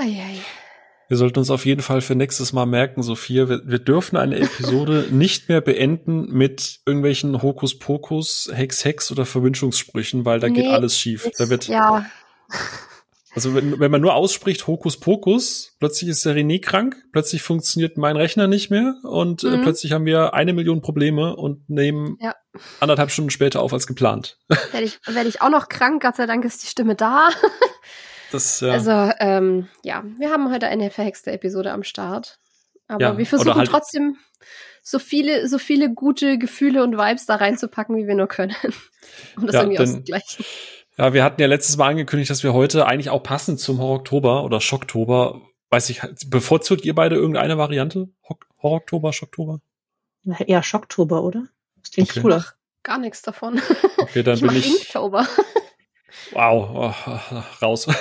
[0.00, 0.40] Eieiei.
[1.08, 4.38] Wir sollten uns auf jeden Fall für nächstes Mal merken, Sophia, wir, wir dürfen eine
[4.38, 10.70] Episode nicht mehr beenden mit irgendwelchen Hokuspokus, Hex, Hex oder Verwünschungssprüchen, weil da nee, geht
[10.70, 11.28] alles schief.
[11.36, 12.06] Da wird, ja.
[13.32, 18.16] Also wenn, wenn man nur ausspricht Hokuspokus, plötzlich ist der René krank, plötzlich funktioniert mein
[18.16, 19.54] Rechner nicht mehr und äh, mhm.
[19.54, 22.34] äh, plötzlich haben wir eine Million Probleme und nehmen ja.
[22.80, 24.36] anderthalb Stunden später auf als geplant.
[24.72, 27.28] Werde ich, werd ich auch noch krank, Gott sei Dank ist die Stimme da.
[28.30, 28.72] Das, ja.
[28.72, 32.38] Also, ähm, ja, wir haben heute eine verhexte Episode am Start.
[32.88, 34.16] Aber ja, wir versuchen halt trotzdem
[34.82, 38.54] so viele, so viele gute Gefühle und Vibes da reinzupacken, wie wir nur können.
[39.36, 40.44] um das ja, irgendwie auszugleichen.
[40.98, 44.44] Ja, wir hatten ja letztes Mal angekündigt, dass wir heute eigentlich auch passend zum Horror-Oktober
[44.44, 45.40] oder Schocktober,
[45.70, 48.08] weiß ich, bevorzugt ihr beide irgendeine Variante?
[48.62, 49.60] Horror-Oktober, Schocktober?
[50.46, 51.46] Ja, Schocktober, oder?
[51.82, 52.20] Das klingt okay.
[52.20, 52.44] cooler.
[52.82, 53.60] Gar nichts davon.
[53.98, 54.66] Okay, dann ich bin ich.
[54.66, 55.26] Inktober.
[56.32, 57.86] Wow, oh, raus.
[57.86, 57.94] Ja,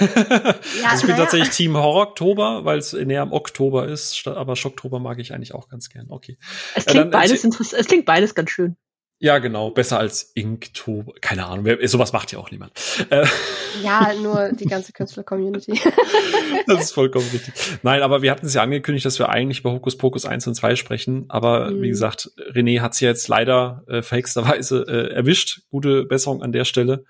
[0.89, 1.17] also ich bin ja.
[1.17, 5.69] tatsächlich Team Horror-Oktober, weil es näher am Oktober ist, aber Schocktober mag ich eigentlich auch
[5.69, 6.07] ganz gern.
[6.09, 6.37] Okay.
[6.75, 8.77] Es klingt, äh, beides, es klingt beides ganz schön.
[9.21, 9.69] Ja, genau.
[9.71, 11.11] Besser als Inktober.
[11.19, 11.65] Keine Ahnung.
[11.65, 12.71] Wer, sowas macht ja auch niemand.
[13.09, 13.25] Äh.
[13.83, 15.79] Ja, nur die ganze Künstler-Community.
[16.67, 17.53] das ist vollkommen richtig.
[17.83, 20.55] Nein, aber wir hatten es ja angekündigt, dass wir eigentlich über Hokus Pokus 1 und
[20.55, 21.25] 2 sprechen.
[21.29, 21.83] Aber mhm.
[21.83, 25.61] wie gesagt, René hat es ja jetzt leider äh, verhexterweise äh, erwischt.
[25.69, 27.05] Gute Besserung an der Stelle.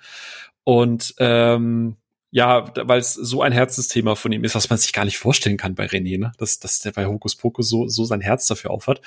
[0.69, 1.95] Und ähm,
[2.29, 5.57] ja, weil es so ein Herzensthema von ihm ist, was man sich gar nicht vorstellen
[5.57, 6.31] kann bei René, ne?
[6.37, 9.01] dass, dass der bei Hokus Pokus so, so sein Herz dafür aufhat.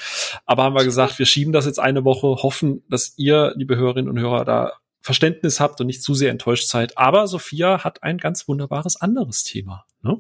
[0.45, 4.11] Aber haben wir gesagt, wir schieben das jetzt eine Woche, hoffen, dass ihr, liebe Hörerinnen
[4.11, 6.99] und Hörer, da Verständnis habt und nicht zu sehr enttäuscht seid.
[6.99, 9.85] Aber Sophia hat ein ganz wunderbares anderes Thema.
[10.03, 10.19] Ne?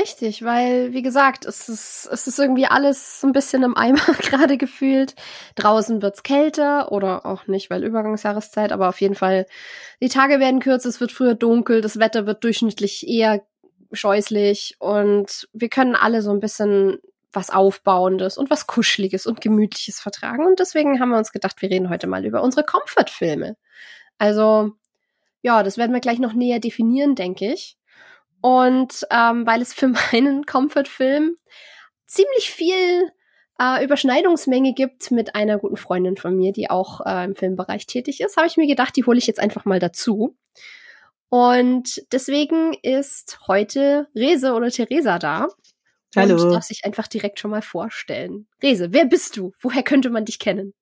[0.00, 3.98] Richtig, weil, wie gesagt, es ist, es ist irgendwie alles so ein bisschen im Eimer
[4.18, 5.14] gerade gefühlt.
[5.56, 9.46] Draußen wird's kälter oder auch nicht, weil Übergangsjahreszeit, aber auf jeden Fall,
[10.00, 13.42] die Tage werden kürzer, es wird früher dunkel, das Wetter wird durchschnittlich eher
[13.92, 16.98] scheußlich und wir können alle so ein bisschen
[17.32, 20.46] was Aufbauendes und was Kuscheliges und Gemütliches vertragen.
[20.46, 23.56] Und deswegen haben wir uns gedacht, wir reden heute mal über unsere Comfort-Filme.
[24.18, 24.72] Also,
[25.42, 27.76] ja, das werden wir gleich noch näher definieren, denke ich.
[28.40, 31.36] Und ähm, weil es für meinen Comfort-Film
[32.06, 33.10] ziemlich viel
[33.60, 38.20] äh, Überschneidungsmenge gibt mit einer guten Freundin von mir, die auch äh, im Filmbereich tätig
[38.20, 40.36] ist, habe ich mir gedacht, die hole ich jetzt einfach mal dazu.
[41.28, 45.48] Und deswegen ist heute Rese oder Theresa da.
[46.16, 46.42] Hallo.
[46.42, 48.46] Und darf sich einfach direkt schon mal vorstellen.
[48.62, 49.52] Rese, wer bist du?
[49.60, 50.72] Woher könnte man dich kennen?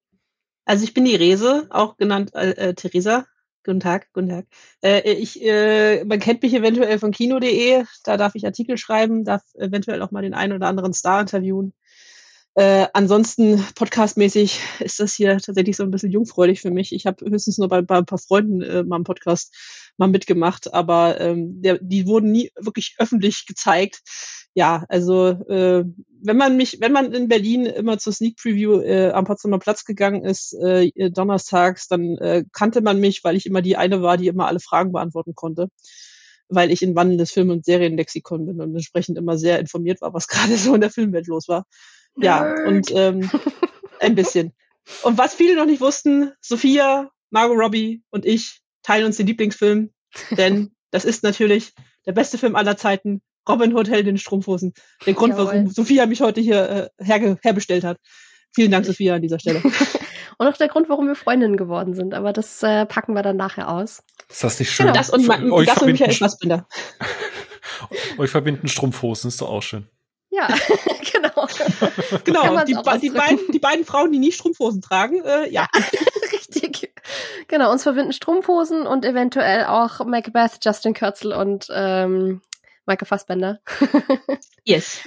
[0.65, 3.27] Also ich bin die Rese, auch genannt äh, äh Theresa.
[3.67, 4.47] Guten Tag, guten Tag.
[4.81, 9.43] Äh, ich, äh, man kennt mich eventuell von kino.de, da darf ich Artikel schreiben, darf
[9.57, 11.75] eventuell auch mal den einen oder anderen Star interviewen.
[12.55, 16.93] Äh, ansonsten podcastmäßig ist das hier tatsächlich so ein bisschen jungfräulich für mich.
[16.93, 19.53] Ich habe höchstens nur bei, bei ein paar Freunden äh, mal einen Podcast
[19.97, 24.01] mal mitgemacht, aber ähm, der, die wurden nie wirklich öffentlich gezeigt
[24.57, 25.85] ja, also äh,
[26.23, 29.85] wenn man mich, wenn man in Berlin immer zur Sneak Preview äh, am Potsdamer Platz
[29.85, 34.17] gegangen ist, äh, donnerstags, dann äh, kannte man mich, weil ich immer die eine war,
[34.17, 35.69] die immer alle Fragen beantworten konnte,
[36.49, 40.27] weil ich in wandelndes Film- und Serienlexikon bin und entsprechend immer sehr informiert war, was
[40.29, 41.67] gerade so in der Filmwelt los war.
[42.17, 42.67] Ja, Nerd.
[42.67, 43.31] und ähm,
[44.01, 44.55] ein bisschen.
[45.03, 49.91] Und was viele noch nicht wussten, Sophia, Margot Robbie und ich teilen uns den Lieblingsfilm,
[50.31, 51.75] denn das ist natürlich
[52.07, 54.75] der beste Film aller Zeiten, Robin Hood Held in Strumpfhosen.
[55.05, 55.47] Der Grund, Jawohl.
[55.47, 57.99] warum Sophia mich heute hier äh, herge herbestellt hat.
[58.55, 59.63] Vielen Dank, Sophia, an dieser Stelle.
[60.39, 62.15] und auch der Grund, warum wir Freundinnen geworden sind.
[62.15, 64.03] Aber das äh, packen wir dann nachher aus.
[64.31, 64.87] Ist das nicht schön?
[64.87, 64.99] Genau.
[64.99, 66.67] Das und, man, euch das und Michael Fassbinder.
[68.19, 69.87] euch verbinden Strumpfhosen, ist doch auch schön.
[70.31, 70.49] Ja,
[71.13, 71.47] genau.
[72.25, 75.69] genau, die, die, beiden, die beiden Frauen, die nie Strumpfhosen tragen, äh, ja.
[76.33, 76.93] Richtig.
[77.49, 82.43] Genau, uns verbinden Strumpfhosen und eventuell auch Macbeth, Justin Kürzel und ähm,
[82.87, 83.61] Michael Fassbender.
[84.65, 85.01] yes.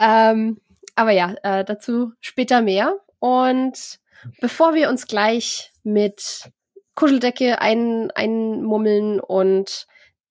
[0.00, 0.60] ähm,
[0.96, 2.98] aber ja, äh, dazu später mehr.
[3.18, 4.00] Und
[4.40, 6.50] bevor wir uns gleich mit
[6.94, 9.86] Kuscheldecke ein, einmummeln und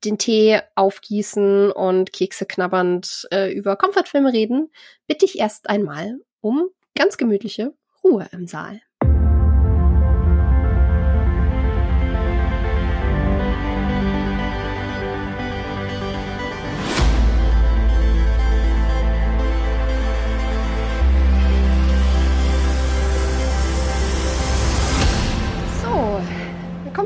[0.06, 4.72] den Tee aufgießen und Kekse knabbernd äh, über Komfortfilme reden,
[5.08, 7.74] bitte ich erst einmal um ganz gemütliche
[8.04, 8.82] Ruhe im Saal.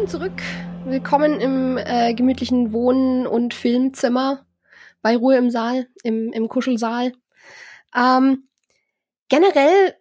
[0.03, 0.41] Willkommen zurück.
[0.83, 4.45] Willkommen im äh, gemütlichen Wohnen- und Filmzimmer
[5.01, 7.13] bei Ruhe im Saal, im, im Kuschelsaal.
[7.95, 8.49] Ähm,
[9.29, 9.95] generell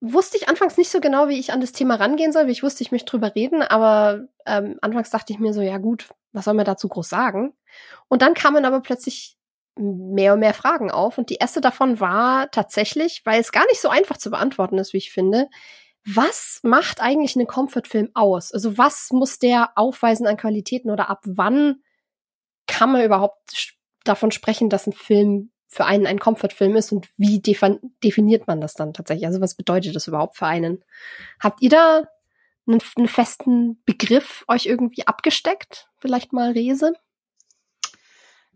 [0.00, 2.48] wusste ich anfangs nicht so genau, wie ich an das Thema rangehen soll.
[2.48, 5.78] Wie ich wusste, ich möchte drüber reden, aber ähm, anfangs dachte ich mir so, ja
[5.78, 7.54] gut, was soll man dazu groß sagen?
[8.08, 9.36] Und dann kamen aber plötzlich
[9.76, 11.16] mehr und mehr Fragen auf.
[11.16, 14.94] Und die erste davon war tatsächlich, weil es gar nicht so einfach zu beantworten ist,
[14.94, 15.48] wie ich finde,
[16.06, 18.52] was macht eigentlich einen Comfort-Film aus?
[18.52, 21.82] Also was muss der aufweisen an Qualitäten oder ab wann
[22.66, 23.74] kann man überhaupt
[24.04, 28.74] davon sprechen, dass ein Film für einen ein Comfort-Film ist und wie definiert man das
[28.74, 29.26] dann tatsächlich?
[29.26, 30.84] Also was bedeutet das überhaupt für einen?
[31.40, 32.04] Habt ihr da
[32.66, 35.88] einen, einen festen Begriff euch irgendwie abgesteckt?
[35.98, 36.92] Vielleicht mal Rese?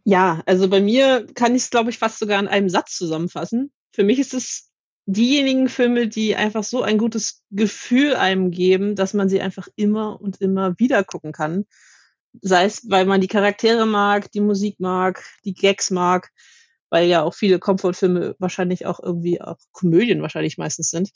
[0.05, 3.73] Ja, also bei mir kann ich es, glaube ich, fast sogar in einem Satz zusammenfassen.
[3.91, 4.68] Für mich ist es
[5.09, 10.21] diejenigen Filme, die einfach so ein gutes Gefühl einem geben, dass man sie einfach immer
[10.21, 11.65] und immer wieder gucken kann.
[12.43, 16.31] Sei es, weil man die Charaktere mag, die Musik mag, die Gags mag,
[16.91, 21.11] weil ja auch viele Comfortfilme wahrscheinlich auch irgendwie auch Komödien wahrscheinlich meistens sind.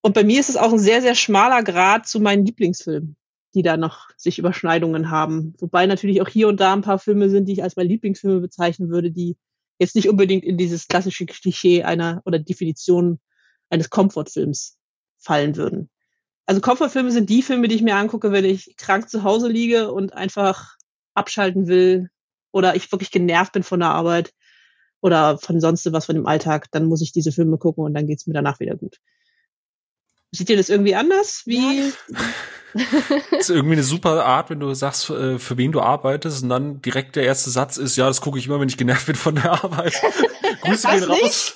[0.00, 3.16] Und bei mir ist es auch ein sehr, sehr schmaler Grad zu meinen Lieblingsfilmen
[3.54, 5.54] die da noch sich Überschneidungen haben.
[5.58, 8.40] Wobei natürlich auch hier und da ein paar Filme sind, die ich als meine Lieblingsfilme
[8.40, 9.36] bezeichnen würde, die
[9.80, 13.18] jetzt nicht unbedingt in dieses klassische Klischee einer oder Definition
[13.70, 14.76] eines Komfortfilms
[15.18, 15.90] fallen würden.
[16.46, 19.90] Also Komfortfilme sind die Filme, die ich mir angucke, wenn ich krank zu Hause liege
[19.92, 20.76] und einfach
[21.14, 22.10] abschalten will
[22.52, 24.32] oder ich wirklich genervt bin von der Arbeit
[25.00, 28.06] oder von sonst was von dem Alltag, dann muss ich diese Filme gucken und dann
[28.06, 28.98] geht's mir danach wieder gut.
[30.32, 31.42] Seht ihr das irgendwie anders?
[31.44, 31.92] Wie?
[32.72, 32.84] Das
[33.40, 36.80] ist irgendwie eine super Art, wenn du sagst, äh, für wen du arbeitest und dann
[36.82, 39.34] direkt der erste Satz ist, ja, das gucke ich immer, wenn ich genervt bin von
[39.34, 39.94] der Arbeit.
[40.62, 41.54] Grüße gehen raus.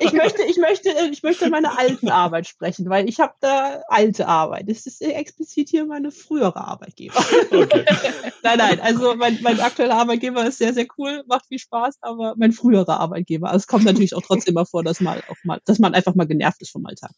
[0.00, 4.26] ich möchte, ich möchte, ich möchte meine alten Arbeit sprechen, weil ich habe da alte
[4.26, 4.68] Arbeit.
[4.68, 7.18] Das ist explizit hier meine frühere Arbeitgeber.
[7.50, 7.84] Okay.
[8.42, 12.34] nein, nein, also mein, mein aktueller Arbeitgeber ist sehr, sehr cool, macht viel Spaß, aber
[12.36, 13.48] mein früherer Arbeitgeber.
[13.48, 16.14] Also es kommt natürlich auch trotzdem mal vor, dass mal auch mal, dass man einfach
[16.14, 17.12] mal genervt ist vom Alltag.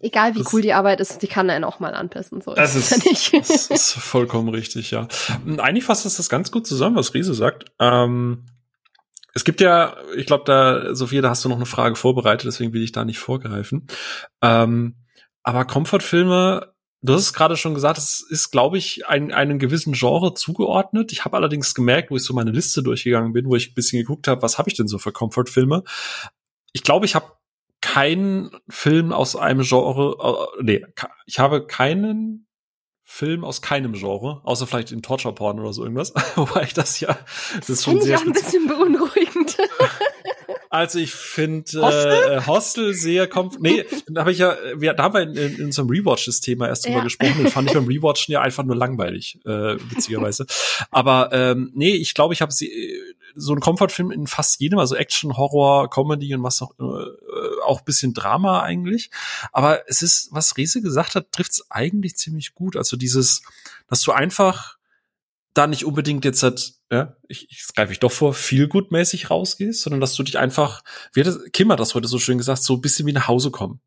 [0.00, 2.40] Egal wie das cool die Arbeit ist, die kann einen auch mal anpissen.
[2.40, 5.06] So das ist, ist, das ist vollkommen richtig, ja.
[5.58, 7.66] Eigentlich fasst das das ganz gut zusammen, was Riese sagt.
[7.78, 8.44] Ähm,
[9.38, 12.72] es gibt ja, ich glaube, da, Sophia, da hast du noch eine Frage vorbereitet, deswegen
[12.72, 13.86] will ich da nicht vorgreifen.
[14.42, 14.96] Ähm,
[15.44, 19.92] aber Comfortfilme, du hast es gerade schon gesagt, es ist, glaube ich, ein, einem gewissen
[19.92, 21.12] Genre zugeordnet.
[21.12, 24.00] Ich habe allerdings gemerkt, wo ich so meine Liste durchgegangen bin, wo ich ein bisschen
[24.00, 25.84] geguckt habe, was habe ich denn so für Comfortfilme.
[26.72, 27.30] Ich glaube, ich habe
[27.80, 30.16] keinen Film aus einem Genre,
[30.58, 30.84] äh, nee,
[31.26, 32.47] ich habe keinen
[33.10, 36.12] Film aus keinem Genre, außer vielleicht in Torture Porn oder so irgendwas.
[36.36, 37.18] Wobei ich das ja,
[37.56, 39.56] das ist schon sehr ich auch ein bisschen beunruhigend.
[40.70, 42.12] Also ich finde Hostel?
[42.12, 43.58] Äh, Hostel sehr kommt.
[43.58, 46.40] Nee, da habe ich ja, wir, da haben wir in, in, in unserem Rewatch das
[46.40, 47.04] Thema erst drüber ja.
[47.04, 47.38] gesprochen.
[47.38, 50.44] Den fand ich beim Rewatchen ja einfach nur langweilig, äh, witzigerweise.
[50.90, 52.70] Aber ähm, nee, ich glaube, ich habe sie
[53.34, 57.27] so ein Comfortfilm in fast jedem, also Action, Horror, Comedy und was auch, äh,
[57.64, 59.10] auch bisschen Drama eigentlich.
[59.52, 62.76] Aber es ist, was Riese gesagt hat, trifft's eigentlich ziemlich gut.
[62.76, 63.42] Also dieses,
[63.88, 64.78] dass du einfach
[65.54, 69.82] da nicht unbedingt jetzt halt, ja, ich, ich greife ich doch vor, viel gutmäßig rausgehst,
[69.82, 70.82] sondern dass du dich einfach,
[71.12, 73.28] wie hat das, Kim hat das heute so schön gesagt, so ein bisschen wie nach
[73.28, 73.80] Hause kommen.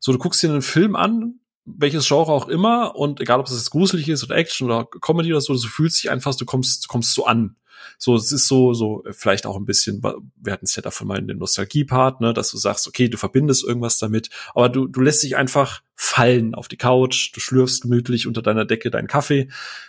[0.00, 3.52] So, du guckst dir einen Film an, welches Genre auch immer, und egal ob es
[3.52, 6.84] jetzt gruselig ist oder Action oder Comedy oder so, du fühlst dich einfach, du kommst,
[6.84, 7.56] du kommst so an.
[7.98, 11.18] So, es ist so, so vielleicht auch ein bisschen, wir hatten es ja davon mal
[11.18, 15.00] in dem Nostalgie-Part, ne, dass du sagst, okay, du verbindest irgendwas damit, aber du, du
[15.00, 19.48] lässt dich einfach fallen auf die Couch, du schlürfst gemütlich unter deiner Decke deinen Kaffee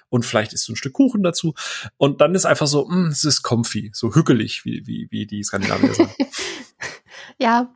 [0.10, 1.54] und vielleicht isst du ein Stück Kuchen dazu
[1.98, 5.28] und dann ist einfach so, mh, hm, es ist comfy, so hügelig, wie, wie, wie
[5.28, 6.14] die Skandinavier sagen.
[7.38, 7.76] ja,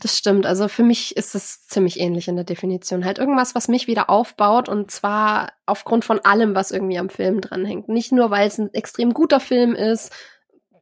[0.00, 0.46] das stimmt.
[0.46, 3.04] Also für mich ist es ziemlich ähnlich in der Definition.
[3.04, 7.40] Halt irgendwas, was mich wieder aufbaut und zwar aufgrund von allem, was irgendwie am Film
[7.40, 7.88] dranhängt.
[7.88, 10.12] Nicht nur, weil es ein extrem guter Film ist.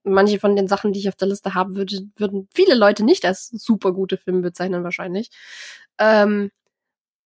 [0.04, 3.24] Manche von den Sachen, die ich auf der Liste habe, würde, würden viele Leute nicht
[3.24, 5.30] als super gute Filme bezeichnen wahrscheinlich.
[5.98, 6.50] Ähm,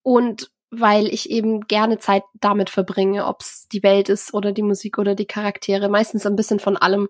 [0.03, 4.63] und weil ich eben gerne Zeit damit verbringe, ob es die Welt ist oder die
[4.63, 5.91] Musik oder die Charaktere.
[5.91, 7.09] Meistens ein bisschen von allem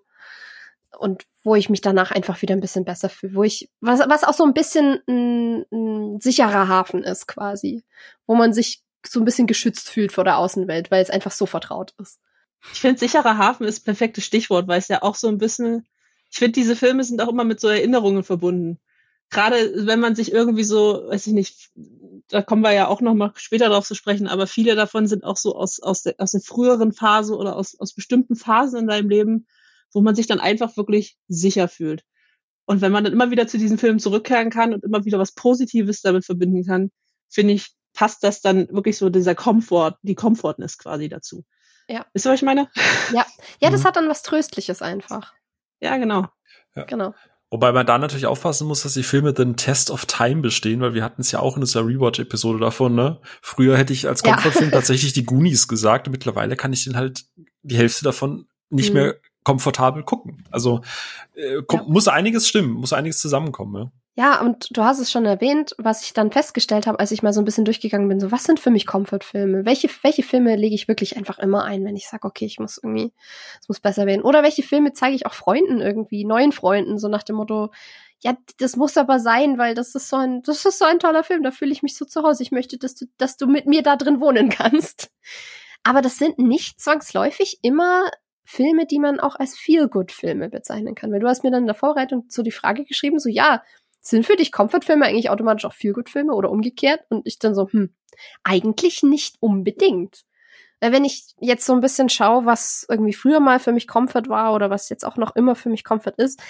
[0.99, 4.25] und wo ich mich danach einfach wieder ein bisschen besser fühle, wo ich, was, was
[4.25, 7.83] auch so ein bisschen ein, ein sicherer Hafen ist quasi,
[8.27, 11.47] wo man sich so ein bisschen geschützt fühlt vor der Außenwelt, weil es einfach so
[11.47, 12.21] vertraut ist.
[12.73, 15.87] Ich finde, sicherer Hafen ist perfektes Stichwort, weil es ja auch so ein bisschen,
[16.31, 18.79] ich finde, diese Filme sind auch immer mit so Erinnerungen verbunden.
[19.31, 21.71] Gerade wenn man sich irgendwie so, weiß ich nicht,
[22.29, 25.25] da kommen wir ja auch noch mal später drauf zu sprechen, aber viele davon sind
[25.25, 28.87] auch so aus, aus, der, aus der früheren Phase oder aus, aus bestimmten Phasen in
[28.87, 29.47] deinem Leben,
[29.93, 32.03] wo man sich dann einfach wirklich sicher fühlt.
[32.65, 35.33] Und wenn man dann immer wieder zu diesen Filmen zurückkehren kann und immer wieder was
[35.33, 36.91] Positives damit verbinden kann,
[37.29, 41.45] finde ich, passt das dann wirklich so dieser Komfort, die Komfortness quasi dazu.
[41.89, 42.07] Ja.
[42.13, 42.69] Wisst ihr, was ich meine?
[43.13, 43.27] Ja.
[43.61, 43.85] Ja, das mhm.
[43.85, 45.33] hat dann was Tröstliches einfach.
[45.81, 46.29] Ja, genau.
[46.75, 46.85] Ja.
[46.85, 47.15] Genau.
[47.51, 50.95] Wobei man da natürlich aufpassen muss, dass die Filme den Test of Time bestehen, weil
[50.95, 53.21] wir hatten es ja auch in dieser Rewatch-Episode davon, ne?
[53.43, 54.77] Früher hätte ich als Komfortfilm ja.
[54.77, 57.27] tatsächlich die Goonies gesagt und mittlerweile kann ich den halt
[57.61, 58.95] die Hälfte davon nicht mhm.
[58.95, 60.45] mehr komfortabel gucken.
[60.51, 60.81] Also
[61.35, 61.83] äh, ja.
[61.87, 63.85] muss einiges stimmen, muss einiges zusammenkommen.
[63.85, 63.93] Ja?
[64.15, 67.33] Ja, und du hast es schon erwähnt, was ich dann festgestellt habe, als ich mal
[67.33, 69.65] so ein bisschen durchgegangen bin, so was sind für mich Comfort-Filme?
[69.65, 72.77] Welche, welche Filme lege ich wirklich einfach immer ein, wenn ich sage, okay, ich muss
[72.77, 73.15] irgendwie,
[73.63, 74.21] es muss besser werden?
[74.21, 77.71] Oder welche Filme zeige ich auch Freunden irgendwie, neuen Freunden, so nach dem Motto,
[78.21, 81.25] ja, das muss aber sein, weil das ist so ein, das ist so ein toller
[81.25, 82.43] Film, da fühle ich mich so zu Hause.
[82.43, 85.11] Ich möchte, dass du, dass du mit mir da drin wohnen kannst.
[85.85, 88.11] Aber das sind nicht zwangsläufig immer
[88.45, 91.13] Filme, die man auch als Feel-Good-Filme bezeichnen kann.
[91.13, 93.63] Weil du hast mir dann in der Vorbereitung so die Frage geschrieben, so ja,
[94.01, 97.01] sind für dich Comfort-Filme eigentlich automatisch auch Feel-Good-Filme oder umgekehrt?
[97.09, 97.95] Und ich dann so, hm,
[98.43, 100.25] eigentlich nicht unbedingt.
[100.81, 104.29] Weil wenn ich jetzt so ein bisschen schaue, was irgendwie früher mal für mich Comfort
[104.29, 106.43] war oder was jetzt auch noch immer für mich Comfort ist,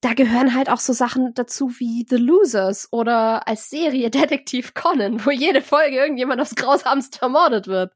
[0.00, 5.24] da gehören halt auch so Sachen dazu wie The Losers oder als Serie Detektiv Conan,
[5.24, 7.92] wo jede Folge irgendjemand aufs Grausamste ermordet wird.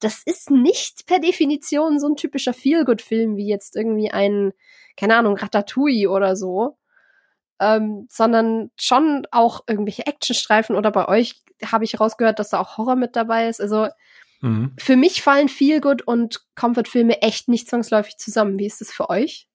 [0.00, 4.52] Das ist nicht per Definition so ein typischer Feel-Good-Film wie jetzt irgendwie ein,
[4.96, 6.78] keine Ahnung, Ratatouille oder so,
[7.60, 12.78] ähm, sondern schon auch irgendwelche Actionstreifen oder bei euch habe ich rausgehört, dass da auch
[12.78, 13.60] Horror mit dabei ist.
[13.60, 13.88] Also
[14.40, 14.72] mhm.
[14.78, 18.58] für mich fallen Feel Good und Comfort-Filme echt nicht zwangsläufig zusammen.
[18.58, 19.48] Wie ist das für euch?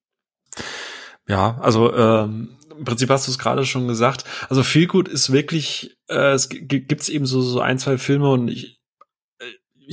[1.28, 4.26] Ja, also ähm, im Prinzip hast du es gerade schon gesagt.
[4.50, 8.50] Also Feel Good ist wirklich, äh, es gibt eben so, so ein, zwei Filme und
[8.50, 8.82] ich,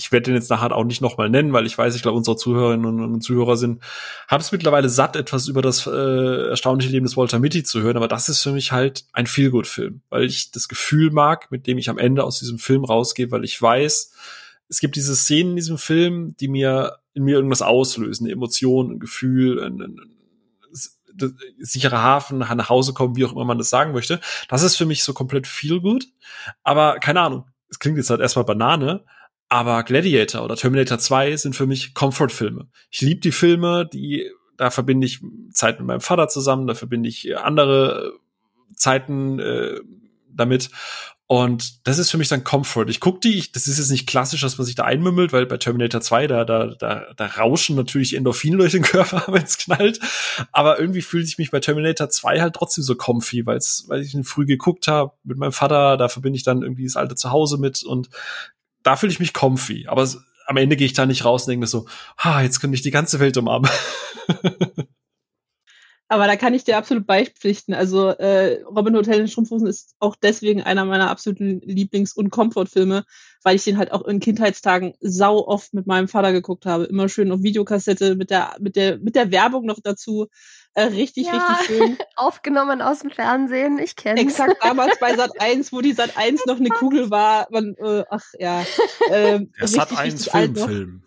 [0.01, 2.37] ich werde den jetzt nachher auch nicht nochmal nennen, weil ich weiß, ich glaube, unsere
[2.37, 3.83] Zuhörerinnen und Zuhörer sind,
[4.29, 7.99] haben es mittlerweile satt, etwas über das äh, erstaunliche Leben des Walter Mitty zu hören,
[7.99, 11.77] aber das ist für mich halt ein Feelgood-Film, weil ich das Gefühl mag, mit dem
[11.77, 14.13] ich am Ende aus diesem Film rausgehe, weil ich weiß,
[14.69, 18.93] es gibt diese Szenen in diesem Film, die mir in mir irgendwas auslösen, eine Emotion,
[18.93, 23.69] ein Gefühl, ein, ein, ein sicherer Hafen, nach Hause kommen, wie auch immer man das
[23.69, 24.21] sagen möchte.
[24.49, 26.07] Das ist für mich so komplett Feelgood,
[26.63, 27.47] aber keine Ahnung.
[27.69, 29.05] Es klingt jetzt halt erstmal Banane,
[29.51, 32.69] aber Gladiator oder Terminator 2 sind für mich Comfort-Filme.
[32.91, 37.09] Ich liebe die Filme, die, da verbinde ich Zeit mit meinem Vater zusammen, da verbinde
[37.09, 38.13] ich andere
[38.77, 39.81] Zeiten äh,
[40.29, 40.71] damit.
[41.27, 42.87] Und das ist für mich dann Comfort.
[42.89, 45.47] Ich gucke die, ich, das ist jetzt nicht klassisch, dass man sich da einmümmelt, weil
[45.47, 49.59] bei Terminator 2, da, da, da, da rauschen natürlich Endorphine durch den Körper, wenn es
[49.59, 49.99] knallt.
[50.53, 54.15] Aber irgendwie fühle ich mich bei Terminator 2 halt trotzdem so comfy, weil's, weil ich
[54.15, 57.59] ihn früh geguckt habe mit meinem Vater, da verbinde ich dann irgendwie das alte Zuhause
[57.59, 58.11] mit und
[58.83, 59.87] da fühle ich mich comfy.
[59.89, 60.09] Aber
[60.47, 61.87] am Ende gehe ich da nicht raus und denke mir so,
[62.19, 63.71] ha, jetzt könnte ich die ganze Welt umarmen.
[66.13, 67.73] Aber da kann ich dir absolut beipflichten.
[67.73, 73.05] Also äh, Robin Hood in Strumpfhosen ist auch deswegen einer meiner absoluten Lieblings- und Komfortfilme,
[73.45, 76.83] weil ich den halt auch in Kindheitstagen sau oft mit meinem Vater geguckt habe.
[76.83, 80.27] Immer schön auf Videokassette mit der, mit der, mit der Werbung noch dazu.
[80.75, 81.99] Äh, richtig, ja, richtig schön.
[82.17, 86.47] Aufgenommen aus dem Fernsehen, ich kenne Exakt damals bei Sat 1, wo die Sat 1
[86.47, 87.49] noch eine Kugel war.
[87.51, 88.65] Man, äh, ach ja.
[89.11, 91.03] Äh, Der Sat 1 Filmfilm.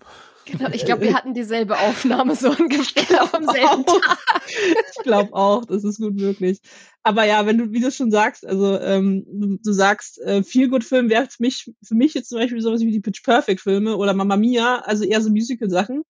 [0.46, 4.18] Genau, ich glaube, wir hatten dieselbe Aufnahme so ungefähr am selben Tag.
[4.92, 6.60] ich glaube auch, das ist gut möglich.
[7.02, 10.70] Aber ja, wenn du, wie du schon sagst, also ähm, du, du sagst, äh, viel
[10.70, 13.62] gut Film wäre für mich, für mich jetzt zum Beispiel sowas wie die Pitch Perfect
[13.62, 16.04] Filme oder Mamma Mia, also eher so Musical Sachen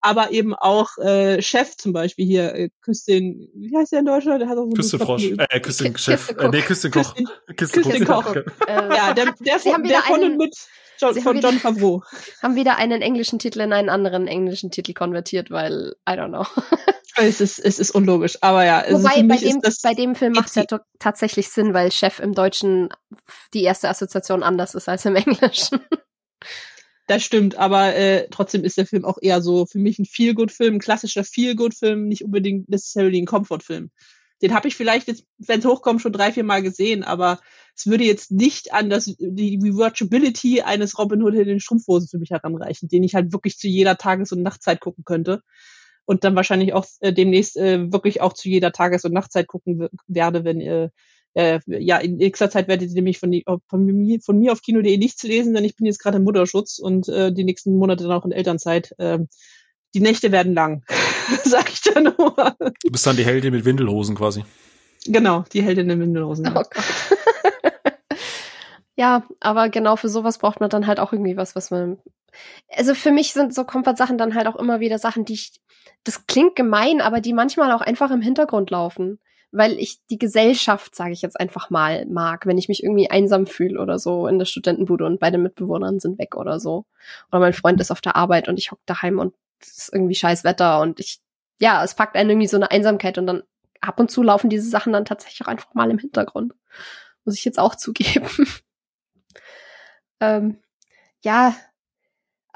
[0.00, 4.06] aber eben auch äh, Chef zum Beispiel hier, äh, Küss den, wie heißt der in
[4.06, 4.40] Deutschland?
[4.40, 6.90] Der hat auch so Küss den Frosch, äh, Küss den Chef, äh, nee, Küss den
[6.92, 7.14] Koch.
[7.56, 8.34] Küss den Koch.
[8.34, 10.54] Äh, ja, der, der, von, der von und mit
[11.00, 12.02] John, von wieder, John Favreau.
[12.42, 16.46] Haben wieder einen englischen Titel in einen anderen englischen Titel konvertiert, weil, I don't know.
[17.16, 18.84] es ist, es ist unlogisch, aber ja.
[18.90, 20.64] Wobei, bei dem, bei dem Film macht es ja
[20.98, 22.88] tatsächlich Sinn, weil Chef im Deutschen
[23.54, 25.80] die erste Assoziation anders ist als im Englischen.
[27.08, 30.74] Das stimmt, aber äh, trotzdem ist der Film auch eher so für mich ein Feel-Good-Film,
[30.74, 33.90] ein klassischer Feel-Good-Film, nicht unbedingt necessarily ein Comfort-Film.
[34.42, 37.40] Den habe ich vielleicht jetzt, wenn es hochkommt, schon drei, vier Mal gesehen, aber
[37.74, 42.18] es würde jetzt nicht an das die Rewatchability eines Robin Hood in den Strumpfhosen für
[42.18, 45.42] mich heranreichen, den ich halt wirklich zu jeder Tages- und Nachtzeit gucken könnte
[46.04, 49.88] und dann wahrscheinlich auch äh, demnächst äh, wirklich auch zu jeder Tages- und Nachtzeit gucken
[50.06, 50.90] werde, wenn äh,
[51.38, 53.32] äh, ja, in nächster Zeit werdet ihr nämlich von,
[53.68, 56.80] von, mir, von mir auf kino.de nichts lesen, denn ich bin jetzt gerade im Mutterschutz
[56.80, 58.92] und äh, die nächsten Monate dann auch in Elternzeit.
[58.98, 59.20] Äh,
[59.94, 60.82] die Nächte werden lang,
[61.44, 62.56] sag ich da nur.
[62.58, 64.44] Du bist dann die Heldin mit Windelhosen quasi.
[65.06, 66.48] Genau, die Heldin mit Windelhosen.
[66.48, 66.70] Oh Gott.
[68.96, 71.98] ja, aber genau für sowas braucht man dann halt auch irgendwie was, was man.
[72.68, 75.60] Also für mich sind so Komfortsachen dann halt auch immer wieder Sachen, die ich.
[76.02, 80.94] Das klingt gemein, aber die manchmal auch einfach im Hintergrund laufen weil ich die Gesellschaft,
[80.94, 84.38] sage ich jetzt einfach mal, mag, wenn ich mich irgendwie einsam fühle oder so in
[84.38, 86.84] der Studentenbude und beide Mitbewohnern sind weg oder so.
[87.30, 90.14] Oder mein Freund ist auf der Arbeit und ich hock daheim und es ist irgendwie
[90.14, 91.20] scheiß Wetter und ich,
[91.60, 93.42] ja, es packt einen irgendwie so eine Einsamkeit und dann
[93.80, 96.52] ab und zu laufen diese Sachen dann tatsächlich auch einfach mal im Hintergrund.
[97.24, 98.28] Muss ich jetzt auch zugeben.
[100.20, 100.58] ähm,
[101.22, 101.54] ja,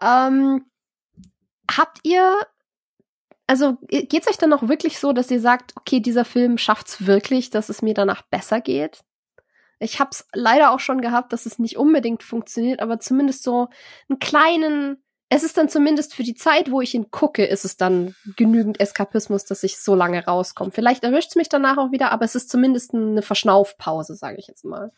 [0.01, 0.67] ähm,
[1.71, 2.37] habt ihr
[3.47, 7.51] also geht's euch dann auch wirklich so, dass ihr sagt, okay, dieser Film schafft's wirklich,
[7.51, 9.01] dass es mir danach besser geht?
[9.79, 13.69] Ich hab's leider auch schon gehabt, dass es nicht unbedingt funktioniert, aber zumindest so
[14.09, 17.77] einen kleinen, es ist dann zumindest für die Zeit, wo ich ihn gucke, ist es
[17.77, 20.71] dann genügend Eskapismus, dass ich so lange rauskomme.
[20.71, 24.65] Vielleicht erwischt's mich danach auch wieder, aber es ist zumindest eine Verschnaufpause, sage ich jetzt
[24.65, 24.93] mal.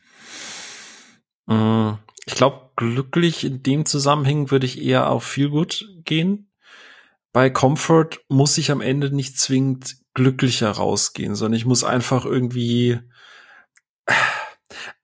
[1.46, 1.94] Mm,
[2.26, 6.50] ich glaube, glücklich in dem Zusammenhang würde ich eher auf viel gut gehen.
[7.34, 13.00] Bei Comfort muss ich am Ende nicht zwingend glücklicher rausgehen, sondern ich muss einfach irgendwie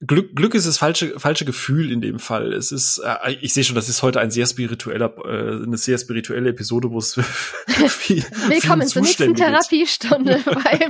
[0.07, 2.53] Glück, Glück ist das falsche, falsche Gefühl in dem Fall.
[2.53, 5.99] Es ist, äh, ich sehe schon, das ist heute ein sehr spiritueller, äh, eine sehr
[5.99, 7.15] spirituelle Episode, wo es
[7.89, 10.79] viel, Willkommen zur nächsten Therapiestunde bei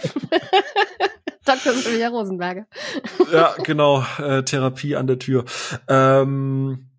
[1.47, 1.73] Dr.
[1.73, 2.67] Sylvia Rosenberger.
[3.33, 5.47] ja, genau, äh, Therapie an der Tür.
[5.89, 6.90] Ähm,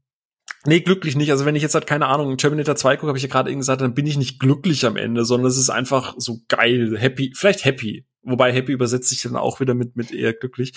[0.66, 1.32] Nee, glücklich nicht.
[1.32, 3.60] Also wenn ich jetzt halt keine Ahnung, Terminator 2 gucke, habe ich ja gerade eben
[3.60, 7.34] gesagt, dann bin ich nicht glücklich am Ende, sondern es ist einfach so geil, happy,
[7.36, 8.06] vielleicht happy.
[8.24, 10.74] Wobei happy übersetzt sich dann auch wieder mit, mit eher glücklich.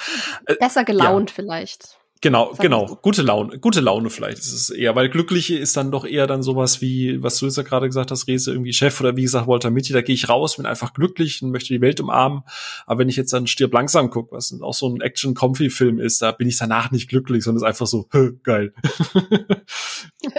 [0.47, 1.35] Äh, Besser gelaunt ja.
[1.35, 1.99] vielleicht.
[2.25, 2.99] Genau, Sag genau.
[3.03, 6.43] Gute Laune, gute Laune vielleicht ist es eher, weil glückliche ist dann doch eher dann
[6.43, 9.47] sowas wie, was du jetzt ja gerade gesagt hast, Rese, irgendwie Chef oder wie gesagt
[9.47, 12.41] Walter Mitty, da gehe ich raus, bin einfach glücklich und möchte die Welt umarmen.
[12.87, 16.33] Aber wenn ich jetzt dann Stirb langsam gucke, was auch so ein Action-Comfy-Film ist, da
[16.33, 18.09] bin ich danach nicht glücklich, sondern es ist einfach so,
[18.43, 18.73] geil.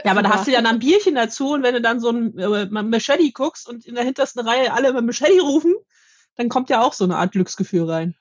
[0.04, 2.10] Ja, aber da hast du ja dann ein Bierchen dazu und wenn du dann so
[2.10, 5.76] ein äh, Machete guckst und in der hintersten Reihe alle immer Machete rufen,
[6.36, 8.16] dann kommt ja auch so eine Art Glücksgefühl rein.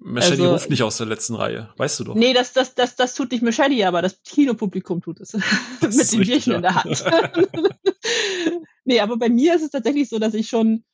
[0.00, 2.14] Machete also, ruft nicht aus der letzten Reihe, weißt du doch.
[2.14, 5.32] Nee, das, das, das, das tut nicht Machete, aber das Kinopublikum tut es.
[5.82, 7.04] Mit dem Bierchen in der Hand.
[8.84, 10.84] nee, aber bei mir ist es tatsächlich so, dass ich schon,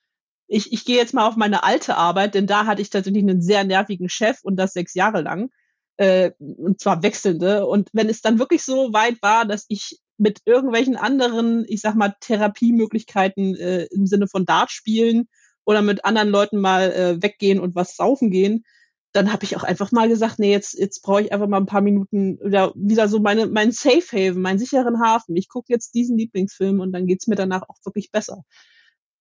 [0.47, 3.43] ich, ich gehe jetzt mal auf meine alte Arbeit, denn da hatte ich tatsächlich einen
[3.43, 5.51] sehr nervigen Chef und das sechs Jahre lang.
[5.97, 7.67] Äh, und zwar wechselnde.
[7.67, 11.95] Und wenn es dann wirklich so weit war, dass ich mit irgendwelchen anderen, ich sag
[11.95, 15.29] mal, Therapiemöglichkeiten äh, im Sinne von Dart spielen
[15.65, 18.65] oder mit anderen Leuten mal äh, weggehen und was saufen gehen,
[19.15, 21.67] dann habe ich auch einfach mal gesagt, nee, jetzt, jetzt brauche ich einfach mal ein
[21.67, 25.37] paar Minuten wieder, wieder so meine, mein Safe Haven, meinen sicheren Hafen.
[25.37, 28.43] Ich gucke jetzt diesen Lieblingsfilm und dann geht's mir danach auch wirklich besser.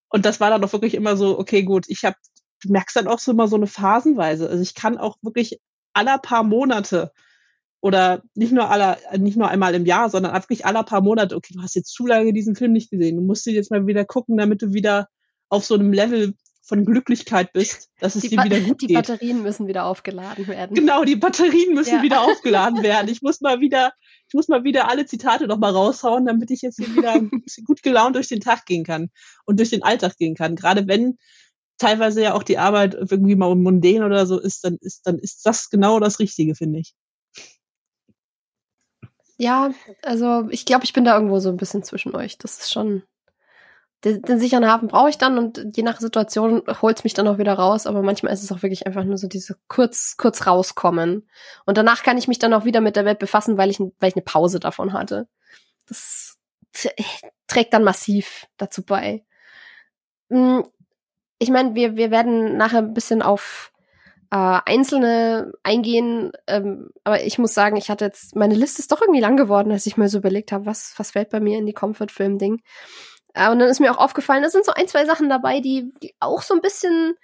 [0.09, 2.15] Und das war dann doch wirklich immer so, okay, gut, ich habe,
[2.63, 4.49] du merkst dann auch so immer so eine Phasenweise.
[4.49, 5.59] Also ich kann auch wirklich
[5.93, 7.11] aller paar Monate
[7.79, 11.53] oder nicht nur aller, nicht nur einmal im Jahr, sondern wirklich aller paar Monate, okay,
[11.53, 13.17] du hast jetzt zu lange diesen Film nicht gesehen.
[13.17, 15.07] Du musst ihn jetzt mal wieder gucken, damit du wieder
[15.49, 16.33] auf so einem Level
[16.65, 18.89] von Glücklichkeit bist, dass es die dir ba wieder gut die geht.
[18.89, 20.73] Die Batterien müssen wieder aufgeladen werden.
[20.73, 22.01] Genau, die Batterien müssen ja.
[22.01, 23.09] wieder aufgeladen werden.
[23.09, 23.91] Ich muss mal wieder,
[24.27, 27.19] ich muss mal wieder alle Zitate noch mal raushauen, damit ich jetzt hier wieder
[27.65, 29.09] gut gelaunt durch den Tag gehen kann
[29.45, 30.55] und durch den Alltag gehen kann.
[30.55, 31.17] Gerade wenn
[31.77, 35.45] teilweise ja auch die Arbeit irgendwie mal mundän oder so ist, dann ist, dann ist
[35.45, 36.93] das genau das Richtige, finde ich.
[39.37, 42.37] Ja, also ich glaube, ich bin da irgendwo so ein bisschen zwischen euch.
[42.37, 43.03] Das ist schon
[44.03, 47.37] den, den sicheren Hafen brauche ich dann und je nach Situation holt's mich dann auch
[47.37, 51.27] wieder raus, aber manchmal ist es auch wirklich einfach nur so diese kurz, kurz rauskommen.
[51.65, 54.09] Und danach kann ich mich dann auch wieder mit der Welt befassen, weil ich, weil
[54.09, 55.27] ich eine Pause davon hatte.
[55.87, 56.37] Das
[57.47, 59.23] trägt dann massiv dazu bei.
[60.29, 60.65] Hm,
[61.39, 63.71] ich meine, wir, wir werden nachher ein bisschen auf
[64.31, 69.01] äh, einzelne eingehen, ähm, aber ich muss sagen, ich hatte jetzt, meine Liste ist doch
[69.01, 71.65] irgendwie lang geworden, als ich mal so überlegt habe, was, was fällt bei mir in
[71.65, 72.61] die Comfort-Film-Ding.
[73.33, 75.91] Äh, und dann ist mir auch aufgefallen, es sind so ein, zwei Sachen dabei, die
[76.19, 77.15] auch so ein bisschen,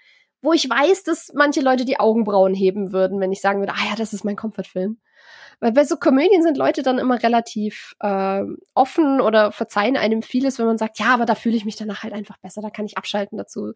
[0.41, 3.89] wo ich weiß, dass manche Leute die Augenbrauen heben würden, wenn ich sagen würde, ah
[3.89, 4.97] ja, das ist mein Comfortfilm.
[5.61, 8.43] Weil bei so Komödien sind Leute dann immer relativ äh,
[8.73, 12.03] offen oder verzeihen einem vieles, wenn man sagt, ja, aber da fühle ich mich danach
[12.03, 13.73] halt einfach besser, da kann ich abschalten dazu.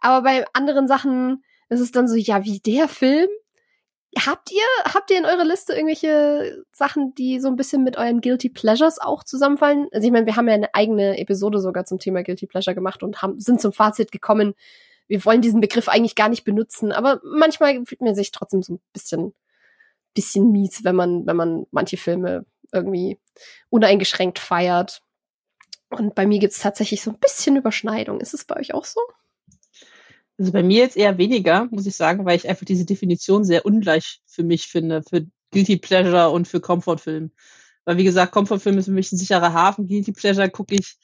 [0.00, 3.28] Aber bei anderen Sachen ist es dann so, ja, wie der Film?
[4.18, 8.20] Habt ihr, habt ihr in eurer Liste irgendwelche Sachen, die so ein bisschen mit euren
[8.20, 9.88] Guilty Pleasures auch zusammenfallen?
[9.90, 13.02] Also ich meine, wir haben ja eine eigene Episode sogar zum Thema Guilty Pleasure gemacht
[13.02, 14.54] und haben, sind zum Fazit gekommen,
[15.08, 18.74] wir wollen diesen Begriff eigentlich gar nicht benutzen, aber manchmal fühlt man sich trotzdem so
[18.74, 19.34] ein bisschen,
[20.14, 23.18] bisschen mies, wenn man, wenn man manche Filme irgendwie
[23.68, 25.02] uneingeschränkt feiert.
[25.90, 28.20] Und bei mir gibt's tatsächlich so ein bisschen Überschneidung.
[28.20, 29.00] Ist es bei euch auch so?
[30.42, 33.64] Also bei mir jetzt eher weniger, muss ich sagen, weil ich einfach diese Definition sehr
[33.64, 37.30] ungleich für mich finde, für Guilty Pleasure und für Comfortfilm.
[37.84, 39.86] Weil wie gesagt, Comfortfilm ist für mich ein sicherer Hafen.
[39.86, 40.96] Guilty Pleasure gucke ich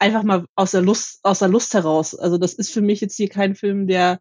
[0.00, 2.16] einfach mal aus der Lust, aus der Lust heraus.
[2.16, 4.18] Also das ist für mich jetzt hier kein Film, der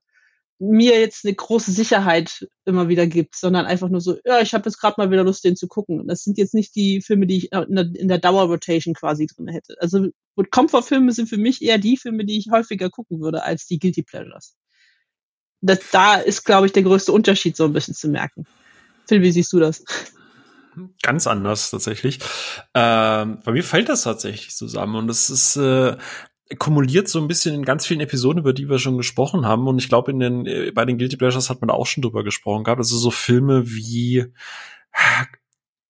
[0.59, 4.69] mir jetzt eine große Sicherheit immer wieder gibt, sondern einfach nur so, ja, ich habe
[4.69, 5.99] jetzt gerade mal wieder Lust, den zu gucken.
[5.99, 9.25] Und das sind jetzt nicht die Filme, die ich in der, in der Dauerrotation quasi
[9.25, 9.77] drin hätte.
[9.79, 10.09] Also
[10.51, 14.03] Comfort-Filme sind für mich eher die Filme, die ich häufiger gucken würde, als die Guilty
[14.03, 14.55] Pleasures.
[15.61, 18.45] Das, da ist, glaube ich, der größte Unterschied so ein bisschen zu merken.
[19.07, 19.83] Phil, wie siehst du das?
[21.01, 22.19] Ganz anders tatsächlich.
[22.73, 25.97] Ähm, bei mir fällt das tatsächlich zusammen und das ist äh,
[26.57, 29.67] kumuliert so ein bisschen in ganz vielen Episoden, über die wir schon gesprochen haben.
[29.67, 32.23] Und ich glaube, in den, äh, bei den Guilty Pleasures hat man auch schon drüber
[32.23, 32.79] gesprochen gehabt.
[32.79, 34.25] Also so Filme wie,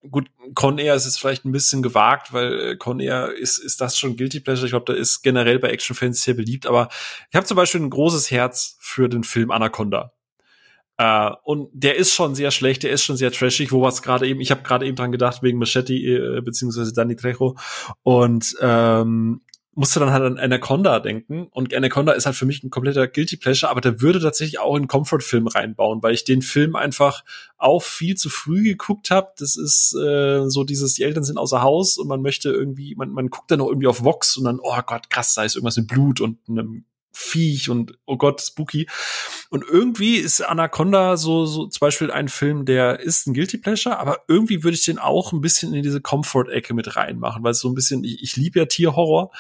[0.10, 3.82] gut, Con Air ist jetzt vielleicht ein bisschen gewagt, weil äh, Con Air ist, ist
[3.82, 4.66] das schon Guilty Pleasure.
[4.66, 6.66] Ich glaube, da ist generell bei Actionfans sehr beliebt.
[6.66, 6.90] Aber
[7.30, 10.14] ich habe zum Beispiel ein großes Herz für den Film Anaconda.
[11.02, 14.28] Uh, und der ist schon sehr schlecht, der ist schon sehr trashig, wo was gerade
[14.28, 17.56] eben, ich habe gerade eben dran gedacht, wegen Machete äh, beziehungsweise Danny Trejo.
[18.04, 19.40] Und ähm,
[19.76, 21.48] musste dann halt an Anaconda denken.
[21.52, 24.76] Und Anaconda ist halt für mich ein kompletter Guilty Pleasure, aber der würde tatsächlich auch
[24.76, 27.24] in Comfort-Film reinbauen, weil ich den Film einfach
[27.58, 29.32] auch viel zu früh geguckt habe.
[29.38, 33.12] Das ist äh, so dieses, die Eltern sind außer Haus und man möchte irgendwie, man,
[33.12, 35.78] man guckt dann noch irgendwie auf Vox und dann, oh Gott, krass, da ist irgendwas
[35.78, 38.88] mit Blut und einem Viech und oh Gott, spooky.
[39.50, 43.98] Und irgendwie ist Anaconda so, so zum Beispiel ein Film, der ist ein Guilty Pleasure,
[44.00, 47.68] aber irgendwie würde ich den auch ein bisschen in diese Comfort-Ecke mit reinmachen, weil so
[47.70, 49.32] ein bisschen, ich, ich liebe ja Tierhorror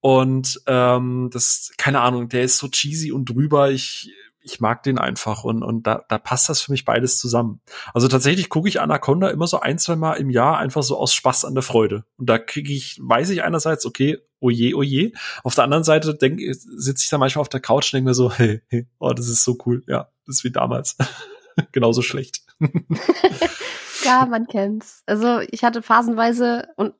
[0.00, 3.70] und ähm, das, keine Ahnung, der ist so cheesy und drüber.
[3.70, 4.12] Ich
[4.46, 7.60] ich mag den einfach und, und da, da passt das für mich beides zusammen.
[7.92, 11.12] Also tatsächlich gucke ich Anaconda immer so ein, zwei Mal im Jahr einfach so aus
[11.14, 12.04] Spaß an der Freude.
[12.16, 15.12] Und da kriege ich, weiß ich einerseits, okay, oje, oje.
[15.42, 18.32] Auf der anderen Seite sitze ich da manchmal auf der Couch und denke mir so,
[18.32, 19.82] hey, hey, oh, das ist so cool.
[19.86, 20.96] Ja, das ist wie damals.
[21.72, 22.42] Genauso schlecht.
[24.04, 25.02] ja, man kennt's.
[25.06, 26.94] Also ich hatte phasenweise und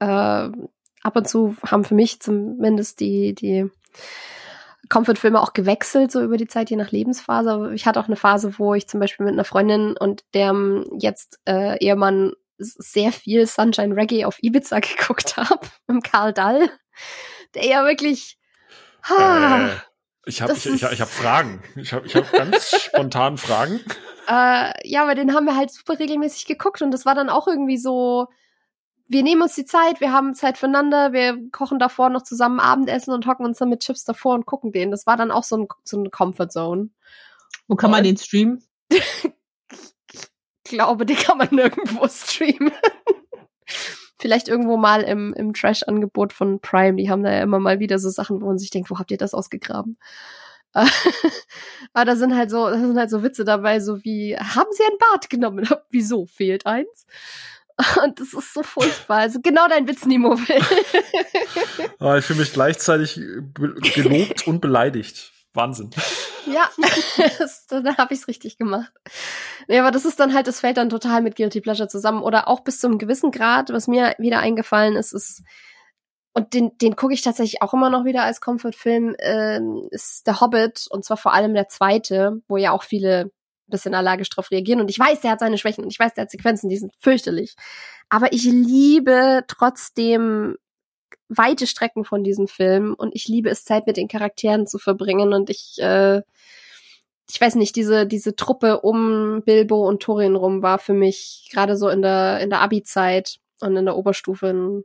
[0.00, 3.70] äh, ab und zu haben für mich zumindest die, die
[4.88, 7.50] Comfort-Filme auch gewechselt, so über die Zeit, je nach Lebensphase.
[7.50, 10.84] Aber ich hatte auch eine Phase, wo ich zum Beispiel mit einer Freundin und dem
[10.98, 16.70] jetzt äh, Ehemann sehr viel Sunshine Reggae auf Ibiza geguckt habe, im Karl Dall,
[17.54, 18.38] der ja wirklich.
[19.08, 19.70] Ha, äh,
[20.26, 21.62] ich habe ich, ich, ich hab Fragen.
[21.76, 23.80] Ich habe ich hab ganz spontan Fragen.
[24.28, 27.48] Äh, ja, aber den haben wir halt super regelmäßig geguckt und das war dann auch
[27.48, 28.28] irgendwie so
[29.12, 33.12] wir nehmen uns die Zeit, wir haben Zeit füreinander, wir kochen davor noch zusammen Abendessen
[33.12, 34.90] und hocken uns dann mit Chips davor und gucken den.
[34.90, 36.88] Das war dann auch so, ein, so eine Comfort Zone.
[37.68, 38.64] Wo kann und man den streamen?
[40.72, 42.72] glaube, den kann man nirgendwo streamen.
[44.18, 46.96] Vielleicht irgendwo mal im, im Trash-Angebot von Prime.
[46.96, 49.10] Die haben da ja immer mal wieder so Sachen, wo man sich denkt, wo habt
[49.10, 49.98] ihr das ausgegraben?
[50.74, 54.84] Aber da sind halt so, da sind halt so Witze dabei, so wie, haben sie
[54.84, 55.68] ein Bad genommen?
[55.90, 56.26] Wieso?
[56.26, 57.06] Fehlt eins?
[58.02, 59.18] Und das ist so furchtbar.
[59.18, 60.38] Also genau dein Witz, Nimo.
[61.98, 63.20] Ah, ich fühle mich gleichzeitig
[63.94, 65.31] gelobt und beleidigt.
[65.54, 65.90] Wahnsinn.
[66.46, 66.70] Ja,
[67.38, 68.92] das, da habe ich es richtig gemacht.
[69.68, 72.22] Nee, aber das ist dann halt, das fällt dann total mit Guilty Pleasure zusammen.
[72.22, 75.42] Oder auch bis zu einem gewissen Grad, was mir wieder eingefallen ist, ist,
[76.34, 79.60] und den, den gucke ich tatsächlich auch immer noch wieder als Comfort-Film, äh,
[79.90, 83.30] ist Der Hobbit, und zwar vor allem der zweite, wo ja auch viele
[83.72, 84.80] bisschen allergisch drauf reagieren.
[84.80, 86.92] Und ich weiß, der hat seine Schwächen und ich weiß, der hat Sequenzen, die sind
[86.98, 87.56] fürchterlich.
[88.08, 90.56] Aber ich liebe trotzdem
[91.36, 95.32] weite Strecken von diesem Film und ich liebe es, Zeit mit den Charakteren zu verbringen
[95.32, 96.22] und ich, äh,
[97.30, 101.76] ich weiß nicht, diese, diese Truppe um Bilbo und Thorin rum war für mich gerade
[101.76, 104.84] so in der, in der Abi-Zeit und in der Oberstufe ein,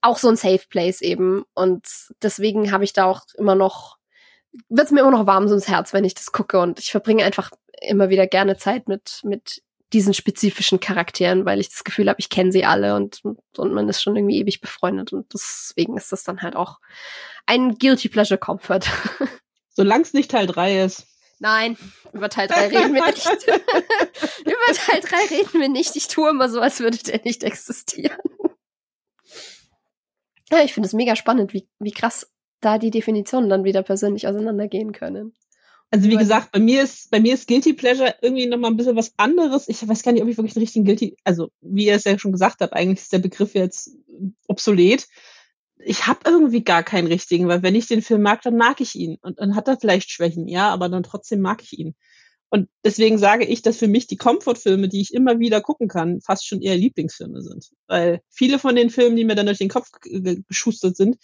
[0.00, 1.44] auch so ein Safe Place eben.
[1.54, 1.86] Und
[2.22, 3.96] deswegen habe ich da auch immer noch
[4.68, 6.58] wird es mir immer noch warm so ins Herz, wenn ich das gucke.
[6.60, 11.70] Und ich verbringe einfach immer wieder gerne Zeit mit, mit diesen spezifischen Charakteren, weil ich
[11.70, 15.12] das Gefühl habe, ich kenne sie alle und, und man ist schon irgendwie ewig befreundet.
[15.12, 16.80] Und deswegen ist das dann halt auch
[17.46, 18.80] ein Guilty Pleasure Comfort.
[19.70, 21.06] Solange es nicht Teil 3 ist.
[21.38, 21.76] Nein,
[22.12, 23.26] über Teil 3 reden wir nicht.
[24.40, 25.94] über Teil 3 reden wir nicht.
[25.94, 28.18] Ich tue immer so, als würde der nicht existieren.
[30.50, 34.26] Ja, ich finde es mega spannend, wie, wie krass da die Definitionen dann wieder persönlich
[34.26, 35.34] auseinandergehen können.
[35.90, 38.76] Also wie gesagt, bei mir ist bei mir ist Guilty Pleasure irgendwie noch mal ein
[38.76, 39.68] bisschen was anderes.
[39.68, 42.18] Ich weiß gar nicht, ob ich wirklich einen richtigen Guilty, also wie ihr es ja
[42.18, 43.96] schon gesagt habt, eigentlich ist der Begriff jetzt
[44.48, 45.06] obsolet.
[45.78, 48.94] Ich habe irgendwie gar keinen richtigen, weil wenn ich den Film mag, dann mag ich
[48.94, 51.94] ihn und dann hat er vielleicht Schwächen, ja, aber dann trotzdem mag ich ihn.
[52.48, 56.20] Und deswegen sage ich, dass für mich die Comfort-Filme, die ich immer wieder gucken kann,
[56.20, 57.70] fast schon eher Lieblingsfilme sind.
[57.88, 59.90] Weil viele von den Filmen, die mir dann durch den Kopf
[60.48, 61.16] geschustert sind,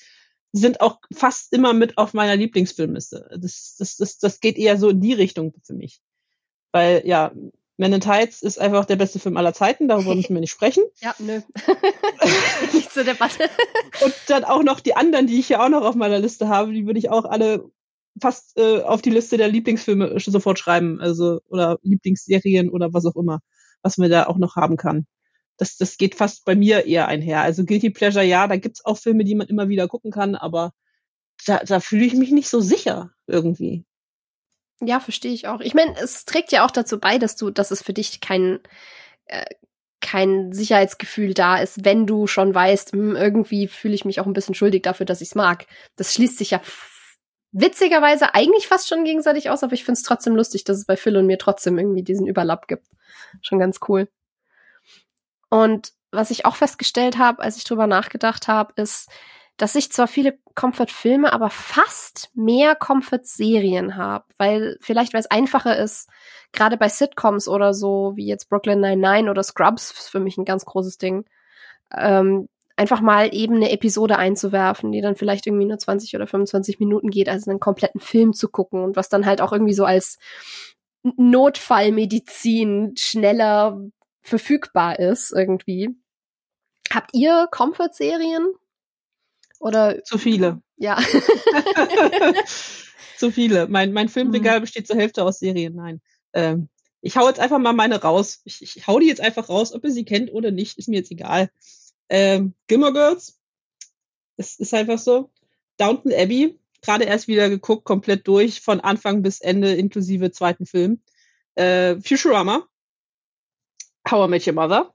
[0.53, 3.31] sind auch fast immer mit auf meiner Lieblingsfilmliste.
[3.39, 6.01] Das, das, das, das geht eher so in die Richtung für mich.
[6.73, 7.33] Weil, ja,
[7.79, 10.85] Men in Tights ist einfach der beste Film aller Zeiten, darüber müssen wir nicht sprechen.
[11.01, 11.41] Ja, nö.
[12.73, 13.49] nicht zur Debatte.
[14.05, 16.73] Und dann auch noch die anderen, die ich hier auch noch auf meiner Liste habe,
[16.73, 17.71] die würde ich auch alle
[18.21, 23.17] fast äh, auf die Liste der Lieblingsfilme sofort schreiben, also oder Lieblingsserien oder was auch
[23.17, 23.41] immer,
[23.81, 25.07] was man da auch noch haben kann
[25.63, 27.41] das, das geht fast bei mir eher einher.
[27.41, 30.73] Also Guilty Pleasure, ja, da gibt's auch Filme, die man immer wieder gucken kann, aber
[31.47, 33.85] da, da fühle ich mich nicht so sicher irgendwie.
[34.81, 35.61] Ja, verstehe ich auch.
[35.61, 38.59] Ich meine, es trägt ja auch dazu bei, dass du, dass es für dich kein,
[39.27, 39.45] äh,
[40.01, 44.33] kein Sicherheitsgefühl da ist, wenn du schon weißt, hm, irgendwie fühle ich mich auch ein
[44.33, 45.67] bisschen schuldig dafür, dass ich es mag.
[45.95, 46.61] Das schließt sich ja
[47.53, 50.97] witzigerweise eigentlich fast schon gegenseitig aus, aber ich finde es trotzdem lustig, dass es bei
[50.97, 52.89] Phil und mir trotzdem irgendwie diesen Überlapp gibt.
[53.43, 54.09] Schon ganz cool.
[55.53, 59.11] Und was ich auch festgestellt habe, als ich drüber nachgedacht habe, ist,
[59.59, 65.77] dass ich zwar viele Comfort-Filme, aber fast mehr Comfort-Serien habe, weil vielleicht weil es einfacher
[65.79, 66.09] ist,
[66.53, 70.47] gerade bei Sitcoms oder so wie jetzt Brooklyn Nine-Nine oder Scrubs ist für mich ein
[70.47, 71.27] ganz großes Ding.
[71.95, 76.79] Ähm, einfach mal eben eine Episode einzuwerfen, die dann vielleicht irgendwie nur 20 oder 25
[76.81, 79.85] Minuten geht, also einen kompletten Film zu gucken und was dann halt auch irgendwie so
[79.85, 80.19] als
[81.03, 83.79] Notfallmedizin schneller
[84.23, 85.91] verfügbar ist irgendwie.
[86.91, 88.53] Habt ihr Comfort-Serien?
[89.61, 90.63] Oder zu viele.
[90.77, 90.97] Ja.
[93.17, 93.69] zu viele.
[93.69, 94.63] Mein, mein Filmregal mhm.
[94.63, 95.75] besteht zur Hälfte aus Serien.
[95.75, 96.01] Nein.
[96.33, 96.69] Ähm,
[97.01, 98.41] ich hau jetzt einfach mal meine raus.
[98.45, 100.97] Ich, ich hau die jetzt einfach raus, ob ihr sie kennt oder nicht, ist mir
[100.97, 101.51] jetzt egal.
[102.09, 103.39] Ähm, Gilmore Girls.
[104.37, 105.31] Es ist einfach so.
[105.77, 106.59] Downton Abbey.
[106.81, 111.01] Gerade erst wieder geguckt, komplett durch, von Anfang bis Ende, inklusive zweiten Film.
[111.55, 112.67] Äh, Futurama.
[114.17, 114.93] I Met Your Mother.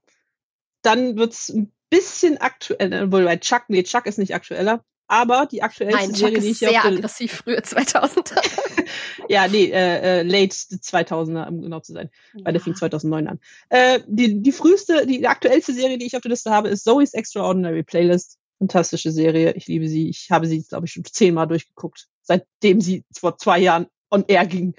[0.81, 5.45] Dann wird's ein bisschen aktuell, äh, wohl bei Chuck, nee, Chuck ist nicht aktueller, aber
[5.45, 8.85] die aktuellste Nein, Serie, die ich sehr aggressiv frühe 2000er.
[9.29, 12.45] ja, nee, äh, äh, late 2000er, um genau zu sein, ja.
[12.45, 13.39] weil der fing 2009 an.
[13.69, 16.83] Äh, die, die früheste, die, die aktuellste Serie, die ich auf der Liste habe, ist
[16.83, 18.37] Zoe's Extraordinary Playlist.
[18.59, 20.09] Fantastische Serie, ich liebe sie.
[20.09, 24.47] Ich habe sie, glaube ich, schon zehnmal durchgeguckt, seitdem sie vor zwei Jahren on air
[24.47, 24.73] ging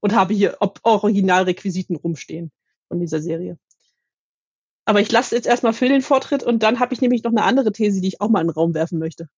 [0.00, 2.52] und habe hier Originalrequisiten rumstehen
[2.88, 3.58] von dieser Serie.
[4.84, 7.44] Aber ich lasse jetzt erstmal Phil den Vortritt und dann habe ich nämlich noch eine
[7.44, 9.28] andere These, die ich auch mal in den Raum werfen möchte.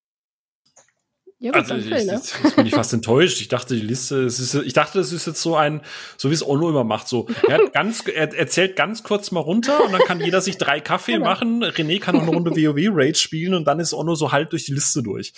[1.38, 2.12] Ja, also ich, Phil, ne?
[2.12, 3.38] jetzt, jetzt bin ich fast enttäuscht.
[3.42, 5.82] Ich dachte, die Liste, es ist, ich dachte, das ist jetzt so ein,
[6.16, 7.06] so wie es Ono immer macht.
[7.06, 10.56] So, er, hat ganz, er erzählt ganz kurz mal runter und dann kann jeder sich
[10.56, 11.26] drei Kaffee genau.
[11.26, 11.62] machen.
[11.62, 14.64] René kann noch eine Runde WoW Rage spielen und dann ist Ono so halt durch
[14.64, 15.34] die Liste durch.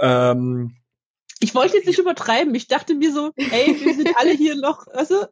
[0.00, 0.76] Ähm,
[1.42, 2.54] ich wollte jetzt nicht übertreiben.
[2.54, 5.28] Ich dachte mir so, ey, wir sind alle hier noch, weißt du?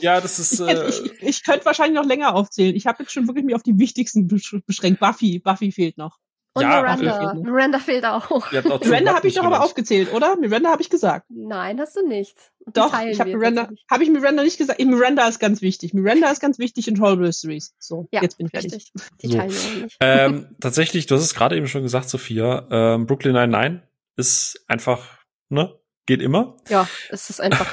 [0.00, 0.54] Ja, das ist.
[0.64, 2.74] Äh, ich, ich, ich könnte wahrscheinlich noch länger aufzählen.
[2.74, 4.28] Ich habe jetzt schon wirklich mich auf die wichtigsten
[4.66, 5.00] beschränkt.
[5.00, 6.18] Buffy, Buffy fehlt noch.
[6.54, 7.32] Und ja, Miranda.
[7.32, 8.52] Fehlt Miranda fehlt auch.
[8.52, 10.36] Miranda habe ich doch aber aufgezählt, oder?
[10.36, 11.26] Miranda habe ich gesagt.
[11.28, 12.36] Nein, hast du nicht.
[12.60, 14.80] Die doch, ich habe Miranda, habe ich Miranda nicht gesagt.
[14.80, 15.94] Miranda ist ganz wichtig.
[15.94, 17.74] Miranda ist ganz wichtig in Horrible Series.
[17.80, 18.72] So, ja, jetzt bin ich fertig.
[18.72, 18.92] Richtig.
[19.22, 19.36] Die so.
[19.36, 19.96] teilen wir nicht.
[19.98, 22.68] Ähm, tatsächlich, du hast es gerade eben schon gesagt, Sophia.
[22.70, 23.82] Ähm, Brooklyn Nine-Nine
[24.16, 25.23] ist einfach,
[25.54, 25.74] ne?
[26.06, 26.56] Geht immer.
[26.68, 27.66] Ja, es ist einfach,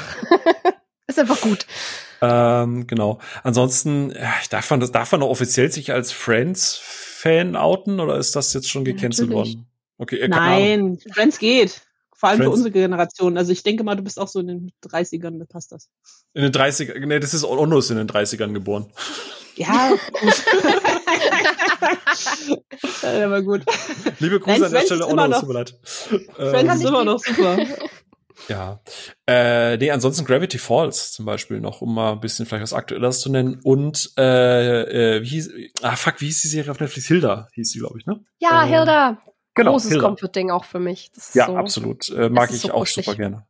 [1.08, 1.66] ist einfach gut.
[2.22, 3.20] Ähm, genau.
[3.44, 8.54] Ansonsten, ja, darf man das, darf man offiziell sich als Friends-Fan outen oder ist das
[8.54, 9.68] jetzt schon gecancelt worden?
[9.98, 11.82] Okay, äh, Nein, Friends geht.
[12.16, 12.50] Vor allem Friends.
[12.50, 13.38] für unsere Generation.
[13.38, 15.90] Also ich denke mal, du bist auch so in den 30ern, da passt das.
[16.34, 18.92] In den 30ern, nee, das ist Onno ist in den 30ern geboren.
[19.56, 20.44] Ja, gut.
[23.04, 23.64] ja, aber gut.
[24.20, 25.80] Liebe Grüße Nein, an der Stelle, Onno, tut mir leid.
[25.82, 27.58] Friends ist immer noch super.
[28.48, 28.82] Ja.
[29.28, 33.20] Äh, nee, ansonsten Gravity Falls zum Beispiel noch, um mal ein bisschen vielleicht was Aktuelles
[33.20, 33.60] zu nennen.
[33.64, 37.08] Und äh, äh, wie hieß, ah fuck, wie hieß die Serie auf Netflix?
[37.08, 38.20] Hilda hieß sie, glaube ich, ne?
[38.40, 39.18] Ja, äh, Hilda.
[39.54, 41.12] Genau, Großes Comfort-Ding auch für mich.
[41.34, 42.10] ja, so, absolut.
[42.10, 43.46] Äh, mag ich so auch super gerne.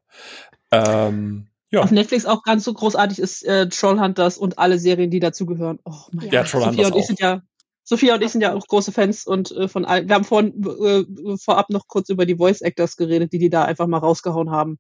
[0.71, 1.81] Ähm, ja.
[1.81, 5.79] Auf Netflix auch ganz so großartig ist äh, Trollhunters und alle Serien, die dazugehören.
[5.85, 7.41] Oh mein ja, Trollhunters Sophia und ich sind ja
[7.91, 10.07] Sophia und ich sind ja auch große Fans und äh, von allen.
[10.07, 13.65] Wir haben vorhin äh, vorab noch kurz über die Voice Actors geredet, die die da
[13.65, 14.79] einfach mal rausgehauen haben.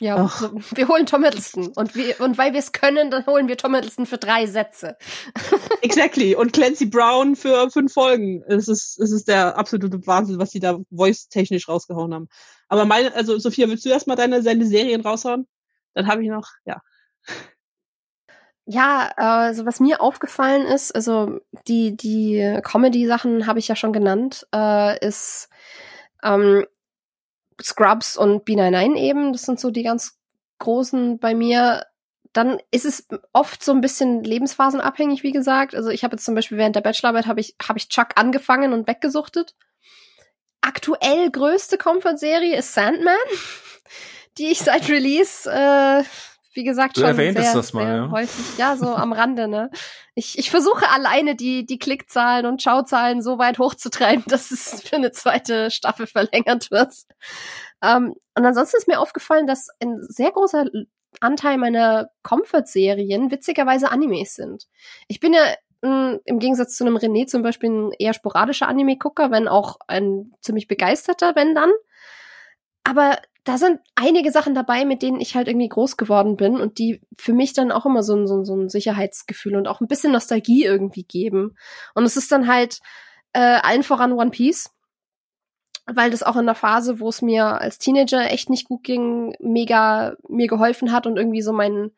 [0.00, 1.68] Ja, so, wir holen Tom Hiddleston.
[1.76, 4.96] Und, wir, und weil wir es können, dann holen wir Tom Hiddleston für drei Sätze.
[5.82, 6.34] exactly.
[6.34, 8.42] Und Clancy Brown für fünf Folgen.
[8.48, 12.28] Es ist, es ist der absolute Wahnsinn, was die da voice-technisch rausgehauen haben.
[12.66, 15.46] Aber meine, also Sophia, willst du erstmal deine, deine Serien raushauen?
[15.94, 16.80] Dann habe ich noch, ja.
[18.72, 24.46] Ja, also was mir aufgefallen ist, also die, die Comedy-Sachen habe ich ja schon genannt,
[24.54, 25.48] äh, ist
[26.22, 26.64] ähm,
[27.60, 29.32] Scrubs und B99 eben.
[29.32, 30.20] Das sind so die ganz
[30.60, 31.84] großen bei mir.
[32.32, 35.74] Dann ist es oft so ein bisschen lebensphasenabhängig, wie gesagt.
[35.74, 38.72] Also ich habe jetzt zum Beispiel während der Bachelorarbeit habe ich, hab ich Chuck angefangen
[38.72, 39.56] und weggesuchtet.
[40.60, 43.16] Aktuell größte Comfort-Serie ist Sandman,
[44.38, 46.04] die ich seit Release äh,
[46.52, 48.10] wie gesagt, du schon sehr, das mal, ja.
[48.10, 48.58] häufig.
[48.58, 49.70] Ja, so am Rande, ne?
[50.14, 54.96] Ich, ich versuche alleine die, die Klickzahlen und Schauzahlen so weit hochzutreiben, dass es für
[54.96, 56.94] eine zweite Staffel verlängert wird.
[57.82, 60.66] Ähm, und ansonsten ist mir aufgefallen, dass ein sehr großer
[61.20, 64.66] Anteil meiner Comfort-Serien witzigerweise Animes sind.
[65.08, 65.42] Ich bin ja
[65.82, 70.32] hm, im Gegensatz zu einem René zum Beispiel ein eher sporadischer Anime-Gucker, wenn auch ein
[70.40, 71.70] ziemlich begeisterter, wenn dann.
[72.84, 73.18] Aber
[73.50, 77.00] da sind einige Sachen dabei, mit denen ich halt irgendwie groß geworden bin und die
[77.18, 79.88] für mich dann auch immer so ein, so ein, so ein Sicherheitsgefühl und auch ein
[79.88, 81.56] bisschen Nostalgie irgendwie geben.
[81.94, 82.78] Und es ist dann halt
[83.32, 84.70] äh, allen voran One Piece,
[85.86, 89.34] weil das auch in der Phase, wo es mir als Teenager echt nicht gut ging,
[89.40, 91.90] mega mir geholfen hat und irgendwie so mein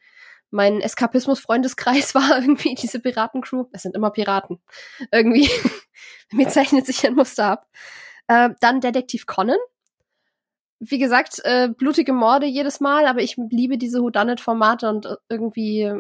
[0.55, 3.67] mein Eskapismus-Freundeskreis war irgendwie diese Piratencrew.
[3.73, 4.63] Es sind immer Piraten.
[5.11, 5.51] Irgendwie.
[6.33, 7.69] mir zeichnet sich ein Muster ab.
[8.29, 9.59] Äh, dann Detektiv Conan
[10.85, 15.93] wie gesagt, äh, blutige Morde jedes Mal, aber ich liebe diese Whodunit-Formate und äh, irgendwie,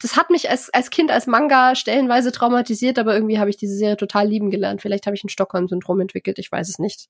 [0.00, 3.76] das hat mich als, als Kind, als Manga stellenweise traumatisiert, aber irgendwie habe ich diese
[3.76, 4.80] Serie total lieben gelernt.
[4.80, 7.08] Vielleicht habe ich ein Stockholm-Syndrom entwickelt, ich weiß es nicht.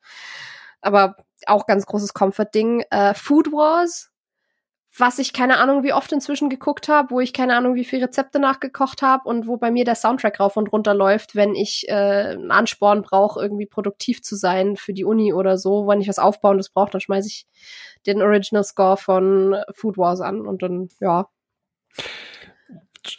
[0.80, 1.14] Aber
[1.46, 2.82] auch ganz großes Comfort-Ding.
[2.90, 4.09] Äh, Food Wars
[4.96, 8.06] was ich keine Ahnung wie oft inzwischen geguckt habe, wo ich keine Ahnung wie viele
[8.06, 11.88] Rezepte nachgekocht habe und wo bei mir der Soundtrack rauf und runter läuft, wenn ich
[11.88, 16.08] äh, einen Ansporn brauche, irgendwie produktiv zu sein für die Uni oder so, wenn ich
[16.08, 17.46] was Aufbauendes brauche, dann schmeiße ich
[18.06, 21.28] den Original Score von Food Wars an und dann, ja.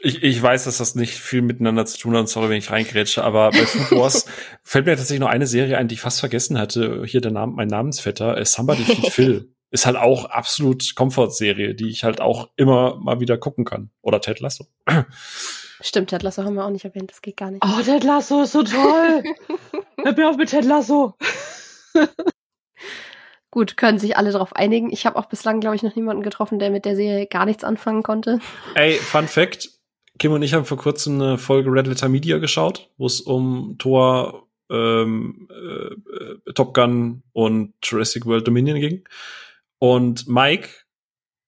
[0.01, 3.23] Ich, ich weiß, dass das nicht viel miteinander zu tun hat, sorry, wenn ich reingrätsche,
[3.23, 4.25] aber bei Food Wars
[4.63, 7.03] fällt mir tatsächlich noch eine Serie ein, die ich fast vergessen hatte.
[7.05, 11.89] Hier der Name, mein Namensvetter, äh, Somebody Feed Phil ist halt auch absolut Komfortserie, die
[11.89, 13.89] ich halt auch immer mal wieder gucken kann.
[14.01, 14.67] Oder Ted Lasso.
[15.79, 17.63] Stimmt, Ted Lasso haben wir auch nicht erwähnt, das geht gar nicht.
[17.65, 19.23] Oh, Ted Lasso ist so toll.
[20.03, 21.15] Hör mir auf mit Ted Lasso.
[23.51, 24.91] Gut, können sich alle darauf einigen.
[24.91, 27.63] Ich habe auch bislang, glaube ich, noch niemanden getroffen, der mit der Serie gar nichts
[27.63, 28.39] anfangen konnte.
[28.75, 29.69] Ey, Fun Fact.
[30.19, 33.75] Kim und ich haben vor kurzem eine Folge Red Letter Media geschaut, wo es um
[33.79, 39.03] Thor, ähm, äh, Top Gun und Jurassic World Dominion ging.
[39.83, 40.69] Und Mike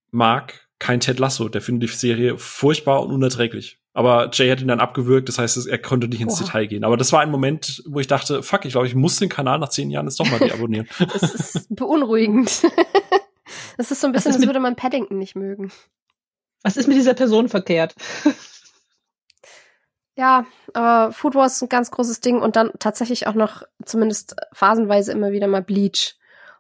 [0.10, 1.50] mag kein Ted Lasso.
[1.50, 3.78] Der findet die Serie furchtbar und unerträglich.
[3.94, 6.46] Aber Jay hat ihn dann abgewürgt, das heißt, er konnte nicht ins Boah.
[6.46, 6.84] Detail gehen.
[6.84, 9.60] Aber das war ein Moment, wo ich dachte, fuck, ich glaube, ich muss den Kanal
[9.60, 10.88] nach zehn Jahren jetzt doch mal deabonnieren.
[11.14, 12.64] das ist beunruhigend.
[13.78, 15.72] das ist so ein bisschen, als würde man Paddington nicht mögen.
[16.64, 17.94] Was ist mit dieser Person verkehrt?
[20.16, 24.36] ja, aber Food Wars ist ein ganz großes Ding und dann tatsächlich auch noch zumindest
[24.54, 26.16] phasenweise immer wieder mal Bleach.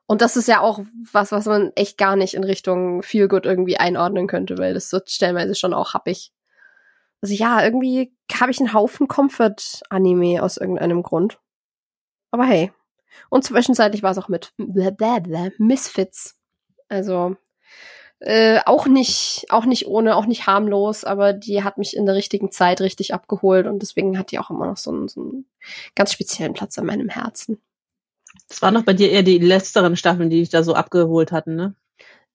[0.05, 3.45] Und das ist ja auch was, was man echt gar nicht in Richtung Feel Good
[3.45, 6.31] irgendwie einordnen könnte, weil das wird stellenweise schon auch happig.
[7.21, 11.39] Also ja, irgendwie habe ich einen Haufen Comfort-Anime aus irgendeinem Grund.
[12.31, 12.71] Aber hey.
[13.29, 16.35] Und zwischenzeitlich war es auch mit blablabla, Misfits.
[16.89, 17.37] Also
[18.19, 22.15] äh, auch nicht, auch nicht ohne, auch nicht harmlos, aber die hat mich in der
[22.15, 25.45] richtigen Zeit richtig abgeholt und deswegen hat die auch immer noch so einen, so einen
[25.95, 27.61] ganz speziellen Platz in meinem Herzen.
[28.53, 31.55] Das waren noch bei dir eher die letzteren Staffeln, die dich da so abgeholt hatten,
[31.55, 31.73] ne?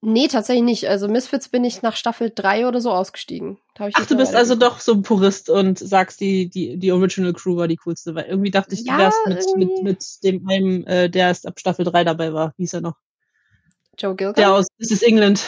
[0.00, 0.88] Nee, tatsächlich nicht.
[0.88, 3.58] Also Misfits bin ich nach Staffel 3 oder so ausgestiegen.
[3.78, 7.56] Ach, du bist also doch so ein Purist und sagst, die, die, die Original Crew
[7.56, 10.84] war die coolste, weil irgendwie dachte ich, ja, du wärst mit, mit, mit dem einen,
[10.88, 12.52] äh, der erst ab Staffel 3 dabei war.
[12.56, 12.96] Wie ist er noch?
[13.96, 14.34] Joe Gilgan?
[14.34, 15.40] Der aus This is England.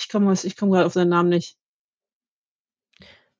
[0.00, 1.56] Ich komme ich komm gerade auf seinen Namen nicht.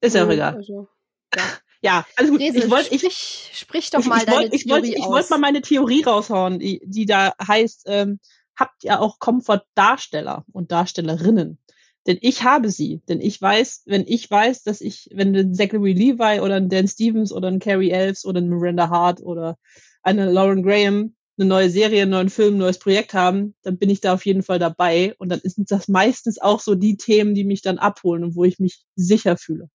[0.01, 0.55] Ist ja auch egal.
[0.55, 0.87] Also,
[1.35, 1.43] ja.
[1.81, 2.41] Ja, also gut.
[2.41, 5.05] Rese, ich wollte, ich sprich, sprich doch mal ich, ich deine wollt, ich wollte, ich
[5.05, 8.19] wollte mal meine Theorie raushauen, die, die da heißt, ähm,
[8.57, 11.59] habt ihr auch Komfortdarsteller und Darstellerinnen?
[12.07, 13.03] Denn ich habe sie.
[13.09, 16.89] Denn ich weiß, wenn ich weiß, dass ich, wenn ein Zachary Levi oder ein Dan
[16.89, 19.59] Stevens oder ein Carrie Elves oder ein Miranda Hart oder
[20.03, 23.91] eine Lauren Graham eine neue Serie, einen neuen Film, ein neues Projekt haben, dann bin
[23.91, 25.15] ich da auf jeden Fall dabei.
[25.19, 28.45] Und dann sind das meistens auch so die Themen, die mich dann abholen und wo
[28.45, 29.69] ich mich sicher fühle.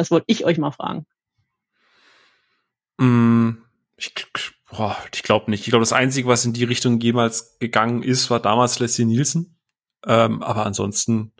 [0.00, 1.04] Das wollte ich euch mal fragen.
[2.96, 3.50] Mm,
[3.98, 4.14] ich,
[5.12, 5.60] ich glaube nicht.
[5.60, 9.58] Ich glaube, das Einzige, was in die Richtung jemals gegangen ist, war damals Leslie Nielsen.
[10.06, 11.34] Ähm, aber ansonsten,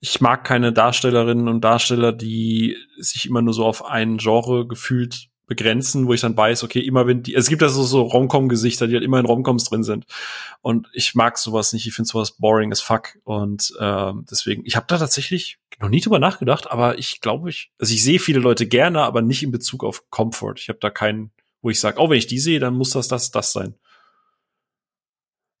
[0.00, 5.27] ich mag keine Darstellerinnen und Darsteller, die sich immer nur so auf ein Genre gefühlt
[5.48, 8.94] begrenzen, wo ich dann weiß, okay, immer wenn die, es gibt also so Romcom-Gesichter, die
[8.94, 10.06] halt immer in Romcoms drin sind.
[10.60, 13.18] Und ich mag sowas nicht, ich finde sowas boring as fuck.
[13.24, 17.72] Und ähm, deswegen, ich habe da tatsächlich noch nie drüber nachgedacht, aber ich glaube, ich,
[17.78, 20.54] also ich sehe viele Leute gerne, aber nicht in Bezug auf Comfort.
[20.58, 21.32] Ich habe da keinen,
[21.62, 23.74] wo ich sage, oh, wenn ich die sehe, dann muss das, das, das sein.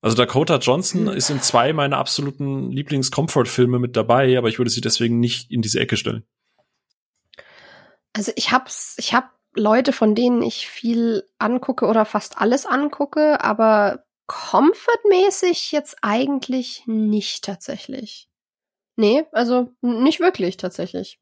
[0.00, 1.08] Also Dakota Johnson mhm.
[1.08, 5.62] ist in zwei meiner absoluten Lieblings-Comfort-Filme mit dabei, aber ich würde sie deswegen nicht in
[5.62, 6.24] diese Ecke stellen.
[8.12, 13.42] Also ich hab's, ich hab Leute, von denen ich viel angucke oder fast alles angucke,
[13.42, 18.28] aber comfortmäßig jetzt eigentlich nicht tatsächlich.
[18.96, 21.18] Nee, also nicht wirklich tatsächlich.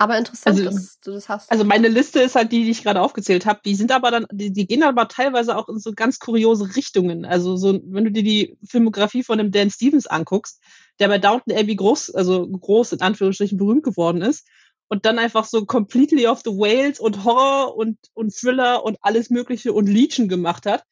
[0.00, 1.50] Aber interessant, also, dass du das hast.
[1.50, 3.60] Also meine Liste ist halt die, die ich gerade aufgezählt habe.
[3.66, 7.26] Die sind aber dann, die, die gehen aber teilweise auch in so ganz kuriose Richtungen.
[7.26, 10.62] Also so, wenn du dir die Filmografie von dem Dan Stevens anguckst,
[11.00, 14.46] der bei Downton Abbey groß, also groß in Anführungsstrichen berühmt geworden ist,
[14.90, 19.30] und dann einfach so completely off the Wales und Horror und, und Thriller und alles
[19.30, 20.84] Mögliche und Legion gemacht hat,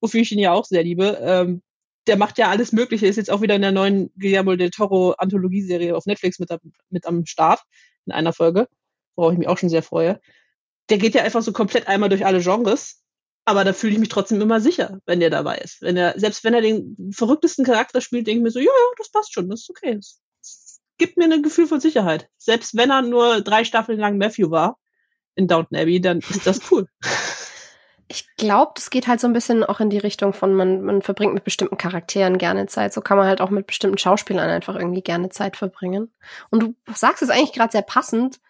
[0.00, 1.62] wofür ich ihn ja auch sehr liebe, ähm,
[2.08, 5.12] der macht ja alles Mögliche, ist jetzt auch wieder in der neuen Guillermo del Toro
[5.12, 6.50] Anthologieserie auf Netflix mit,
[6.90, 7.62] mit am Start
[8.06, 8.68] in einer Folge,
[9.14, 10.20] worauf ich mich auch schon sehr freue.
[10.90, 13.02] Der geht ja einfach so komplett einmal durch alle Genres,
[13.44, 15.80] aber da fühle ich mich trotzdem immer sicher, wenn der dabei ist.
[15.80, 18.94] Wenn er, selbst wenn er den verrücktesten Charakter spielt, denke ich mir so, ja, ja,
[18.98, 19.94] das passt schon, das ist okay.
[19.94, 20.20] Das
[20.98, 22.28] gibt mir ein Gefühl von Sicherheit.
[22.38, 24.78] Selbst wenn er nur drei Staffeln lang Matthew war
[25.34, 26.86] in Downton Abbey, dann ist das cool.
[28.06, 31.00] Ich glaube, das geht halt so ein bisschen auch in die Richtung von, man, man
[31.00, 32.92] verbringt mit bestimmten Charakteren gerne Zeit.
[32.92, 36.12] So kann man halt auch mit bestimmten Schauspielern einfach irgendwie gerne Zeit verbringen.
[36.50, 38.40] Und du sagst es eigentlich gerade sehr passend,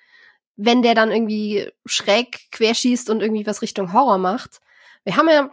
[0.57, 4.61] wenn der dann irgendwie schräg querschießt und irgendwie was Richtung Horror macht.
[5.05, 5.51] Wir haben ja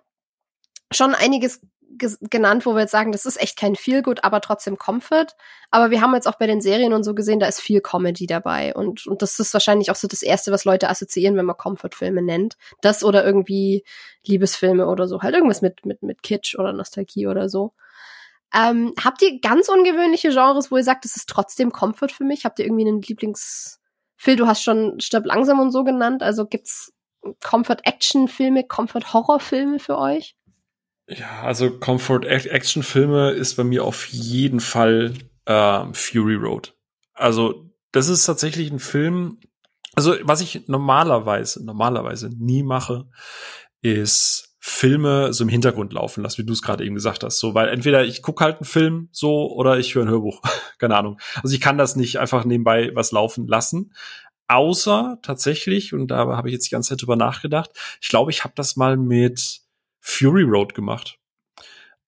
[0.92, 1.62] schon einiges
[2.22, 5.28] genannt, wo wir jetzt sagen, das ist echt kein Feelgood, aber trotzdem Comfort.
[5.70, 8.26] Aber wir haben jetzt auch bei den Serien und so gesehen, da ist viel Comedy
[8.28, 8.74] dabei.
[8.74, 12.22] Und, und das ist wahrscheinlich auch so das Erste, was Leute assoziieren, wenn man Comfort-Filme
[12.22, 12.58] nennt.
[12.82, 13.84] Das oder irgendwie
[14.26, 15.22] Liebesfilme oder so.
[15.22, 17.74] Halt irgendwas mit, mit, mit Kitsch oder Nostalgie oder so.
[18.54, 22.46] Ähm, habt ihr ganz ungewöhnliche Genres, wo ihr sagt, das ist trotzdem Comfort für mich?
[22.46, 23.80] Habt ihr irgendwie einen Lieblings...
[24.18, 26.22] Phil, du hast schon Stirb langsam und so genannt.
[26.22, 26.94] Also gibt's
[27.44, 30.36] Comfort-Action-Filme, Comfort-Horror-Filme für euch?
[31.14, 35.14] Ja, also Comfort-Action-Filme ist bei mir auf jeden Fall
[35.46, 36.74] äh, Fury Road.
[37.14, 39.40] Also das ist tatsächlich ein Film,
[39.94, 43.10] also was ich normalerweise, normalerweise nie mache,
[43.82, 47.40] ist Filme so im Hintergrund laufen lassen, wie du es gerade eben gesagt hast.
[47.40, 50.42] So, weil entweder ich gucke halt einen Film so oder ich höre ein Hörbuch.
[50.78, 51.20] Keine Ahnung.
[51.44, 53.94] Also ich kann das nicht einfach nebenbei was laufen lassen.
[54.48, 58.44] Außer tatsächlich, und da habe ich jetzt die ganze Zeit drüber nachgedacht, ich glaube, ich
[58.44, 59.61] habe das mal mit
[60.02, 61.18] Fury Road gemacht.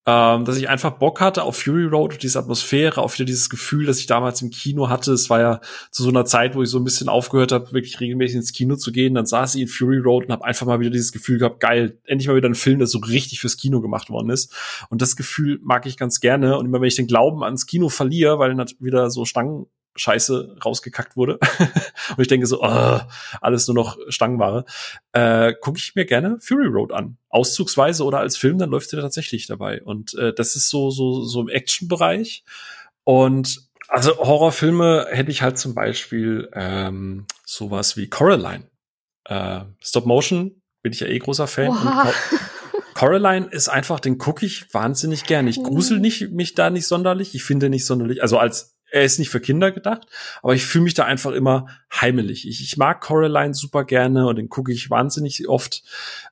[0.06, 3.50] Ähm, dass ich einfach Bock hatte auf Fury Road, auf diese Atmosphäre, auf wieder dieses
[3.50, 5.14] Gefühl, das ich damals im Kino hatte.
[5.14, 8.02] Es war ja zu so einer Zeit, wo ich so ein bisschen aufgehört habe, wirklich
[8.02, 9.14] regelmäßig ins Kino zu gehen.
[9.14, 12.00] Dann saß ich in Fury Road und habe einfach mal wieder dieses Gefühl gehabt, geil,
[12.04, 14.54] endlich mal wieder ein Film, der so richtig fürs Kino gemacht worden ist.
[14.90, 16.58] Und das Gefühl mag ich ganz gerne.
[16.58, 20.58] Und immer wenn ich den Glauben ans Kino verliere, weil dann wieder so Stangen Scheiße
[20.64, 21.40] rausgekackt wurde.
[21.60, 23.00] und ich denke so, oh,
[23.42, 24.66] alles nur noch Stangenware.
[25.12, 27.18] Äh, Gucke ich mir gerne Fury Road an.
[27.30, 29.82] Auszugsweise oder als Film, dann läuft der tatsächlich dabei.
[29.84, 32.44] Und äh, das ist so, so, so im Action-Bereich.
[33.04, 38.70] Und also Horrorfilme hätte ich halt zum Beispiel ähm, sowas wie Coraline.
[39.26, 41.78] Äh, Stop Motion bin ich ja eh großer Fan.
[42.94, 45.50] Coraline ist einfach, den gucke ich wahnsinnig gerne.
[45.50, 47.36] Ich grusel nicht, mich da nicht sonderlich.
[47.36, 50.06] Ich finde nicht sonderlich, also als er ist nicht für Kinder gedacht,
[50.44, 52.48] aber ich fühle mich da einfach immer heimelig.
[52.48, 55.82] Ich, ich mag Coraline super gerne und den gucke ich wahnsinnig oft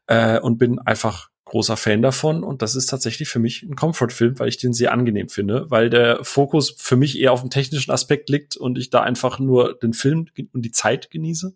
[0.06, 4.38] äh, und bin einfach großer Fan davon und das ist tatsächlich für mich ein Comfort-Film,
[4.38, 7.92] weil ich den sehr angenehm finde, weil der Fokus für mich eher auf dem technischen
[7.92, 11.56] Aspekt liegt und ich da einfach nur den Film und die Zeit genieße.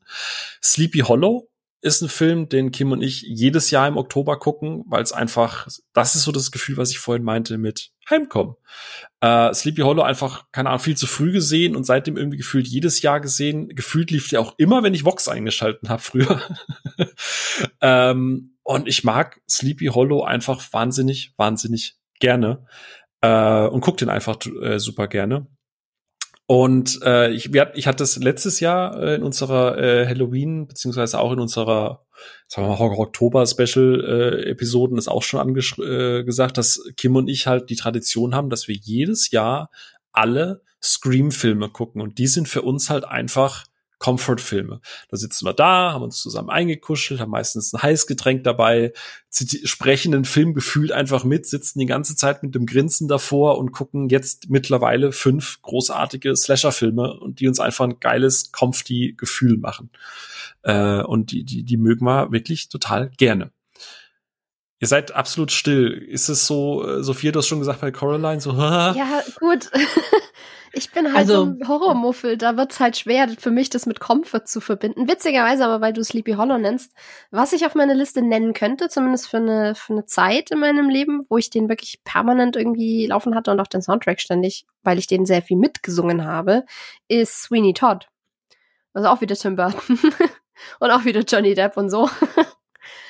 [0.62, 1.50] Sleepy Hollow
[1.82, 5.68] ist ein Film, den Kim und ich jedes Jahr im Oktober gucken, weil es einfach,
[5.94, 8.56] das ist so das Gefühl, was ich vorhin meinte mit Heimkommen.
[9.22, 13.02] Äh, Sleepy Hollow einfach, keine Ahnung, viel zu früh gesehen und seitdem irgendwie gefühlt jedes
[13.02, 13.70] Jahr gesehen.
[13.70, 16.42] Gefühlt lief der auch immer, wenn ich Vox eingeschalten habe früher.
[17.82, 22.66] ähm, und ich mag Sleepy Hollow einfach wahnsinnig, wahnsinnig gerne.
[23.22, 25.48] Äh, und guck den einfach äh, super gerne.
[26.48, 31.20] Und äh, ich, wir, ich hatte das letztes Jahr äh, in unserer äh, Halloween, beziehungsweise
[31.20, 32.06] auch in unserer
[32.48, 37.70] sagen wir mal, Horror-Oktober-Special-Episoden äh, ist auch schon äh, gesagt, dass Kim und ich halt
[37.70, 39.70] die Tradition haben, dass wir jedes Jahr
[40.12, 42.02] alle Scream-Filme gucken.
[42.02, 43.66] Und die sind für uns halt einfach
[44.06, 44.82] Comfort-Filme.
[45.10, 48.94] Da sitzen wir da, haben uns zusammen eingekuschelt, haben meistens ein Heißgetränk dabei,
[49.32, 53.72] sprechen den Film gefühlt einfach mit, sitzen die ganze Zeit mit dem Grinsen davor und
[53.72, 59.90] gucken jetzt mittlerweile fünf großartige Slasher-Filme und die uns einfach ein geiles, comfy Gefühl machen.
[60.62, 63.50] Äh, und die, die, die mögen wir wirklich total gerne.
[64.80, 65.92] Ihr seid absolut still.
[65.92, 69.72] Ist es so, äh, Sophia, du hast schon gesagt bei Coraline, so, Ja, gut.
[70.78, 74.02] Ich bin halt also, so ein Horrormuffel, da wird's halt schwer für mich, das mit
[74.02, 75.08] Comfort zu verbinden.
[75.08, 76.94] Witzigerweise aber, weil du Sleepy Hollow nennst,
[77.32, 80.90] was ich auf meine Liste nennen könnte, zumindest für eine, für eine Zeit in meinem
[80.90, 85.00] Leben, wo ich den wirklich permanent irgendwie laufen hatte und auch den Soundtrack ständig, weil
[85.00, 86.66] ich den sehr viel mitgesungen habe,
[87.08, 88.10] ist Sweeney Todd.
[88.94, 89.98] Also auch wieder Tim Burton.
[90.82, 92.10] und auch wieder Johnny Depp und so.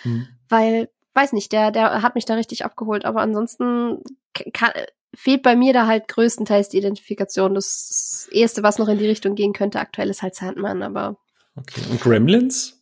[0.04, 0.28] hm.
[0.50, 4.04] Weil, weiß nicht, der, der hat mich da richtig abgeholt, aber ansonsten
[4.54, 4.72] kann,
[5.14, 7.56] fehlt bei mir da halt größtenteils die Identifikation.
[7.56, 11.18] Das erste, was noch in die Richtung gehen könnte, aktuell ist halt Sandman, aber.
[11.56, 11.82] Okay.
[11.90, 12.75] Und Gremlins?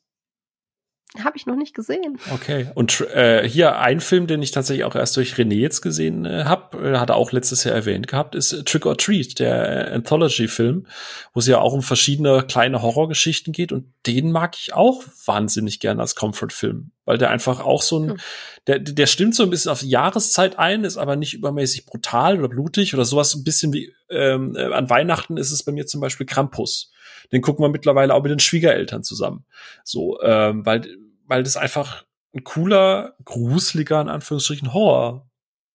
[1.21, 2.17] Habe ich noch nicht gesehen.
[2.33, 2.71] Okay.
[2.73, 6.45] Und äh, hier ein Film, den ich tatsächlich auch erst durch René jetzt gesehen äh,
[6.45, 9.93] habe, äh, hat er auch letztes Jahr erwähnt gehabt, ist Trick or Treat, der äh,
[9.93, 10.87] Anthology-Film,
[11.33, 13.71] wo es ja auch um verschiedene kleine Horrorgeschichten geht.
[13.71, 18.05] Und den mag ich auch wahnsinnig gerne als Comfort-Film, weil der einfach auch so ein,
[18.07, 18.17] mhm.
[18.65, 22.39] der, der stimmt so ein bisschen auf die Jahreszeit ein, ist aber nicht übermäßig brutal
[22.39, 23.35] oder blutig oder sowas.
[23.35, 26.89] Ein bisschen wie ähm, äh, an Weihnachten ist es bei mir zum Beispiel Krampus
[27.33, 29.45] den gucken wir mittlerweile auch mit den Schwiegereltern zusammen.
[29.83, 30.87] So, ähm, weil,
[31.25, 35.29] weil das einfach ein cooler, gruseliger, in Anführungsstrichen, Horror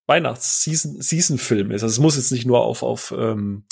[0.09, 1.83] Weihnachts-Season-Film ist.
[1.83, 3.65] Also es muss jetzt nicht nur auf, auf ähm,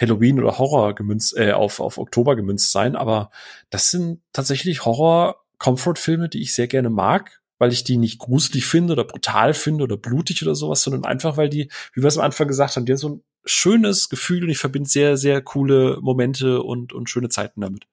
[0.00, 3.30] Halloween oder Horror gemünzt, äh, auf, auf Oktober gemünzt sein, aber
[3.70, 8.92] das sind tatsächlich Horror-Comfort-Filme, die ich sehr gerne mag, weil ich die nicht gruselig finde
[8.92, 12.24] oder brutal finde oder blutig oder sowas, sondern einfach, weil die, wie wir es am
[12.24, 15.98] Anfang gesagt haben, die haben so ein schönes Gefühl und ich verbinde sehr, sehr coole
[16.00, 17.86] Momente und, und schöne Zeiten damit.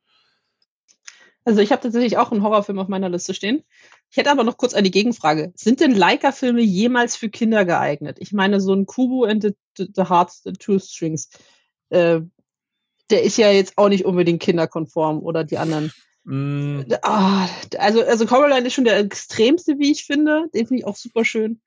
[1.43, 3.63] Also ich habe tatsächlich auch einen Horrorfilm auf meiner Liste stehen.
[4.11, 5.51] Ich hätte aber noch kurz eine Gegenfrage.
[5.55, 8.17] Sind denn Leica-Filme jemals für Kinder geeignet?
[8.19, 11.29] Ich meine, so ein Kubo and the, the, the Hearts, the Two Strings,
[11.89, 12.21] äh,
[13.09, 15.91] der ist ja jetzt auch nicht unbedingt kinderkonform oder die anderen.
[16.23, 16.81] Mm.
[17.01, 20.45] Ah, also, also Coraline ist schon der extremste, wie ich finde.
[20.53, 21.61] Den finde ich auch super schön.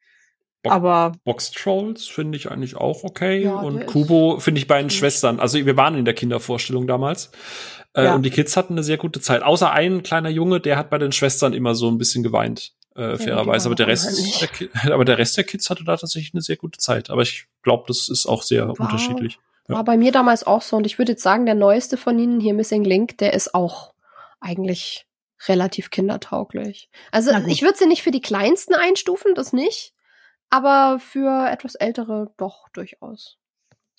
[0.65, 3.45] Bo aber Box Trolls finde ich eigentlich auch okay.
[3.45, 5.39] Ja, und Kubo finde ich bei den Schwestern.
[5.39, 7.31] Also wir waren in der Kindervorstellung damals.
[7.95, 8.15] Äh, ja.
[8.15, 9.43] Und die Kids hatten eine sehr gute Zeit.
[9.43, 12.73] Außer ein kleiner Junge, der hat bei den Schwestern immer so ein bisschen geweint.
[12.97, 13.69] Äh, fairerweise.
[13.69, 16.79] Aber der Rest, der, aber der Rest der Kids hatte da tatsächlich eine sehr gute
[16.79, 17.11] Zeit.
[17.11, 18.81] Aber ich glaube, das ist auch sehr wow.
[18.81, 19.39] unterschiedlich.
[19.69, 19.77] Ja.
[19.77, 20.77] War bei mir damals auch so.
[20.77, 23.93] Und ich würde jetzt sagen, der neueste von ihnen, hier Missing Link, der ist auch
[24.41, 25.07] eigentlich
[25.47, 26.89] relativ kindertauglich.
[27.11, 29.93] Also ich würde sie nicht für die Kleinsten einstufen, das nicht
[30.51, 33.38] aber für etwas ältere doch durchaus.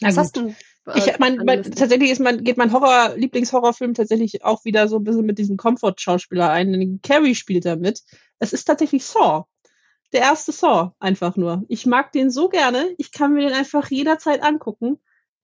[0.01, 0.53] Was hast du?
[0.87, 4.97] Äh, ich mein, mein, tatsächlich ist mein, geht mein Horror, Lieblingshorrorfilm tatsächlich auch wieder so
[4.97, 6.99] ein bisschen mit diesem Comfort-Schauspieler ein.
[7.01, 8.01] Carrie spielt da mit.
[8.39, 9.45] Es ist tatsächlich Saw.
[10.13, 11.63] Der erste Saw, einfach nur.
[11.67, 12.93] Ich mag den so gerne.
[12.97, 14.99] Ich kann mir den einfach jederzeit angucken.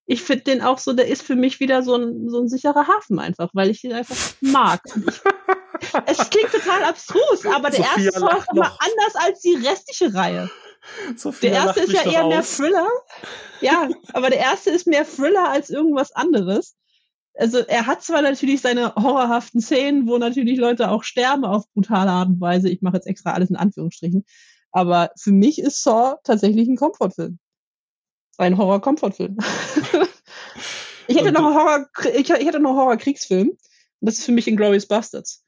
[0.05, 2.87] Ich finde den auch so, der ist für mich wieder so ein, so ein sicherer
[2.87, 4.81] Hafen einfach, weil ich den einfach mag.
[4.85, 5.21] Ich,
[6.05, 10.13] es klingt total abstrus, aber der Sophia erste Saw ist immer anders als die restliche
[10.13, 10.49] Reihe.
[11.15, 12.87] Sophia der erste ist ja eher mehr Thriller.
[13.61, 16.75] Ja, aber der erste ist mehr Thriller als irgendwas anderes.
[17.35, 22.11] Also er hat zwar natürlich seine horrorhaften Szenen, wo natürlich Leute auch sterben auf brutale
[22.11, 22.69] Art und Weise.
[22.69, 24.25] Ich mache jetzt extra alles in Anführungsstrichen.
[24.71, 27.39] Aber für mich ist Saw tatsächlich ein Komfortfilm.
[28.37, 29.37] Ein Horror-Komfortfilm.
[31.07, 33.51] ich hätte noch einen Horror, ich, hätte noch einen Horror-Kriegsfilm.
[34.01, 35.43] Das ist für mich Inglourious Bastards.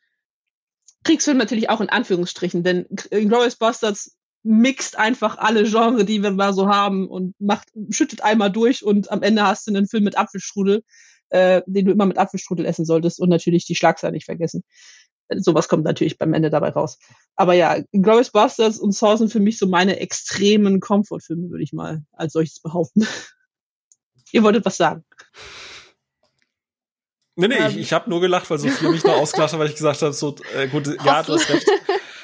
[1.04, 6.54] Kriegsfilm natürlich auch in Anführungsstrichen, denn Inglourious Bastards mixt einfach alle Genre, die wir mal
[6.54, 10.18] so haben und macht, schüttet einmal durch und am Ende hast du einen Film mit
[10.18, 10.84] Apfelstrudel,
[11.30, 14.64] äh, den du immer mit Apfelstrudel essen solltest und natürlich die Schlagzahl nicht vergessen.
[15.38, 17.00] Sowas kommt natürlich beim Ende dabei raus.
[17.36, 21.72] Aber ja, Glorious Bastards und Saw sind für mich so meine extremen Comfort-Filme, würde ich
[21.72, 23.08] mal als solches behaupten.
[24.34, 25.06] Ihr wolltet was sagen.
[27.36, 27.72] Nee, nee, ähm.
[27.72, 30.14] ich, ich habe nur gelacht, weil Sophia mich noch ausgelacht hat, weil ich gesagt habe,
[30.14, 31.68] so, äh, gut, ja, du hast recht.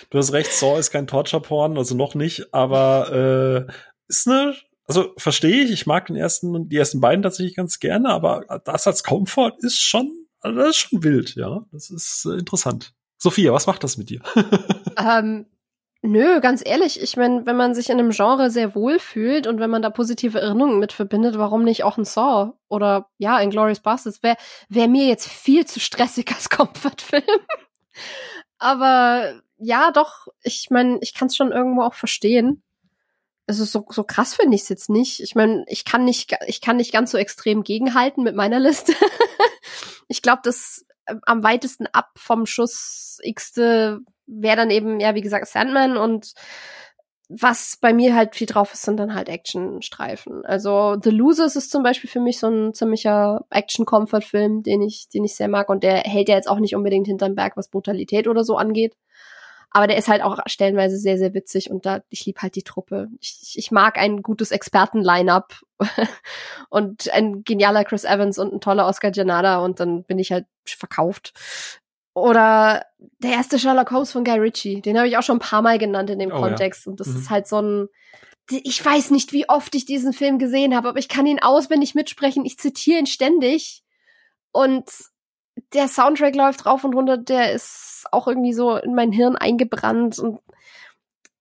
[0.10, 3.72] Du hast recht, Saw ist kein Torture-Porn, also noch nicht, aber äh,
[4.08, 4.56] ist ne,
[4.88, 8.88] also verstehe ich, ich mag den ersten die ersten beiden tatsächlich ganz gerne, aber das
[8.88, 11.64] als Comfort ist schon, also das ist schon wild, ja.
[11.72, 12.94] Das ist äh, interessant.
[13.20, 14.22] Sophia, was macht das mit dir?
[14.98, 15.46] ähm,
[16.02, 19.60] nö, ganz ehrlich, ich meine, wenn man sich in einem Genre sehr wohl fühlt und
[19.60, 23.52] wenn man da positive Erinnerungen mit verbindet, warum nicht auch ein Saw oder ja, ein
[23.52, 24.38] Glorious Bastards wäre
[24.70, 27.24] wär mir jetzt viel zu stressig als Comfort-Film.
[28.58, 32.64] Aber ja, doch, ich meine, ich kann es schon irgendwo auch verstehen.
[33.46, 35.20] Also so, so krass finde ich es jetzt nicht.
[35.22, 38.94] Ich meine, ich kann nicht, ich kann nicht ganz so extrem gegenhalten mit meiner Liste.
[40.08, 45.22] ich glaube, das äh, am weitesten ab vom Schuss Xte wäre dann eben, ja, wie
[45.22, 46.34] gesagt, Sandman und
[47.28, 50.44] was bei mir halt viel drauf ist, sind dann halt Actionstreifen.
[50.46, 55.24] Also The Losers ist zum Beispiel für mich so ein ziemlicher Action-Comfort-Film, den ich, den
[55.24, 58.28] ich sehr mag und der hält ja jetzt auch nicht unbedingt hinterm Berg, was Brutalität
[58.28, 58.96] oder so angeht.
[59.72, 62.64] Aber der ist halt auch stellenweise sehr, sehr witzig und da, ich liebe halt die
[62.64, 63.08] Truppe.
[63.20, 65.62] Ich, ich mag ein gutes Experten-Line-Up
[66.70, 70.48] und ein genialer Chris Evans und ein toller Oscar Janada und dann bin ich halt
[70.66, 71.34] verkauft.
[72.16, 72.86] Oder
[73.20, 75.78] der erste Sherlock Holmes von Guy Ritchie, den habe ich auch schon ein paar Mal
[75.78, 76.86] genannt in dem oh, Kontext.
[76.86, 76.92] Ja.
[76.92, 77.18] Und das mhm.
[77.18, 77.88] ist halt so ein,
[78.50, 81.94] ich weiß nicht, wie oft ich diesen Film gesehen habe, aber ich kann ihn auswendig
[81.94, 82.46] mitsprechen.
[82.46, 83.84] Ich zitiere ihn ständig.
[84.52, 84.90] Und
[85.74, 90.20] der Soundtrack läuft rauf und runter, der ist auch irgendwie so in mein Hirn eingebrannt
[90.20, 90.40] und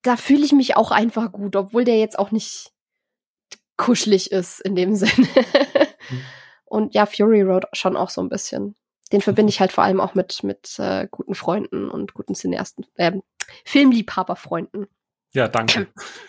[0.03, 2.73] da fühle ich mich auch einfach gut, obwohl der jetzt auch nicht
[3.77, 5.29] kuschelig ist in dem Sinne.
[6.65, 8.77] Und ja, Fury Road schon auch so ein bisschen.
[9.11, 12.85] Den verbinde ich halt vor allem auch mit, mit äh, guten Freunden und guten Cineasten,
[12.97, 13.13] äh,
[13.65, 14.87] Filmliebhaberfreunden.
[15.33, 15.89] Ja, danke.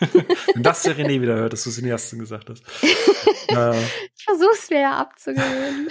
[0.54, 2.62] Wenn das der René wieder hört, dass du Cineasten gesagt hast.
[3.48, 5.88] äh, ich versuch's mir ja abzugewöhnen.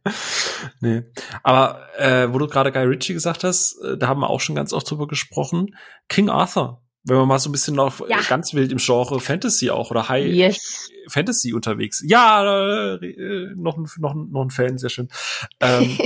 [0.80, 1.02] nee.
[1.44, 4.56] Aber äh, wo du gerade Guy Ritchie gesagt hast, äh, da haben wir auch schon
[4.56, 5.76] ganz oft drüber gesprochen.
[6.08, 6.82] King Arthur.
[7.04, 8.20] Wenn man mal so ein bisschen noch ja.
[8.28, 10.90] ganz wild im Genre Fantasy auch oder High yes.
[11.08, 12.02] Fantasy unterwegs.
[12.04, 15.08] Ja, äh, noch, noch, noch ein Fan, sehr schön.
[15.60, 15.96] Ähm,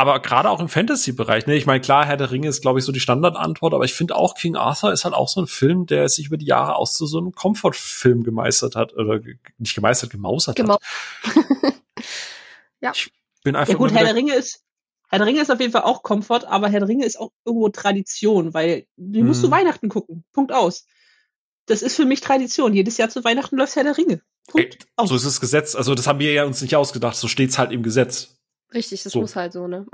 [0.00, 1.54] aber gerade auch im Fantasy-Bereich, ne?
[1.56, 4.16] Ich meine, klar, Herr der Ringe ist, glaube ich, so die Standardantwort, aber ich finde
[4.16, 6.94] auch King Arthur ist halt auch so ein Film, der sich über die Jahre aus
[6.94, 9.20] zu so einem Comfort-Film gemeistert hat, oder
[9.58, 10.78] nicht gemeistert, gemausert Gemau
[11.22, 11.74] hat.
[12.80, 12.92] ja.
[12.94, 13.12] Ich
[13.44, 13.74] bin einfach.
[13.74, 14.62] Ja gut, Herr der Ringe ist,
[15.10, 17.32] Herr der Ringe ist auf jeden Fall auch Komfort, aber Herr der Ringe ist auch
[17.44, 19.52] irgendwo Tradition, weil die musst du hm.
[19.52, 20.24] Weihnachten gucken.
[20.32, 20.86] Punkt aus.
[21.66, 22.72] Das ist für mich Tradition.
[22.72, 24.22] Jedes Jahr zu Weihnachten läuft Herr der Ringe.
[24.48, 24.78] Punkt.
[24.96, 25.74] Ey, so ist das Gesetz.
[25.74, 27.16] Also das haben wir ja uns nicht ausgedacht.
[27.16, 28.39] So steht's halt im Gesetz.
[28.72, 29.20] Richtig, das so.
[29.20, 29.86] muss halt so, ne?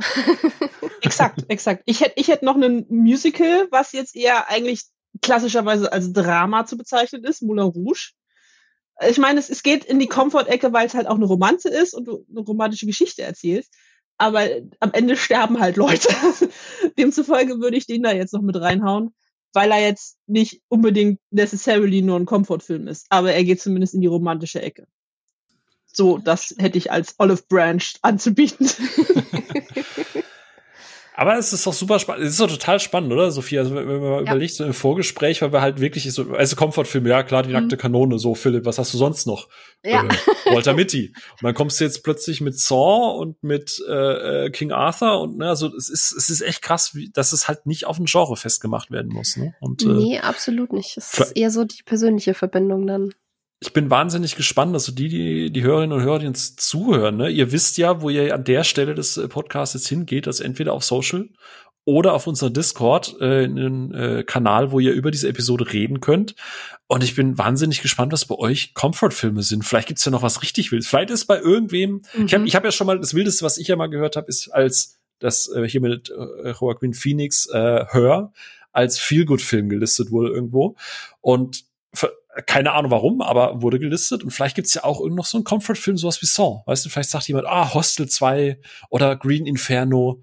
[1.00, 1.82] exakt, exakt.
[1.86, 4.82] Ich hätte ich hätt noch ein Musical, was jetzt eher eigentlich
[5.22, 8.12] klassischerweise als Drama zu bezeichnen ist, Moulin Rouge.
[9.08, 11.94] Ich meine, es, es geht in die Komfort-Ecke, weil es halt auch eine Romanze ist
[11.94, 13.72] und du eine romantische Geschichte erzählst.
[14.18, 14.46] Aber
[14.80, 16.08] am Ende sterben halt Leute.
[16.98, 19.14] Demzufolge würde ich den da jetzt noch mit reinhauen,
[19.52, 23.06] weil er jetzt nicht unbedingt necessarily nur ein Komfortfilm ist.
[23.10, 24.86] Aber er geht zumindest in die romantische Ecke.
[25.96, 28.68] So, das hätte ich als Olive Branch anzubieten.
[31.18, 32.26] Aber es ist doch super spannend.
[32.26, 33.62] Es ist doch total spannend, oder, Sophia?
[33.62, 34.20] Also, wenn man ja.
[34.20, 37.76] überlegt, so im Vorgespräch, weil wir halt wirklich so, also Komfortfilme, ja klar, die nackte
[37.76, 37.80] mhm.
[37.80, 39.48] Kanone, so, Philipp, was hast du sonst noch?
[39.82, 40.04] Ja.
[40.04, 41.14] Äh, Walter Mitty.
[41.30, 45.38] Und dann kommst du jetzt plötzlich mit Saw und mit äh, äh, King Arthur und
[45.38, 48.04] ne, also es ist, es ist echt krass, wie, dass es halt nicht auf ein
[48.04, 49.38] Genre festgemacht werden muss.
[49.38, 49.54] Ne?
[49.60, 50.98] Und, äh, nee, absolut nicht.
[50.98, 53.14] Es ist eher so die persönliche Verbindung dann
[53.60, 57.30] ich bin wahnsinnig gespannt, also die, die, die Hörerinnen und Hörer, die uns zuhören, ne?
[57.30, 60.74] ihr wisst ja, wo ihr an der Stelle des äh, Podcasts jetzt hingeht, also entweder
[60.74, 61.28] auf Social
[61.86, 66.34] oder auf unser Discord, äh, einen äh, Kanal, wo ihr über diese Episode reden könnt.
[66.88, 69.64] Und ich bin wahnsinnig gespannt, was bei euch Comfort-Filme sind.
[69.64, 70.88] Vielleicht gibt's ja noch was richtig Wildes.
[70.88, 72.26] Vielleicht ist bei irgendwem, mhm.
[72.26, 74.26] ich habe ich hab ja schon mal, das Wildeste, was ich ja mal gehört habe,
[74.28, 78.32] ist als das äh, hier mit äh, Joaquin Phoenix äh, Hör
[78.72, 80.76] als Feel-Good-Film gelistet wurde irgendwo.
[81.20, 81.64] Und
[82.44, 84.22] keine Ahnung warum, aber wurde gelistet.
[84.22, 86.62] Und vielleicht gibt's ja auch irgend noch so einen Comfort-Film, sowas wie Saw.
[86.66, 88.58] Weißt du, vielleicht sagt jemand, ah, Hostel 2
[88.90, 90.22] oder Green Inferno.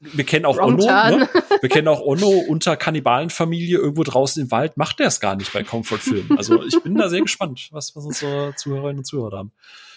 [0.00, 1.28] Wir kennen auch Wrong Ono, ne?
[1.60, 4.76] Wir kennen auch Ono unter Kannibalenfamilie irgendwo draußen im Wald.
[4.76, 6.36] Macht der es gar nicht bei Comfort-Filmen.
[6.36, 9.52] Also ich bin da sehr gespannt, was, was unsere Zuhörerinnen und Zuhörer haben.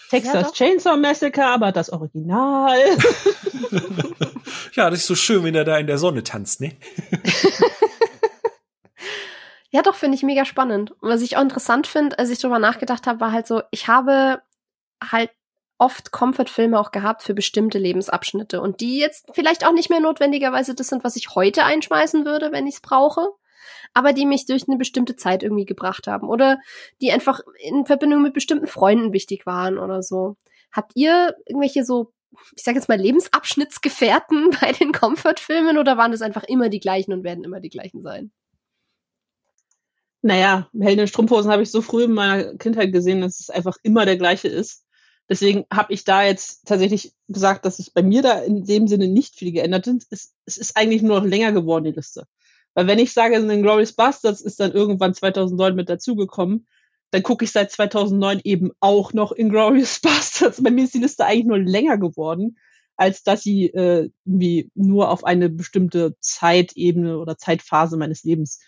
[0.08, 2.78] Texas ja, Chainsaw Massacre, aber das Original.
[4.74, 6.76] ja, das ist so schön, wenn er da in der Sonne tanzt, ne?
[9.76, 10.92] Ja, doch, finde ich mega spannend.
[11.02, 13.88] Und was ich auch interessant finde, als ich drüber nachgedacht habe, war halt so, ich
[13.88, 14.40] habe
[15.04, 15.28] halt
[15.76, 20.74] oft Comfort-Filme auch gehabt für bestimmte Lebensabschnitte und die jetzt vielleicht auch nicht mehr notwendigerweise
[20.74, 23.28] das sind, was ich heute einschmeißen würde, wenn ich es brauche,
[23.92, 26.58] aber die mich durch eine bestimmte Zeit irgendwie gebracht haben oder
[27.02, 30.38] die einfach in Verbindung mit bestimmten Freunden wichtig waren oder so.
[30.72, 32.14] Habt ihr irgendwelche so,
[32.56, 37.12] ich sag jetzt mal Lebensabschnittsgefährten bei den Comfort-Filmen oder waren das einfach immer die gleichen
[37.12, 38.32] und werden immer die gleichen sein?
[40.26, 43.76] Naja, Helden in Strumpfhosen habe ich so früh in meiner Kindheit gesehen, dass es einfach
[43.84, 44.84] immer der gleiche ist.
[45.28, 49.06] Deswegen habe ich da jetzt tatsächlich gesagt, dass es bei mir da in dem Sinne
[49.06, 50.08] nicht viel geändert ist.
[50.10, 52.26] Es, es ist eigentlich nur noch länger geworden, die Liste.
[52.74, 56.66] Weil wenn ich sage, ein Glorious Bastards ist dann irgendwann 2009 mit dazugekommen,
[57.12, 60.60] dann gucke ich seit 2009 eben auch noch in Glorious Bastards.
[60.60, 62.58] Bei mir ist die Liste eigentlich nur länger geworden,
[62.96, 68.58] als dass sie äh, irgendwie nur auf eine bestimmte Zeitebene oder Zeitphase meines Lebens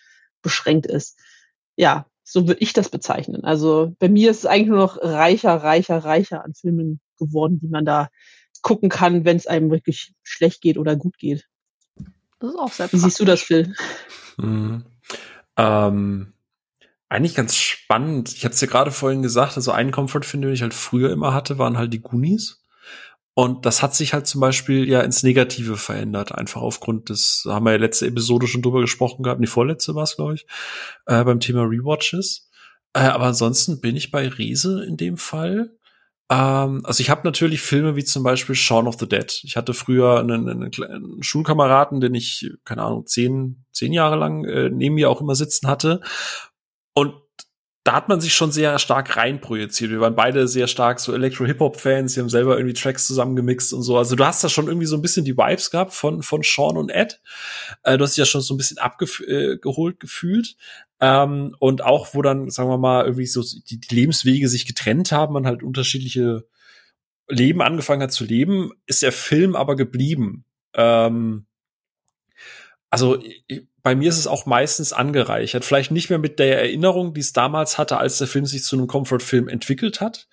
[0.41, 1.17] beschränkt ist
[1.79, 3.45] ja, so würde ich das bezeichnen.
[3.45, 7.69] Also bei mir ist es eigentlich nur noch reicher, reicher, reicher an Filmen geworden, die
[7.69, 8.09] man da
[8.61, 11.47] gucken kann, wenn es einem wirklich schlecht geht oder gut geht.
[12.39, 13.73] Das ist auch sehr Wie siehst du das, Phil?
[14.37, 14.83] Mhm.
[15.55, 16.33] Ähm,
[17.07, 18.33] eigentlich ganz spannend.
[18.33, 21.33] Ich habe es ja gerade vorhin gesagt, also einen Comfort-Film, den ich halt früher immer
[21.33, 22.61] hatte, waren halt die Goonies.
[23.39, 27.63] Und das hat sich halt zum Beispiel ja ins Negative verändert, einfach aufgrund des, haben
[27.63, 30.45] wir ja letzte Episode schon drüber gesprochen gehabt, die vorletzte war es, glaube ich,
[31.05, 32.49] äh, beim Thema Rewatches.
[32.91, 35.71] Äh, aber ansonsten bin ich bei Riese in dem Fall.
[36.29, 39.39] Ähm, also ich habe natürlich Filme wie zum Beispiel Shaun of the Dead.
[39.45, 44.43] Ich hatte früher einen, einen, einen Schulkameraden, den ich, keine Ahnung, zehn, zehn Jahre lang
[44.43, 46.01] äh, neben mir auch immer sitzen hatte.
[46.93, 47.13] Und
[47.83, 49.91] da hat man sich schon sehr stark reinprojiziert.
[49.91, 53.97] Wir waren beide sehr stark so Elektro-Hip-Hop-Fans, die haben selber irgendwie Tracks zusammengemixt und so.
[53.97, 56.77] Also du hast da schon irgendwie so ein bisschen die Vibes gehabt von, von Sean
[56.77, 57.21] und Ed.
[57.83, 60.57] Äh, du hast dich ja schon so ein bisschen abgeholt äh, gefühlt.
[60.99, 65.13] Ähm, und auch, wo dann, sagen wir mal, irgendwie so die, die Lebenswege sich getrennt
[65.13, 66.45] haben, man halt unterschiedliche
[67.29, 70.43] Leben angefangen hat zu leben, ist der Film aber geblieben.
[70.73, 71.45] Ähm,
[72.89, 73.21] also
[73.81, 75.65] bei mir ist es auch meistens angereichert.
[75.65, 78.75] Vielleicht nicht mehr mit der Erinnerung, die es damals hatte, als der Film sich zu
[78.75, 80.27] einem Comfort-Film entwickelt hat.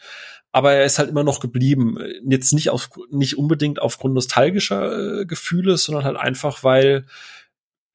[0.52, 1.98] Aber er ist halt immer noch geblieben.
[2.24, 7.06] Jetzt nicht auf, nicht unbedingt aufgrund nostalgischer äh, Gefühle, sondern halt einfach, weil,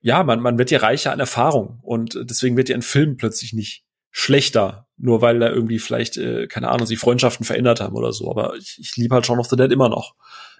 [0.02, 1.80] ja, man, man wird ja reicher an Erfahrung.
[1.82, 6.48] Und deswegen wird ja ein Film plötzlich nicht schlechter, nur weil da irgendwie vielleicht, äh,
[6.48, 8.30] keine Ahnung, sich Freundschaften verändert haben oder so.
[8.30, 10.16] Aber ich, ich liebe halt Shaun of the Dead immer noch.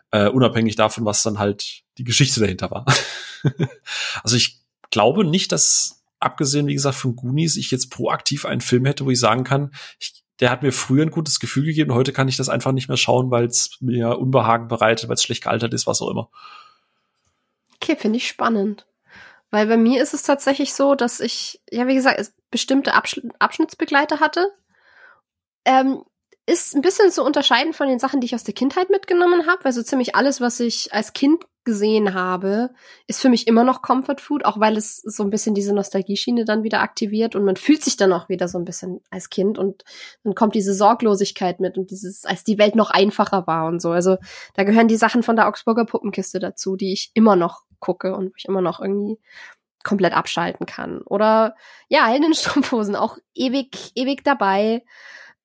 [0.10, 2.86] Äh, unabhängig davon, was dann halt die Geschichte dahinter war.
[4.24, 4.61] also ich
[4.92, 9.10] glaube nicht, dass, abgesehen, wie gesagt, von Goonies, ich jetzt proaktiv einen Film hätte, wo
[9.10, 12.38] ich sagen kann, ich, der hat mir früher ein gutes Gefühl gegeben, heute kann ich
[12.38, 15.88] das einfach nicht mehr schauen, weil es mir Unbehagen bereitet, weil es schlecht gealtert ist,
[15.88, 16.30] was auch immer.
[17.76, 18.86] Okay, finde ich spannend.
[19.50, 24.20] Weil bei mir ist es tatsächlich so, dass ich, ja, wie gesagt, bestimmte Absch Abschnittsbegleiter
[24.20, 24.52] hatte.
[25.66, 26.04] Ähm,
[26.48, 29.64] ist ein bisschen zu unterscheiden von den Sachen, die ich aus der Kindheit mitgenommen habe,
[29.64, 32.72] weil so ziemlich alles, was ich als Kind gesehen habe,
[33.08, 36.46] ist für mich immer noch Comfort Food, auch weil es so ein bisschen diese Nostalgieschiene
[36.46, 39.58] dann wieder aktiviert und man fühlt sich dann auch wieder so ein bisschen als Kind
[39.58, 39.84] und
[40.24, 43.92] dann kommt diese Sorglosigkeit mit und dieses, als die Welt noch einfacher war und so.
[43.92, 44.18] Also
[44.56, 48.30] da gehören die Sachen von der Augsburger Puppenkiste dazu, die ich immer noch gucke und
[48.30, 49.20] wo ich immer noch irgendwie
[49.84, 51.02] komplett abschalten kann.
[51.02, 51.56] Oder
[51.90, 54.84] ja, Heldenstrumpfhosen, auch ewig, ewig dabei.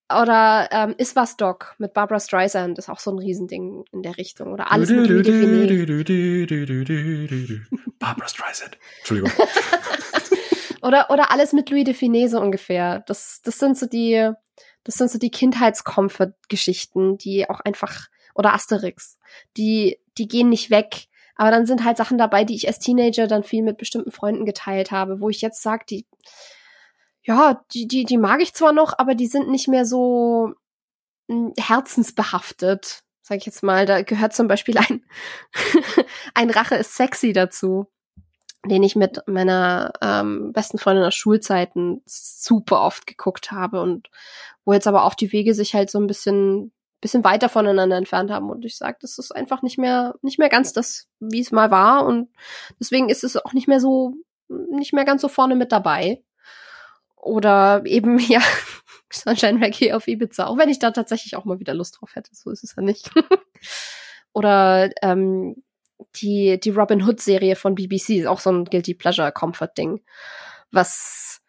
[0.09, 4.16] Oder ähm, Ist was Doc mit Barbara Streisand ist auch so ein Riesending in der
[4.16, 4.52] Richtung.
[4.52, 5.26] Oder alles mit Louis
[7.98, 8.78] Barbara Streisand.
[8.98, 9.32] Entschuldigung.
[10.82, 13.02] oder, oder alles mit Louis Define so ungefähr.
[13.07, 14.30] Das, das sind so die,
[14.84, 19.18] das sind so die Kindheitscomfort-Geschichten, die auch einfach, oder Asterix,
[19.57, 21.07] die, die gehen nicht weg.
[21.34, 24.46] Aber dann sind halt Sachen dabei, die ich als Teenager dann viel mit bestimmten Freunden
[24.46, 26.07] geteilt habe, wo ich jetzt sage, die,
[27.27, 30.55] ja, die, die, die mag ich zwar noch, aber die sind nicht mehr so
[31.29, 33.85] hm, herzensbehaftet, sag ich jetzt mal.
[33.85, 35.05] Da gehört zum Beispiel ein,
[36.35, 37.87] ein Rache ist sexy dazu,
[38.64, 44.09] den ich mit meiner ähm, besten Freundin aus Schulzeiten super oft geguckt habe und
[44.64, 46.72] wo jetzt aber auch die Wege sich halt so ein bisschen
[47.03, 50.49] bisschen weiter voneinander entfernt haben und ich sage, das ist einfach nicht mehr nicht mehr
[50.49, 52.31] ganz das, wie es mal war und
[52.81, 54.14] deswegen ist es auch nicht mehr so
[54.49, 56.22] nicht mehr ganz so vorne mit dabei.
[57.27, 58.41] Oder eben, ja,
[59.12, 62.31] Sunshine Reggae auf Ibiza, auch wenn ich da tatsächlich auch mal wieder Lust drauf hätte,
[62.33, 63.11] so ist es ja nicht.
[64.33, 65.62] Oder ähm,
[66.16, 70.05] die, die Robin Hood-Serie von BBC ist auch so ein Guilty Pleasure Comfort-Ding.
[70.70, 71.41] Was,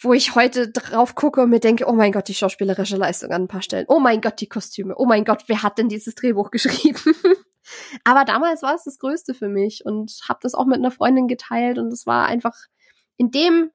[0.00, 3.42] wo ich heute drauf gucke und mir denke, oh mein Gott, die schauspielerische Leistung an
[3.42, 3.86] ein paar Stellen.
[3.88, 4.94] Oh mein Gott, die Kostüme.
[4.96, 7.14] Oh mein Gott, wer hat denn dieses Drehbuch geschrieben?
[8.04, 11.28] Aber damals war es das Größte für mich und habe das auch mit einer Freundin
[11.28, 12.56] geteilt und es war einfach
[13.16, 13.70] in dem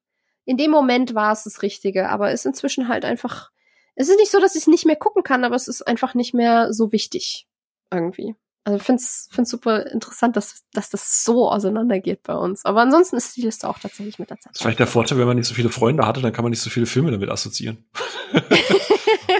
[0.47, 3.51] in dem Moment war es das Richtige, aber ist inzwischen halt einfach,
[3.95, 6.13] es ist nicht so, dass ich es nicht mehr gucken kann, aber es ist einfach
[6.13, 7.47] nicht mehr so wichtig
[7.91, 8.33] irgendwie.
[8.63, 12.63] Also find's find's super interessant, dass, dass das so auseinandergeht bei uns.
[12.63, 14.51] Aber ansonsten ist die Liste auch tatsächlich mit der Zeit.
[14.51, 16.51] Das ist vielleicht der Vorteil, wenn man nicht so viele Freunde hatte, dann kann man
[16.51, 17.85] nicht so viele Filme damit assoziieren.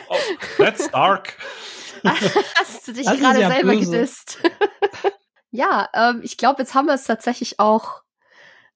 [0.10, 0.16] oh,
[0.58, 1.38] that's dark.
[2.04, 3.92] Hast du dich gerade ja selber böse.
[3.92, 4.40] gedisst?
[5.52, 8.02] ja, ähm, ich glaube, jetzt haben wir es tatsächlich auch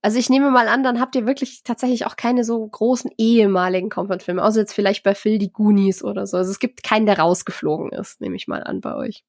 [0.01, 3.89] also ich nehme mal an, dann habt ihr wirklich tatsächlich auch keine so großen ehemaligen
[3.89, 6.37] Comfort-Filme, außer jetzt vielleicht bei Phil die Goonies oder so.
[6.37, 9.23] Also es gibt keinen, der rausgeflogen ist, nehme ich mal an bei euch.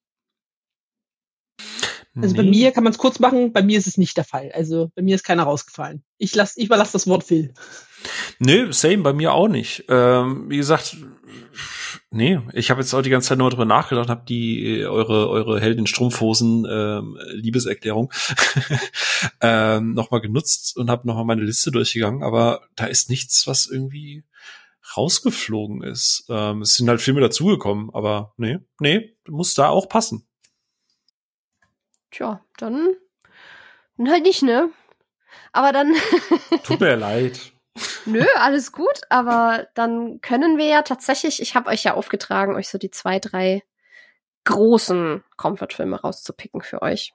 [2.15, 2.43] Also nee.
[2.43, 4.51] bei mir kann man es kurz machen, bei mir ist es nicht der Fall.
[4.53, 6.03] Also bei mir ist keiner rausgefallen.
[6.17, 7.53] Ich lass, ich überlasse das Wort Phil.
[8.39, 9.85] Nee, same, bei mir auch nicht.
[9.89, 10.95] Ähm, wie gesagt,
[12.13, 15.29] nee, ich habe jetzt auch die ganze Zeit nur drüber nachgedacht, habe die äh, eure
[15.29, 18.11] eure Heldin Strumpfhosen ähm, Liebeserklärung
[19.41, 24.23] ähm, nochmal genutzt und habe nochmal meine Liste durchgegangen, aber da ist nichts, was irgendwie
[24.95, 26.25] rausgeflogen ist.
[26.29, 30.27] Ähm, es sind halt Filme dazugekommen, aber nee, nee, muss da auch passen.
[32.11, 32.93] Tja, dann,
[33.97, 34.69] dann halt nicht, ne?
[35.51, 35.93] Aber dann.
[36.63, 37.52] Tut mir leid.
[38.05, 42.69] Nö, alles gut, aber dann können wir ja tatsächlich, ich habe euch ja aufgetragen, euch
[42.69, 43.63] so die zwei, drei
[44.43, 47.13] großen Comfort-Filme rauszupicken für euch.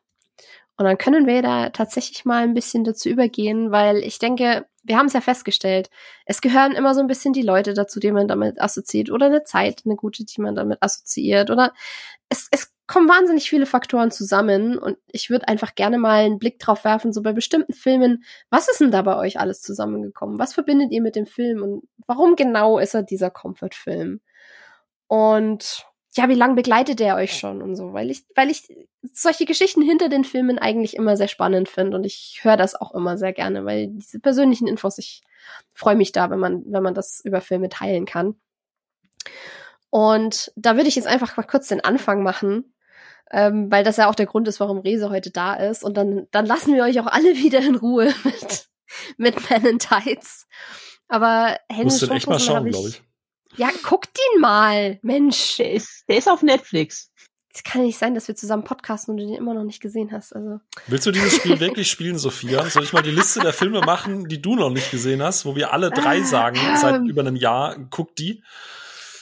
[0.77, 4.97] Und dann können wir da tatsächlich mal ein bisschen dazu übergehen, weil ich denke, wir
[4.97, 5.91] haben es ja festgestellt,
[6.25, 9.43] es gehören immer so ein bisschen die Leute dazu, die man damit assoziiert oder eine
[9.43, 11.75] Zeit, eine gute, die man damit assoziiert oder
[12.29, 16.59] es, es kommen wahnsinnig viele Faktoren zusammen und ich würde einfach gerne mal einen Blick
[16.59, 20.39] drauf werfen, so bei bestimmten Filmen, was ist denn da bei euch alles zusammengekommen?
[20.39, 24.21] Was verbindet ihr mit dem Film und warum genau ist er dieser Comfort-Film?
[25.07, 25.87] Und
[26.17, 28.67] ja, wie lange begleitet er euch schon und so, weil ich, weil ich
[29.13, 32.95] solche Geschichten hinter den Filmen eigentlich immer sehr spannend finde und ich höre das auch
[32.95, 35.21] immer sehr gerne, weil diese persönlichen Infos, ich
[35.75, 38.35] freue mich da, wenn man, wenn man das über Filme teilen kann.
[39.91, 42.75] Und da würde ich jetzt einfach mal kurz den Anfang machen,
[43.31, 45.85] ähm, weil das ja auch der Grund ist, warum Rese heute da ist.
[45.85, 48.69] Und dann, dann lassen wir euch auch alle wieder in Ruhe mit,
[49.17, 50.47] mit Men in Tights.
[51.09, 53.03] Aber Musst du echt mal schauen, glaube ich.
[53.57, 55.57] Ja, guckt ihn mal, Mensch.
[55.57, 57.11] Der ist, der ist auf Netflix.
[57.53, 60.13] Es kann nicht sein, dass wir zusammen podcasten und du den immer noch nicht gesehen
[60.13, 60.33] hast.
[60.35, 60.61] Also.
[60.87, 62.65] Willst du dieses Spiel wirklich spielen, Sophia?
[62.69, 65.57] Soll ich mal die Liste der Filme machen, die du noch nicht gesehen hast, wo
[65.57, 68.45] wir alle drei ah, sagen, ähm, seit über einem Jahr, guck die?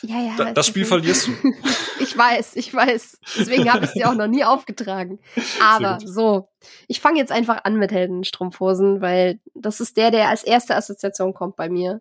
[0.06, 0.34] Ja, ja.
[0.36, 1.32] Da, das Spiel verlierst du.
[2.00, 3.18] ich weiß, ich weiß.
[3.38, 5.18] Deswegen habe ich es dir auch noch nie aufgetragen.
[5.62, 6.48] Aber so,
[6.86, 11.34] ich fange jetzt einfach an mit Heldenstrumpfhosen, weil das ist der, der als erste Assoziation
[11.34, 12.00] kommt bei mir.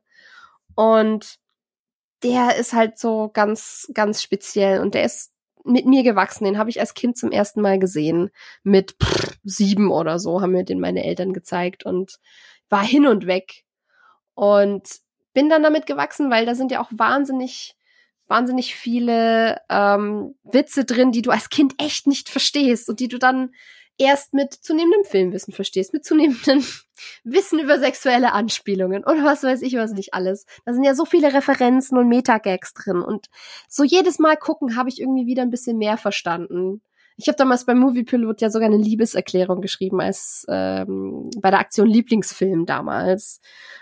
[0.75, 1.37] Und
[2.23, 5.31] der ist halt so ganz, ganz speziell und der ist
[5.63, 6.45] mit mir gewachsen.
[6.45, 8.29] Den habe ich als Kind zum ersten Mal gesehen.
[8.63, 12.19] Mit pff, sieben oder so haben mir den meine Eltern gezeigt und
[12.69, 13.63] war hin und weg.
[14.35, 14.83] Und
[15.33, 17.74] bin dann damit gewachsen, weil da sind ja auch wahnsinnig,
[18.27, 23.19] wahnsinnig viele ähm, Witze drin, die du als Kind echt nicht verstehst und die du
[23.19, 23.51] dann
[23.97, 26.63] erst mit zunehmendem Filmwissen verstehst, mit zunehmendem
[27.23, 30.45] Wissen über sexuelle Anspielungen und was weiß ich was nicht alles.
[30.65, 33.27] Da sind ja so viele Referenzen und Metagags drin und
[33.69, 36.81] so jedes Mal gucken habe ich irgendwie wieder ein bisschen mehr verstanden.
[37.17, 41.59] Ich habe damals beim Movie Pilot ja sogar eine Liebeserklärung geschrieben als ähm, bei der
[41.59, 43.39] Aktion Lieblingsfilm damals,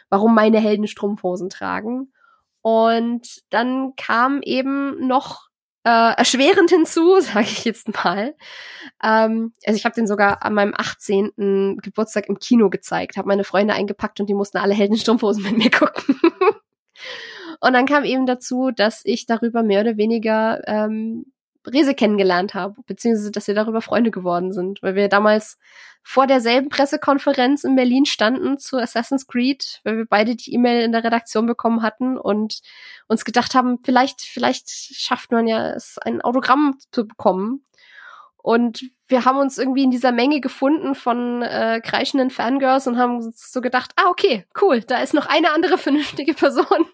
[0.09, 2.12] warum meine Helden Strumpfhosen tragen.
[2.63, 5.49] Und dann kam eben noch
[5.83, 8.35] äh, erschwerend hinzu, sage ich jetzt mal.
[9.03, 11.77] Ähm, also ich habe den sogar an meinem 18.
[11.81, 15.71] Geburtstag im Kino gezeigt, habe meine Freunde eingepackt und die mussten alle Heldenstrumpfhosen mit mir
[15.77, 16.15] gucken.
[17.59, 21.32] und dann kam eben dazu, dass ich darüber mehr oder weniger ähm,
[21.65, 25.57] Rese kennengelernt habe, beziehungsweise dass wir darüber Freunde geworden sind, weil wir damals
[26.03, 30.91] vor derselben Pressekonferenz in Berlin standen zu Assassin's Creed, weil wir beide die E-Mail in
[30.91, 32.59] der Redaktion bekommen hatten und
[33.07, 37.63] uns gedacht haben, vielleicht, vielleicht schafft man ja es, ein Autogramm zu bekommen.
[38.35, 43.15] Und wir haben uns irgendwie in dieser Menge gefunden von äh, kreischenden Fangirls und haben
[43.15, 46.85] uns so gedacht, ah, okay, cool, da ist noch eine andere vernünftige Person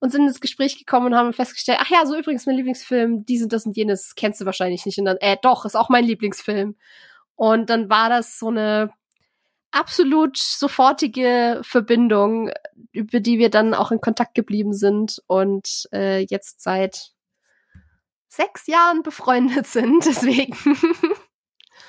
[0.00, 3.48] und sind ins Gespräch gekommen und haben festgestellt, ach ja, so übrigens mein Lieblingsfilm, diesen,
[3.48, 4.98] das und jenes, kennst du wahrscheinlich nicht.
[4.98, 6.76] Und dann, äh, doch, ist auch mein Lieblingsfilm.
[7.34, 8.90] Und dann war das so eine
[9.70, 12.50] absolut sofortige Verbindung,
[12.92, 17.12] über die wir dann auch in Kontakt geblieben sind und äh, jetzt seit
[18.28, 20.04] sechs Jahren befreundet sind.
[20.04, 20.56] Deswegen.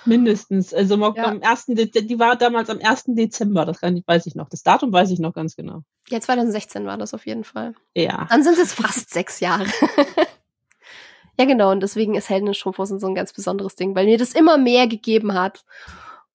[0.06, 0.74] Mindestens.
[0.74, 1.26] Also ja.
[1.26, 1.66] am 1.
[1.68, 3.06] die war damals am 1.
[3.10, 4.50] Dezember, das kann, weiß ich noch.
[4.50, 5.84] Das Datum weiß ich noch ganz genau.
[6.10, 7.74] Ja, 2016 war das auf jeden Fall.
[7.96, 8.28] Ja.
[8.30, 9.66] Dann sind es fast sechs Jahre.
[11.40, 11.72] ja, genau.
[11.72, 14.88] Und deswegen ist Helden Strumpfhosen so ein ganz besonderes Ding, weil mir das immer mehr
[14.88, 15.66] gegeben hat.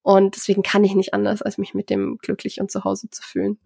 [0.02, 3.22] Und deswegen kann ich nicht anders, als mich mit dem glücklich und zu Hause zu
[3.22, 3.58] fühlen.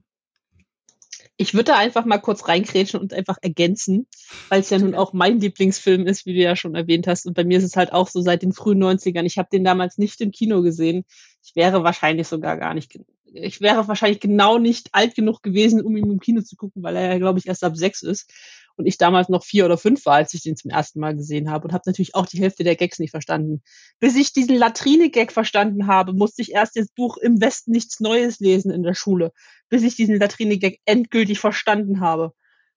[1.40, 4.08] Ich würde da einfach mal kurz reinkrätschen und einfach ergänzen,
[4.48, 7.26] weil es ja nun auch mein Lieblingsfilm ist, wie du ja schon erwähnt hast.
[7.26, 9.22] Und bei mir ist es halt auch so seit den frühen 90ern.
[9.22, 11.04] Ich habe den damals nicht im Kino gesehen.
[11.44, 12.98] Ich wäre wahrscheinlich sogar gar nicht,
[13.32, 16.96] ich wäre wahrscheinlich genau nicht alt genug gewesen, um ihn im Kino zu gucken, weil
[16.96, 18.30] er ja, glaube ich, erst ab sechs ist
[18.76, 21.50] und ich damals noch vier oder fünf war, als ich den zum ersten Mal gesehen
[21.50, 23.62] habe und habe natürlich auch die Hälfte der Gags nicht verstanden.
[23.98, 28.38] Bis ich diesen Latrine-Gag verstanden habe, musste ich erst das Buch Im Westen nichts Neues
[28.38, 29.32] lesen in der Schule,
[29.68, 32.32] bis ich diesen Latrine-Gag endgültig verstanden habe.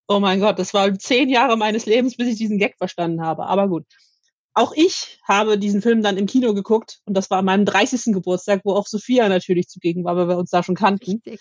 [0.08, 3.45] Oh mein Gott, das war zehn Jahre meines Lebens, bis ich diesen Gag verstanden habe.
[3.45, 3.86] Aber gut.
[4.54, 8.14] Auch ich habe diesen Film dann im Kino geguckt und das war an meinem 30.
[8.14, 11.22] Geburtstag, wo auch Sophia natürlich zugegen war, weil wir uns da schon kannten.
[11.26, 11.39] Richtig.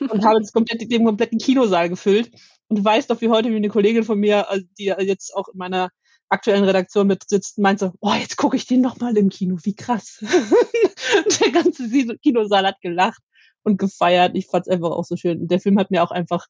[0.10, 2.30] Und habe das komplett, den kompletten Kinosaal gefüllt.
[2.68, 5.48] Und du weißt doch, wie heute wie eine Kollegin von mir, äh, die jetzt auch
[5.48, 5.90] in meiner
[6.28, 9.58] aktuellen Redaktion mit sitzt, meint so, oh, jetzt gucke ich den noch mal im Kino,
[9.64, 10.22] wie krass.
[11.40, 11.88] der ganze
[12.18, 13.20] Kinosaal hat gelacht
[13.64, 14.36] und gefeiert.
[14.36, 15.40] Ich fand es einfach auch so schön.
[15.40, 16.46] Und der Film hat mir auch einfach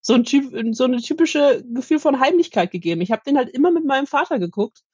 [0.00, 3.00] so ein, so eine typische Gefühl von Heimlichkeit gegeben.
[3.00, 4.84] Ich habe den halt immer mit meinem Vater geguckt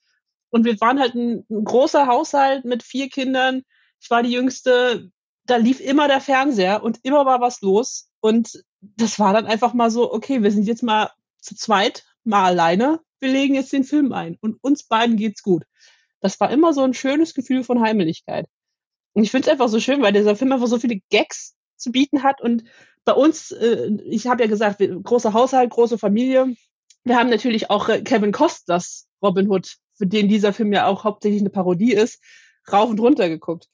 [0.52, 3.62] und wir waren halt ein, ein großer Haushalt mit vier Kindern.
[4.00, 5.10] Ich war die Jüngste.
[5.46, 8.10] Da lief immer der Fernseher und immer war was los.
[8.20, 12.44] Und das war dann einfach mal so, okay, wir sind jetzt mal zu zweit, mal
[12.44, 15.64] alleine, wir legen jetzt den Film ein und uns beiden geht's gut.
[16.20, 18.46] Das war immer so ein schönes Gefühl von Heimeligkeit.
[19.14, 21.90] Und ich finde es einfach so schön, weil dieser Film einfach so viele Gags zu
[21.90, 22.64] bieten hat und
[23.04, 26.54] bei uns, äh, ich habe ja gesagt, wir, großer Haushalt, große Familie.
[27.02, 31.04] Wir haben natürlich auch äh, Kevin Costners Robin Hood, für den dieser Film ja auch
[31.04, 32.20] hauptsächlich eine Parodie ist,
[32.72, 33.68] rauf und runter geguckt.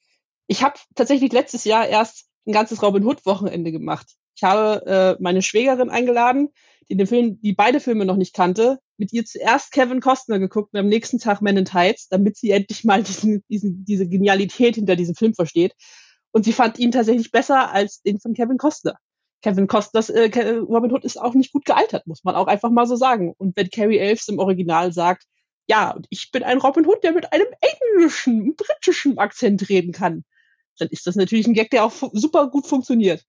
[0.46, 4.06] Ich habe tatsächlich letztes Jahr erst ein ganzes Robin Hood Wochenende gemacht.
[4.34, 6.50] Ich habe äh, meine Schwägerin eingeladen,
[6.88, 10.72] die den Film, die beide Filme noch nicht kannte, mit ihr zuerst Kevin Costner geguckt
[10.72, 14.76] und am nächsten Tag Men in Tights, damit sie endlich mal diesen, diesen, diese Genialität
[14.76, 15.74] hinter diesem Film versteht.
[16.30, 18.96] Und sie fand ihn tatsächlich besser als den von Kevin Costner.
[19.42, 20.30] Kevin Costners äh,
[20.68, 23.34] Robin Hood ist auch nicht gut gealtert, muss man auch einfach mal so sagen.
[23.38, 25.24] Und wenn Carrie Elves im Original sagt,
[25.68, 30.24] ja, und ich bin ein Robin Hood, der mit einem englischen, britischen Akzent reden kann,
[30.78, 33.24] dann ist das natürlich ein Gag, der auch super gut funktioniert.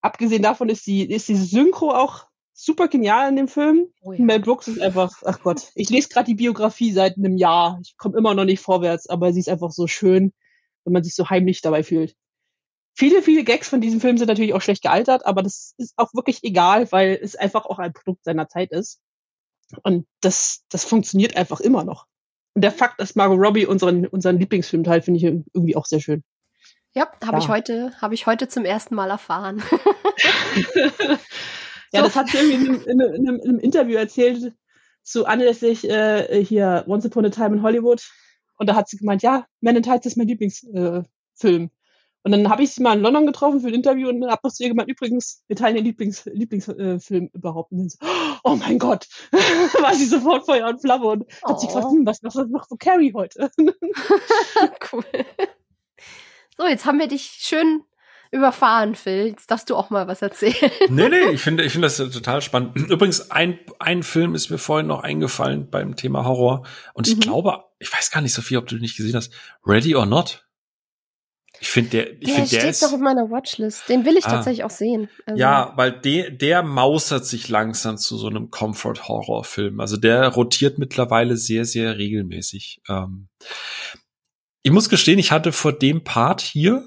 [0.00, 3.92] Abgesehen davon ist die, ist die Synchro auch super genial in dem Film.
[4.02, 4.24] Oh ja.
[4.24, 7.78] Mel Brooks ist einfach, ach Gott, ich lese gerade die Biografie seit einem Jahr.
[7.82, 10.32] Ich komme immer noch nicht vorwärts, aber sie ist einfach so schön,
[10.84, 12.16] wenn man sich so heimlich dabei fühlt.
[12.94, 16.12] Viele, viele Gags von diesem Film sind natürlich auch schlecht gealtert, aber das ist auch
[16.14, 19.00] wirklich egal, weil es einfach auch ein Produkt seiner Zeit ist.
[19.82, 22.06] Und das, das funktioniert einfach immer noch.
[22.54, 26.00] Und der Fakt, dass Margot Robbie unseren, unseren Lieblingsfilm teilt, finde ich irgendwie auch sehr
[26.00, 26.24] schön.
[26.94, 27.38] Ja, habe ja.
[27.38, 29.62] ich heute, habe ich heute zum ersten Mal erfahren.
[31.92, 32.06] ja, so.
[32.06, 34.54] das hat sie irgendwie in, in, in, in, einem Interview erzählt,
[35.02, 38.02] zu anlässlich äh, hier Once Upon a Time in Hollywood.
[38.56, 41.04] Und da hat sie gemeint, ja, Men in Tights ist mein Lieblingsfilm.
[41.44, 41.68] Äh,
[42.22, 44.52] und dann habe ich sie mal in London getroffen für ein Interview und habe noch
[44.52, 47.72] zu ihr gemeint, übrigens, wir teilen den Lieblings, Lieblingsfilm äh, überhaupt.
[47.72, 47.98] Und dann so,
[48.44, 51.48] oh mein Gott, war sie sofort Feuer und Flamme und oh.
[51.48, 53.50] hat sie gefragt, hm, was macht noch so Carrie heute?
[54.92, 55.04] cool.
[56.56, 57.84] So, jetzt haben wir dich schön
[58.30, 59.28] überfahren, Phil.
[59.28, 60.70] Jetzt darfst du auch mal was erzählen.
[60.88, 62.76] Nee, nee, ich finde, ich finde das total spannend.
[62.90, 66.66] Übrigens, ein, ein Film ist mir vorhin noch eingefallen beim Thema Horror.
[66.94, 67.20] Und ich mhm.
[67.20, 69.32] glaube, ich weiß gar nicht, Sophie, ob du den nicht gesehen hast.
[69.64, 70.47] Ready or Not?
[71.60, 73.88] Ich finde der, ich der finde der ist doch auf meiner Watchlist.
[73.88, 74.30] Den will ich ah.
[74.30, 75.08] tatsächlich auch sehen.
[75.26, 75.40] Also.
[75.40, 79.80] Ja, weil der, der mausert sich langsam zu so einem Comfort-Horror-Film.
[79.80, 82.80] Also der rotiert mittlerweile sehr, sehr regelmäßig.
[82.88, 83.28] Ähm
[84.62, 86.84] ich muss gestehen, ich hatte vor dem Part hier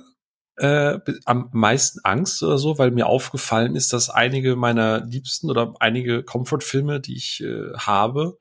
[0.57, 5.73] äh, am meisten Angst oder so, weil mir aufgefallen ist, dass einige meiner liebsten oder
[5.79, 8.37] einige Comfort-Filme, die ich äh, habe,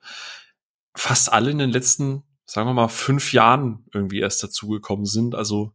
[0.95, 5.35] fast alle in den letzten, sagen wir mal, fünf Jahren irgendwie erst dazugekommen sind.
[5.35, 5.73] Also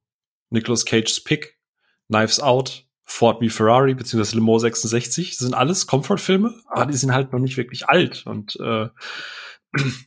[0.51, 1.59] Nicolas Cage's Pick,
[2.09, 5.31] Knives Out, Ford v Ferrari beziehungsweise Le Mans 66.
[5.31, 8.27] Das sind alles Comfort-Filme, aber die sind halt noch nicht wirklich alt.
[8.27, 8.89] Und äh,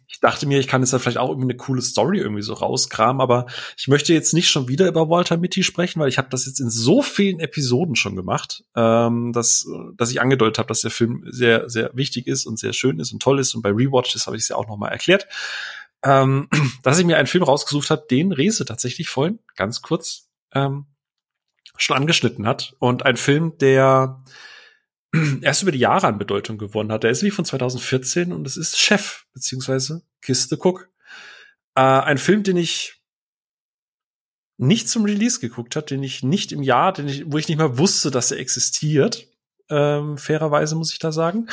[0.08, 2.54] ich dachte mir, ich kann jetzt da vielleicht auch irgendwie eine coole Story irgendwie so
[2.54, 3.46] rauskramen, aber
[3.78, 6.60] ich möchte jetzt nicht schon wieder über Walter Mitty sprechen, weil ich habe das jetzt
[6.60, 9.66] in so vielen Episoden schon gemacht, ähm, dass,
[9.96, 13.14] dass ich angedeutet habe, dass der Film sehr, sehr wichtig ist und sehr schön ist
[13.14, 13.56] und toll ist.
[13.56, 15.28] Und bei Rewatch, das habe ich es ja auch noch mal erklärt
[16.04, 16.48] ähm,
[16.84, 20.86] dass ich mir einen Film rausgesucht habe, den Rese tatsächlich vorhin ganz kurz ähm,
[21.78, 22.76] schon angeschnitten hat.
[22.80, 24.24] Und ein Film, der
[25.42, 27.04] erst über die Jahre an Bedeutung gewonnen hat.
[27.04, 30.90] Der ist wie von 2014 und es ist Chef, beziehungsweise Kiste Cook.
[31.76, 33.02] Äh, ein Film, den ich
[34.58, 37.58] nicht zum Release geguckt habe, den ich nicht im Jahr, den ich, wo ich nicht
[37.58, 39.28] mal wusste, dass er existiert.
[39.70, 41.48] Ähm, fairerweise muss ich da sagen.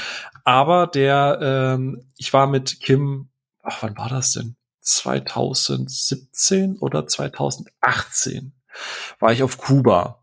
[0.44, 3.28] Aber der, ähm, ich war mit Kim,
[3.62, 4.56] ach, wann war das denn?
[4.80, 8.55] 2017 oder 2018
[9.18, 10.22] war ich auf Kuba.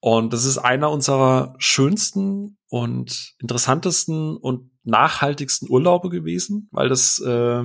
[0.00, 7.62] Und das ist einer unserer schönsten und interessantesten und nachhaltigsten Urlaube gewesen, weil das äh,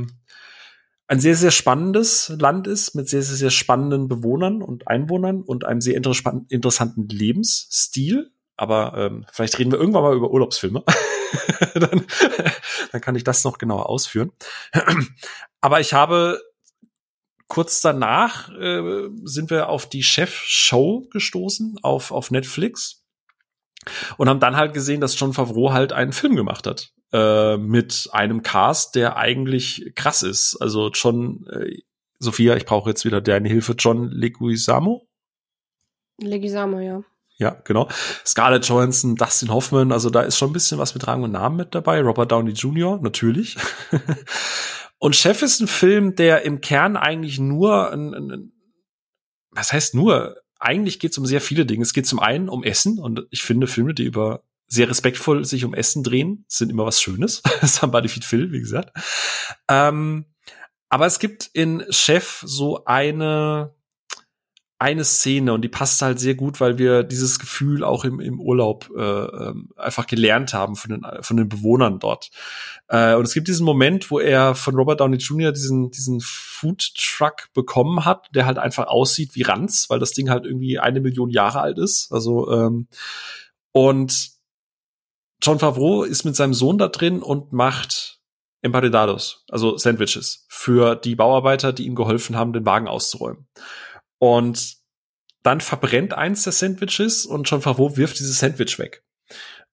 [1.07, 5.65] ein sehr, sehr spannendes Land ist mit sehr, sehr, sehr spannenden Bewohnern und Einwohnern und
[5.65, 6.13] einem sehr inter
[6.49, 8.31] interessanten Lebensstil.
[8.57, 10.83] Aber ähm, vielleicht reden wir irgendwann mal über Urlaubsfilme.
[11.73, 12.05] dann,
[12.91, 14.31] dann kann ich das noch genauer ausführen.
[15.61, 16.41] Aber ich habe
[17.47, 23.03] kurz danach äh, sind wir auf die Chef-Show gestoßen auf, auf Netflix
[24.17, 28.09] und haben dann halt gesehen, dass John Favreau halt einen Film gemacht hat äh, mit
[28.11, 30.57] einem Cast, der eigentlich krass ist.
[30.59, 31.81] Also John, äh,
[32.19, 35.07] Sophia, ich brauche jetzt wieder deine Hilfe, John Leguizamo?
[36.19, 37.03] Leguizamo, ja.
[37.39, 37.87] Ja, genau.
[38.25, 41.55] Scarlett Johansson, Dustin Hoffman, also da ist schon ein bisschen was mit Rang und Namen
[41.55, 42.01] mit dabei.
[42.01, 43.57] Robert Downey Jr., natürlich.
[44.99, 48.51] Und Chef ist ein Film, der im Kern eigentlich nur, ein, ein,
[49.51, 50.37] was heißt nur?
[50.59, 51.83] Eigentlich geht es um sehr viele Dinge.
[51.83, 55.63] Es geht zum einen um Essen und ich finde Filme, die über sehr respektvoll sich
[55.63, 57.41] um Essen drehen, sind immer was Schönes.
[57.61, 58.91] Somebody Feed Phil, wie gesagt.
[59.69, 60.25] Ähm,
[60.89, 63.76] aber es gibt in Chef so eine
[64.79, 68.39] eine Szene und die passt halt sehr gut, weil wir dieses Gefühl auch im, im
[68.39, 72.29] Urlaub äh, ähm, einfach gelernt haben von den, von den Bewohnern dort.
[72.87, 75.51] Äh, und es gibt diesen Moment, wo er von Robert Downey Jr.
[75.51, 80.29] diesen, diesen Food Truck bekommen hat, der halt einfach aussieht wie Ranz, weil das Ding
[80.29, 82.11] halt irgendwie eine Million Jahre alt ist.
[82.11, 82.87] Also ähm,
[83.71, 84.29] und
[85.41, 88.19] John Favreau ist mit seinem Sohn da drin und macht
[88.61, 93.47] Emparedados, also Sandwiches, für die Bauarbeiter, die ihm geholfen haben, den Wagen auszuräumen.
[94.19, 94.77] Und
[95.43, 99.03] dann verbrennt eins der Sandwiches und John Favreau wirft dieses Sandwich weg.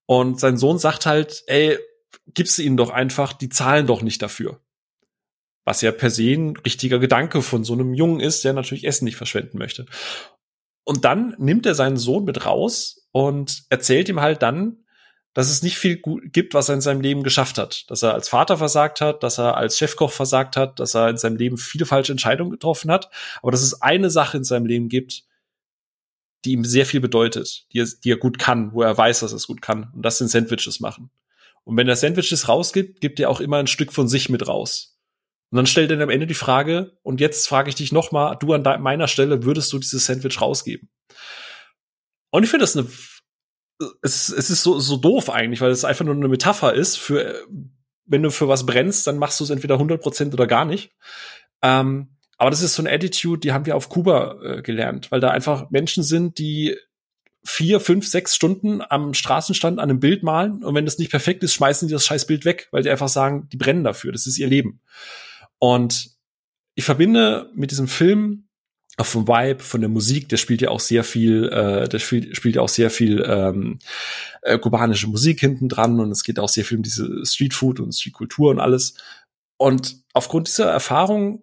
[0.07, 1.79] Und sein Sohn sagt halt, ey,
[2.27, 4.61] gibst du ihnen doch einfach, die zahlen doch nicht dafür.
[5.65, 9.07] Was ja per se ein richtiger Gedanke von so einem Jungen ist, der natürlich Essen
[9.07, 9.87] nicht verschwenden möchte.
[10.85, 14.84] Und dann nimmt er seinen Sohn mit raus und erzählt ihm halt dann,
[15.35, 17.91] dass es nicht viel gibt, was er in seinem Leben geschafft hat.
[17.91, 21.17] Dass er als Vater versagt hat, dass er als Chefkoch versagt hat, dass er in
[21.17, 23.11] seinem Leben viele falsche Entscheidungen getroffen hat.
[23.43, 25.25] Aber dass es eine Sache in seinem Leben gibt,
[26.45, 29.33] die ihm sehr viel bedeutet, die er, die er gut kann, wo er weiß, dass
[29.33, 29.91] er es gut kann.
[29.93, 31.11] Und das sind Sandwiches machen.
[31.65, 34.99] Und wenn er Sandwiches rausgibt, gibt er auch immer ein Stück von sich mit raus.
[35.51, 38.35] Und dann stellt er am Ende die Frage, und jetzt frage ich dich noch mal,
[38.37, 40.91] du an meiner Stelle, würdest du dieses Sandwich rausgeben?
[42.31, 42.87] Und ich finde das eine
[44.03, 47.45] es, es ist so, so doof eigentlich, weil es einfach nur eine Metapher ist für,
[48.07, 50.93] wenn du für was brennst, dann machst du es entweder 100% oder gar nicht.
[51.63, 55.21] Ähm, aber das ist so eine Attitude, die haben wir auf Kuba äh, gelernt, weil
[55.21, 56.77] da einfach Menschen sind, die
[57.45, 61.43] vier, fünf, sechs Stunden am Straßenstand an einem Bild malen und wenn das nicht perfekt
[61.43, 64.27] ist, schmeißen die das scheiß Bild weg, weil die einfach sagen, die brennen dafür, das
[64.27, 64.81] ist ihr Leben.
[65.59, 66.11] Und
[66.75, 68.44] ich verbinde mit diesem Film
[68.97, 72.37] auch vom Vibe, von der Musik, der spielt ja auch sehr viel, äh, der spielt,
[72.37, 73.79] spielt ja auch sehr viel ähm,
[74.43, 77.93] äh, kubanische Musik hinten dran und es geht auch sehr viel um diese Streetfood und
[77.93, 78.95] Streetkultur und alles.
[79.57, 81.43] Und aufgrund dieser Erfahrung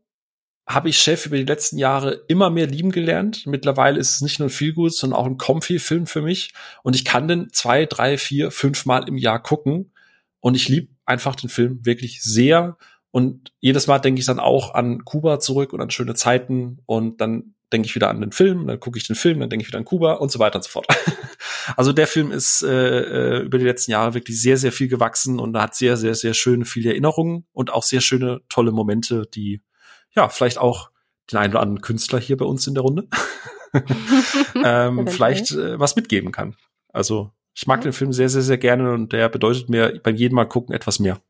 [0.67, 3.45] habe ich Chef über die letzten Jahre immer mehr lieben gelernt.
[3.45, 6.53] Mittlerweile ist es nicht nur ein Feelgood, sondern auch ein Comfy-Film für mich.
[6.83, 9.91] Und ich kann den zwei, drei, vier, fünf Mal im Jahr gucken.
[10.39, 12.77] Und ich liebe einfach den Film wirklich sehr.
[13.11, 17.19] Und jedes Mal denke ich dann auch an Kuba zurück und an schöne Zeiten und
[17.19, 19.67] dann denke ich wieder an den Film, dann gucke ich den Film, dann denke ich
[19.67, 20.87] wieder an Kuba und so weiter und so fort.
[21.77, 25.39] also der Film ist äh, äh, über die letzten Jahre wirklich sehr, sehr viel gewachsen
[25.39, 29.61] und hat sehr, sehr, sehr schöne, viele Erinnerungen und auch sehr schöne, tolle Momente, die
[30.15, 30.91] ja vielleicht auch
[31.31, 33.07] den einen oder anderen Künstler hier bei uns in der Runde
[34.63, 36.55] ähm, vielleicht äh, was mitgeben kann.
[36.91, 37.83] Also ich mag ja.
[37.83, 40.99] den Film sehr, sehr, sehr gerne und der bedeutet mir beim jedem Mal gucken etwas
[40.99, 41.21] mehr.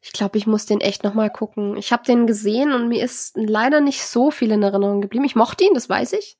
[0.00, 1.76] Ich glaube, ich muss den echt noch mal gucken.
[1.76, 5.24] Ich habe den gesehen und mir ist leider nicht so viel in Erinnerung geblieben.
[5.24, 6.38] Ich mochte ihn, das weiß ich.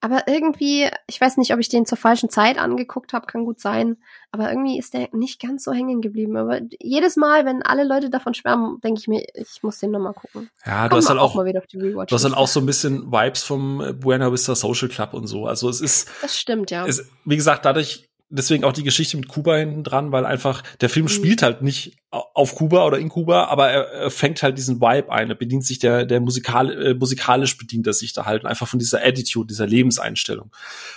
[0.00, 3.58] Aber irgendwie, ich weiß nicht, ob ich den zur falschen Zeit angeguckt habe, kann gut
[3.58, 3.96] sein.
[4.32, 6.36] Aber irgendwie ist der nicht ganz so hängen geblieben.
[6.36, 10.00] Aber jedes Mal, wenn alle Leute davon schwärmen, denke ich mir, ich muss den noch
[10.00, 10.50] mal gucken.
[10.66, 12.60] Ja, du hast halt auch, mal wieder auf die Rewatch du hast halt auch so
[12.60, 15.46] ein bisschen Vibes vom Buena Vista Social Club und so.
[15.46, 16.10] Also es ist.
[16.20, 16.84] Das stimmt, ja.
[16.86, 20.88] Es, wie gesagt, dadurch deswegen auch die Geschichte mit Kuba hinten dran, weil einfach der
[20.88, 21.10] Film mhm.
[21.10, 25.10] spielt halt nicht auf Kuba oder in Kuba, aber er, er fängt halt diesen Vibe
[25.10, 28.68] ein, er bedient sich der, der musikal, äh, musikalisch bedient er sich da halt einfach
[28.68, 30.50] von dieser Attitude, dieser Lebenseinstellung.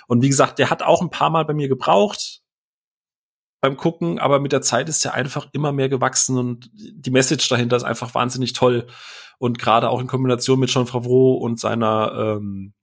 [0.07, 2.41] Und wie gesagt, der hat auch ein paar Mal bei mir gebraucht
[3.61, 7.47] beim Gucken, aber mit der Zeit ist er einfach immer mehr gewachsen und die Message
[7.49, 8.87] dahinter ist einfach wahnsinnig toll.
[9.39, 12.73] Und gerade auch in Kombination mit John Favreau und seiner, ähm,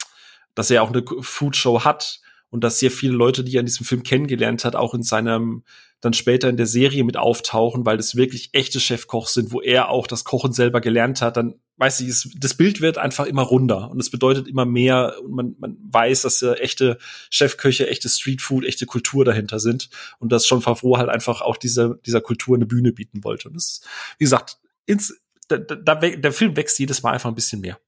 [0.55, 2.21] dass er auch eine Foodshow hat,
[2.55, 5.65] und dass sehr viele Leute, die er in diesem Film kennengelernt hat, auch in seinem
[6.01, 9.89] dann später in der Serie mit auftauchen, weil das wirklich echte Chefkochs sind, wo er
[9.89, 13.91] auch das Kochen selber gelernt hat, dann weiß ich, das Bild wird einfach immer runder
[13.91, 16.99] und es bedeutet immer mehr und man, man weiß, dass da echte
[17.29, 19.91] Chefköche, echte Streetfood, echte Kultur dahinter sind
[20.21, 23.49] und dass schon Favreau halt einfach auch dieser, dieser Kultur eine Bühne bieten wollte.
[23.49, 23.81] Und das,
[24.19, 27.81] wie gesagt, ins, da, da, der Film wächst jedes Mal einfach ein bisschen mehr.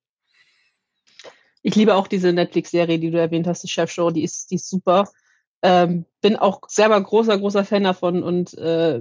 [1.67, 4.71] Ich liebe auch diese Netflix-Serie, die du erwähnt hast, die Chef-Show, die ist, die ist
[4.71, 5.11] super.
[5.63, 9.01] Ähm, bin auch selber großer, großer Fan davon und äh,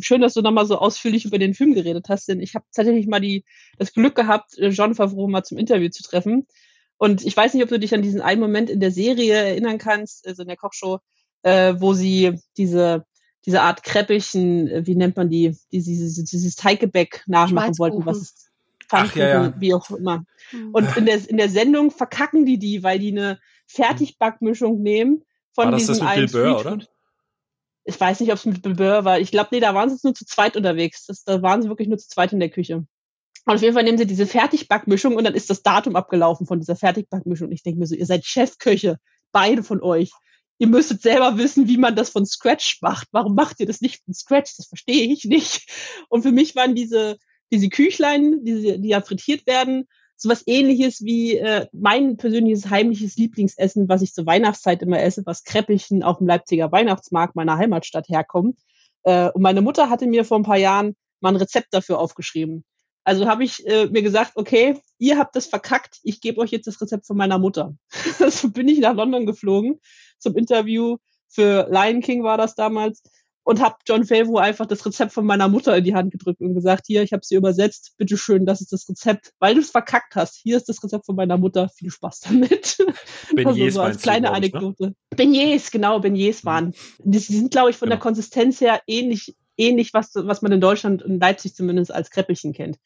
[0.00, 3.08] schön, dass du nochmal so ausführlich über den Film geredet hast, denn ich habe tatsächlich
[3.08, 3.44] mal die,
[3.76, 6.46] das Glück gehabt, äh, John Favreau mal zum Interview zu treffen.
[6.96, 9.78] Und ich weiß nicht, ob du dich an diesen einen Moment in der Serie erinnern
[9.78, 11.00] kannst, also in der Kochshow,
[11.42, 13.04] äh, wo sie diese
[13.46, 18.45] diese Art Kreppichen, äh, wie nennt man die, dieses, dieses Teiggebäck nachmachen wollten, was
[18.88, 19.54] Pfannkuchen, ja, ja.
[19.58, 20.24] wie auch immer.
[20.52, 20.70] Mhm.
[20.72, 25.24] Und in der, in der Sendung verkacken die die, weil die eine Fertigbackmischung nehmen
[25.54, 26.78] von war das diesem das mit Bill Burr, oder?
[27.84, 29.18] Ich weiß nicht, ob es mit Bill Burr war.
[29.20, 31.06] Ich glaube, nee, da waren sie nur zu zweit unterwegs.
[31.06, 32.86] Das, da waren sie wirklich nur zu zweit in der Küche.
[33.46, 36.58] Und auf jeden Fall nehmen sie diese Fertigbackmischung und dann ist das Datum abgelaufen von
[36.58, 37.46] dieser Fertigbackmischung.
[37.48, 38.98] Und ich denke mir so, ihr seid Chefköche,
[39.30, 40.10] beide von euch.
[40.58, 43.08] Ihr müsstet selber wissen, wie man das von Scratch macht.
[43.12, 44.56] Warum macht ihr das nicht von Scratch?
[44.56, 45.70] Das verstehe ich nicht.
[46.08, 47.18] Und für mich waren diese,
[47.52, 49.86] diese Küchlein, die, die ja frittiert werden,
[50.16, 55.44] sowas ähnliches wie äh, mein persönliches heimliches Lieblingsessen, was ich zur Weihnachtszeit immer esse, was
[55.44, 58.58] Kreppichen auf dem Leipziger Weihnachtsmarkt meiner Heimatstadt herkommt.
[59.02, 62.64] Äh, und meine Mutter hatte mir vor ein paar Jahren mal ein Rezept dafür aufgeschrieben.
[63.04, 66.66] Also habe ich äh, mir gesagt, okay, ihr habt das verkackt, ich gebe euch jetzt
[66.66, 67.76] das Rezept von meiner Mutter.
[68.30, 69.80] so bin ich nach London geflogen
[70.18, 70.96] zum Interview
[71.28, 73.02] für Lion King war das damals
[73.46, 76.54] und habe John Favreau einfach das Rezept von meiner Mutter in die Hand gedrückt und
[76.54, 80.16] gesagt, hier, ich habe sie übersetzt, bitteschön, das ist das Rezept, weil du es verkackt
[80.16, 80.34] hast.
[80.34, 82.76] Hier ist das Rezept von meiner Mutter, viel Spaß damit.
[83.36, 84.36] Beignets also so als kleine du, ne?
[84.36, 84.82] Anekdote.
[84.82, 84.94] Ne?
[85.10, 86.74] Beignets, genau, Beignets waren.
[86.98, 87.98] Die, sind, glaube ich, von genau.
[87.98, 92.52] der Konsistenz her ähnlich, ähnlich, was, was man in Deutschland in Leipzig zumindest als Kreppelchen
[92.52, 92.78] kennt.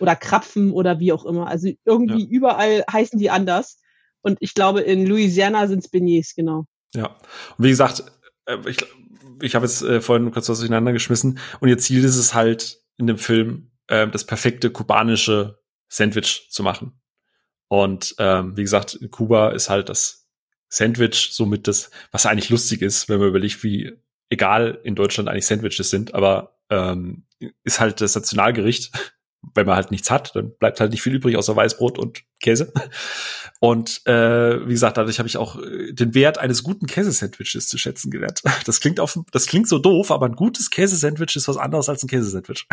[0.00, 1.46] Oder Krapfen oder wie auch immer.
[1.46, 2.28] Also irgendwie ja.
[2.28, 3.80] überall heißen die anders.
[4.22, 6.64] Und ich glaube, in Louisiana sind es Beignets, genau.
[6.92, 7.14] Ja.
[7.56, 8.02] Und wie gesagt,
[8.46, 8.78] äh, ich,
[9.42, 12.80] ich habe jetzt äh, vorhin kurz was durcheinander geschmissen und ihr Ziel ist es halt
[12.96, 15.58] in dem Film, äh, das perfekte kubanische
[15.88, 17.00] Sandwich zu machen.
[17.68, 20.28] Und ähm, wie gesagt, in Kuba ist halt das
[20.68, 23.92] Sandwich somit das, was eigentlich lustig ist, wenn man überlegt, wie
[24.30, 27.26] egal in Deutschland eigentlich Sandwiches sind, aber ähm,
[27.64, 28.92] ist halt das Nationalgericht.
[29.54, 32.72] Wenn man halt nichts hat, dann bleibt halt nicht viel übrig außer Weißbrot und Käse.
[33.60, 37.78] Und äh, wie gesagt, dadurch habe ich auch äh, den Wert eines guten Käsesandwiches zu
[37.78, 38.42] schätzen gelernt.
[38.66, 42.02] Das klingt auf, das klingt so doof, aber ein gutes Käsesandwich ist was anderes als
[42.02, 42.66] ein Käsesandwich.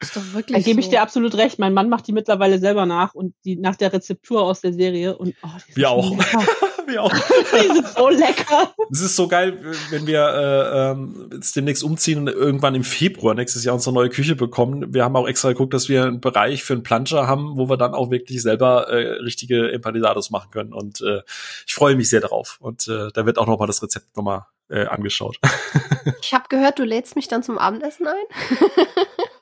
[0.00, 1.58] Ist doch wirklich da gebe ich dir absolut recht.
[1.58, 5.16] Mein Mann macht die mittlerweile selber nach und die nach der Rezeptur aus der Serie
[5.18, 6.16] und oh, die wir auch.
[6.90, 7.12] wir auch.
[7.52, 8.74] die sind so lecker.
[8.90, 9.58] Es ist so geil,
[9.90, 14.08] wenn wir äh, ähm, jetzt demnächst umziehen und irgendwann im Februar nächstes Jahr unsere neue
[14.08, 14.92] Küche bekommen.
[14.92, 17.76] Wir haben auch extra geguckt, dass wir einen Bereich für einen Planscher haben, wo wir
[17.76, 20.72] dann auch wirklich selber äh, richtige Empanizados machen können.
[20.72, 21.22] Und äh,
[21.66, 22.58] ich freue mich sehr darauf.
[22.60, 25.38] Und äh, da wird auch noch mal das Rezept noch mal äh, angeschaut.
[26.22, 28.58] ich habe gehört, du lädst mich dann zum Abendessen ein.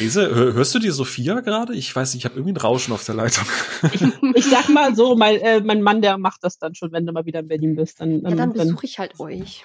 [0.00, 1.74] Riese, hörst du die Sophia gerade?
[1.74, 3.44] Ich weiß nicht, ich habe irgendwie ein Rauschen auf der Leitung.
[3.92, 4.02] Ich,
[4.34, 7.12] ich sag mal so, mein, äh, mein Mann, der macht das dann schon, wenn du
[7.12, 8.00] mal wieder in Berlin bist.
[8.00, 9.62] Dann, ja, dann besuche ich halt euch.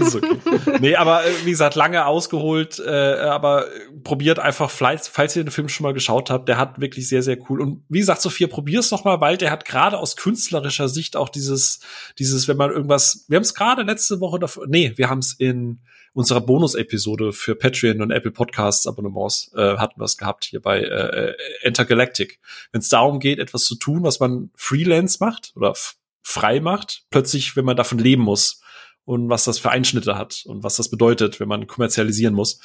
[0.00, 0.38] Ist okay.
[0.80, 2.90] nee, aber äh, wie gesagt, lange ausgeholt, äh,
[3.20, 3.66] aber
[4.02, 7.22] probiert einfach, falls, falls ihr den Film schon mal geschaut habt, der hat wirklich sehr,
[7.22, 7.60] sehr cool.
[7.60, 11.28] Und wie gesagt, Sophia, probier's noch mal, weil der hat gerade aus künstlerischer Sicht auch
[11.28, 11.78] dieses,
[12.18, 15.32] dieses, wenn man irgendwas, wir haben es gerade letzte Woche davor, nee, wir haben es
[15.32, 15.78] in
[16.12, 20.80] unserer Bonus-Episode für Patreon und Apple Podcasts Abonnements äh, hatten wir es gehabt hier bei
[20.80, 22.40] äh, Intergalactic.
[22.72, 25.74] Wenn es darum geht, etwas zu tun, was man Freelance macht oder
[26.22, 28.60] frei macht, plötzlich, wenn man davon leben muss
[29.04, 32.60] und was das für Einschnitte hat und was das bedeutet, wenn man kommerzialisieren muss.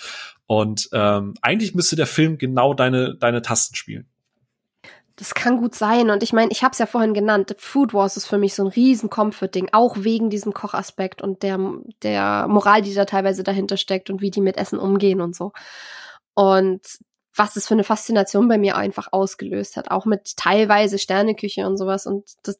[0.45, 4.07] Und ähm, eigentlich müsste der Film genau deine deine Tasten spielen.
[5.17, 6.09] Das kann gut sein.
[6.09, 8.63] Und ich meine, ich habe es ja vorhin genannt, Food Wars ist für mich so
[8.63, 11.57] ein riesen Comfort-Ding, auch wegen diesem Kochaspekt und der,
[12.03, 15.53] der Moral, die da teilweise dahinter steckt und wie die mit Essen umgehen und so.
[16.33, 16.81] Und
[17.33, 21.77] was das für eine Faszination bei mir einfach ausgelöst hat, auch mit teilweise Sterneküche und
[21.77, 22.05] sowas.
[22.05, 22.59] Und das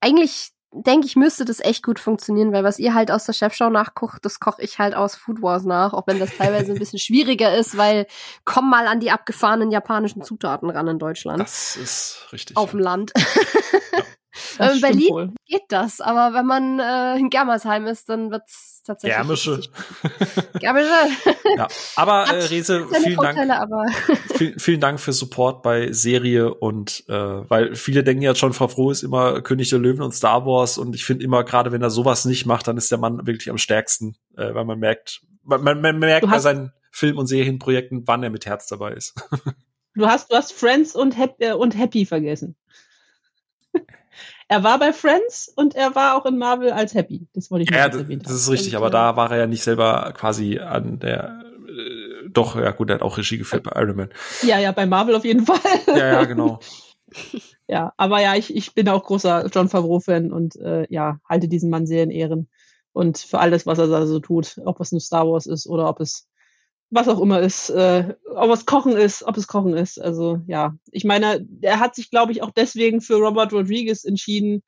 [0.00, 0.50] eigentlich
[0.82, 4.24] denke ich, müsste das echt gut funktionieren, weil was ihr halt aus der Chefschau nachkocht,
[4.24, 7.56] das koche ich halt aus Food Wars nach, auch wenn das teilweise ein bisschen schwieriger
[7.56, 8.06] ist, weil
[8.44, 11.40] komm mal an die abgefahrenen japanischen Zutaten ran in Deutschland.
[11.40, 12.56] Das ist richtig.
[12.56, 13.12] Auf dem Land.
[13.16, 13.22] Ja.
[14.58, 15.32] Äh, in Berlin wohl.
[15.46, 19.16] geht das, aber wenn man äh, in Germersheim ist, dann wird's tatsächlich.
[19.16, 19.60] Germische.
[20.60, 20.92] Germische.
[21.56, 21.68] ja.
[21.96, 23.50] Aber äh, Rese, vielen Dank.
[23.50, 23.84] Aber
[24.34, 28.68] vielen, vielen Dank für Support bei Serie und äh, weil viele denken ja schon, Frau
[28.68, 31.82] Froh ist immer König der Löwen und Star Wars und ich finde immer, gerade wenn
[31.82, 35.22] er sowas nicht macht, dann ist der Mann wirklich am stärksten, äh, weil man merkt,
[35.42, 39.14] man, man, man merkt bei seinen Film- und Serienprojekten, wann er mit Herz dabei ist.
[39.94, 42.56] du hast, du hast Friends und, Happy, äh, und Happy vergessen.
[44.48, 47.26] Er war bei Friends und er war auch in Marvel als Happy.
[47.34, 49.46] Das wollte ich ja, das, das ist richtig, und, aber äh, da war er ja
[49.46, 53.80] nicht selber quasi an der äh, doch, ja gut, er hat auch Regie geführt bei
[53.80, 54.10] Iron Man.
[54.42, 55.58] Ja, ja, bei Marvel auf jeden Fall.
[55.86, 56.60] Ja, ja, genau.
[57.68, 61.70] ja, aber ja, ich, ich bin auch großer John Favreau-Fan und äh, ja, halte diesen
[61.70, 62.48] Mann sehr in Ehren.
[62.92, 65.88] Und für alles, was er da so tut, ob es nur Star Wars ist oder
[65.88, 66.26] ob es
[66.90, 70.00] was auch immer ist, äh, ob es Kochen ist, ob es Kochen ist.
[70.00, 74.62] Also ja, ich meine, er hat sich, glaube ich, auch deswegen für Robert Rodriguez entschieden,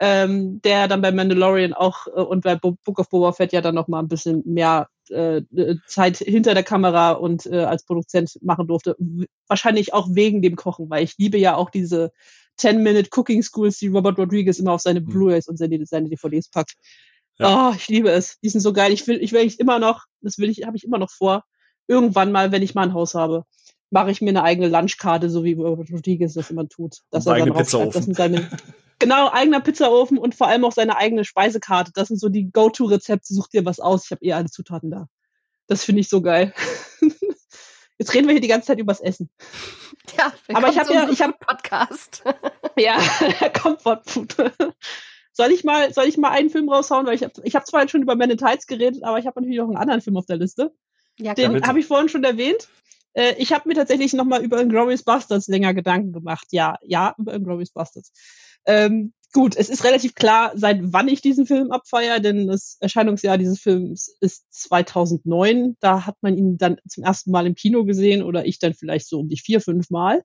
[0.00, 3.74] ähm, der dann bei Mandalorian auch äh, und bei Book of Boba Fett ja dann
[3.74, 5.42] noch mal ein bisschen mehr äh,
[5.86, 8.96] Zeit hinter der Kamera und äh, als Produzent machen durfte.
[9.48, 12.12] Wahrscheinlich auch wegen dem Kochen, weil ich liebe ja auch diese
[12.58, 15.06] 10-Minute Cooking Schools, die Robert Rodriguez immer auf seine mhm.
[15.06, 16.74] Blu-rays und seine, seine DVDs packt.
[17.38, 17.70] Ja.
[17.70, 18.38] Oh, ich liebe es.
[18.40, 18.92] Die sind so geil.
[18.92, 21.44] Ich will, ich will ich immer noch, das will ich, habe ich immer noch vor,
[21.86, 23.44] irgendwann mal, wenn ich mal ein Haus habe,
[23.90, 26.98] mache ich mir eine eigene Lunchkarte, so wie Rodriguez das immer tut.
[27.10, 28.12] Dass er dann Pizzaofen.
[28.12, 28.50] Seine,
[28.98, 31.92] genau, eigener Pizzaofen und vor allem auch seine eigene Speisekarte.
[31.94, 33.32] Das sind so die Go-To-Rezepte.
[33.32, 34.06] Such dir was aus.
[34.06, 35.06] Ich habe eh alle Zutaten da.
[35.68, 36.52] Das finde ich so geil.
[37.98, 39.30] Jetzt reden wir hier die ganze Zeit übers Essen.
[40.18, 42.22] Ja, aber ich habe ja, ich habe Podcast.
[42.76, 42.98] ja,
[43.54, 44.36] Comfort Food.
[45.32, 47.88] Soll ich mal, soll ich mal einen Film raushauen, weil ich habe, ich habe zwar
[47.88, 50.26] schon über Men in Tights geredet, aber ich habe natürlich noch einen anderen Film auf
[50.26, 50.74] der Liste.
[51.18, 52.68] Ja, Den habe ich vorhin schon erwähnt.
[53.12, 56.48] Äh, ich habe mir tatsächlich nochmal über Inglourious Bastards länger Gedanken gemacht.
[56.50, 58.12] Ja, ja, über Inglourious Bastards.
[58.66, 63.38] Ähm, gut, es ist relativ klar, seit wann ich diesen Film abfeiere, denn das Erscheinungsjahr
[63.38, 65.76] dieses Films ist 2009.
[65.80, 69.08] Da hat man ihn dann zum ersten Mal im Kino gesehen oder ich dann vielleicht
[69.08, 70.22] so um die vier, fünf Mal.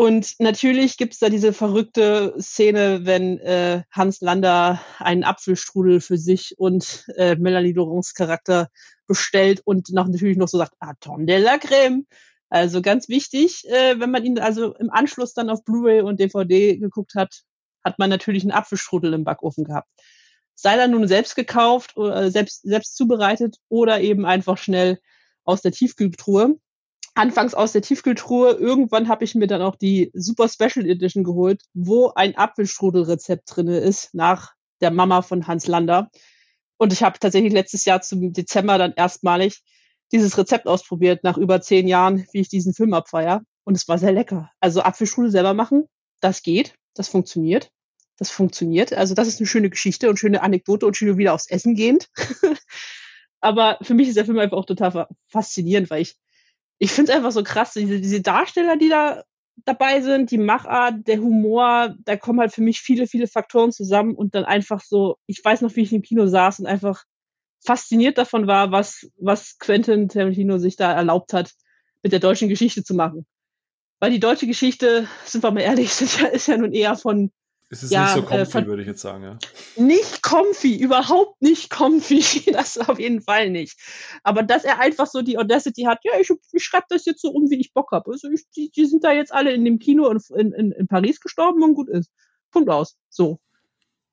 [0.00, 6.54] Und natürlich gibt's da diese verrückte Szene, wenn äh, Hans Lander einen Apfelstrudel für sich
[6.56, 8.70] und äh, Melanie Laurents Charakter
[9.06, 12.06] bestellt und noch, natürlich noch so sagt, ah, Ton de la Creme.
[12.48, 16.78] Also ganz wichtig, äh, wenn man ihn also im Anschluss dann auf Blu-ray und DVD
[16.78, 17.42] geguckt hat,
[17.84, 19.90] hat man natürlich einen Apfelstrudel im Backofen gehabt.
[20.54, 24.98] Sei dann nun selbst gekauft oder selbst, selbst zubereitet oder eben einfach schnell
[25.44, 26.56] aus der Tiefkühltruhe.
[27.20, 28.52] Anfangs aus der Tiefkühltruhe.
[28.52, 33.76] Irgendwann habe ich mir dann auch die Super Special Edition geholt, wo ein Apfelstrudelrezept drinne
[33.76, 36.08] ist nach der Mama von Hans Lander.
[36.78, 39.60] Und ich habe tatsächlich letztes Jahr zum Dezember dann erstmalig
[40.12, 43.42] dieses Rezept ausprobiert, nach über zehn Jahren, wie ich diesen Film abfeier.
[43.64, 44.50] Und es war sehr lecker.
[44.58, 45.84] Also Apfelstrudel selber machen,
[46.22, 47.70] das geht, das funktioniert.
[48.16, 48.94] Das funktioniert.
[48.94, 52.08] Also das ist eine schöne Geschichte und schöne Anekdote und schön wieder aufs Essen gehend.
[53.42, 56.16] Aber für mich ist der Film einfach auch total faszinierend, weil ich,
[56.80, 59.22] ich finde es einfach so krass, diese, diese Darsteller, die da
[59.66, 64.14] dabei sind, die Machart, der Humor, da kommen halt für mich viele, viele Faktoren zusammen
[64.14, 67.04] und dann einfach so, ich weiß noch, wie ich im Kino saß und einfach
[67.62, 71.52] fasziniert davon war, was, was Quentin Tarantino sich da erlaubt hat,
[72.02, 73.26] mit der deutschen Geschichte zu machen.
[74.00, 77.30] Weil die deutsche Geschichte, sind wir mal ehrlich, ist ja, ist ja nun eher von
[77.72, 79.38] es ist ja, nicht so comfy, äh, würde ich jetzt sagen, ja.
[79.76, 82.20] nicht comfy, überhaupt nicht comfy,
[82.52, 83.78] das auf jeden Fall nicht.
[84.24, 87.30] Aber dass er einfach so die Audacity hat, ja, ich, ich schreibe das jetzt so
[87.30, 88.10] um, wie ich Bock habe.
[88.10, 91.20] Also ich, die, die sind da jetzt alle in dem Kino in, in, in, Paris
[91.20, 92.10] gestorben und gut ist.
[92.50, 92.96] Punkt aus.
[93.08, 93.38] So.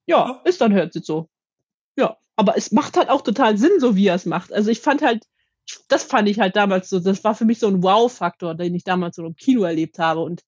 [0.05, 1.27] Ja, ist dann hört jetzt so.
[1.97, 4.53] Ja, aber es macht halt auch total Sinn, so wie er es macht.
[4.53, 5.25] Also ich fand halt,
[5.87, 8.83] das fand ich halt damals so, das war für mich so ein Wow-Faktor, den ich
[8.83, 10.19] damals so im Kino erlebt habe.
[10.21, 10.43] Und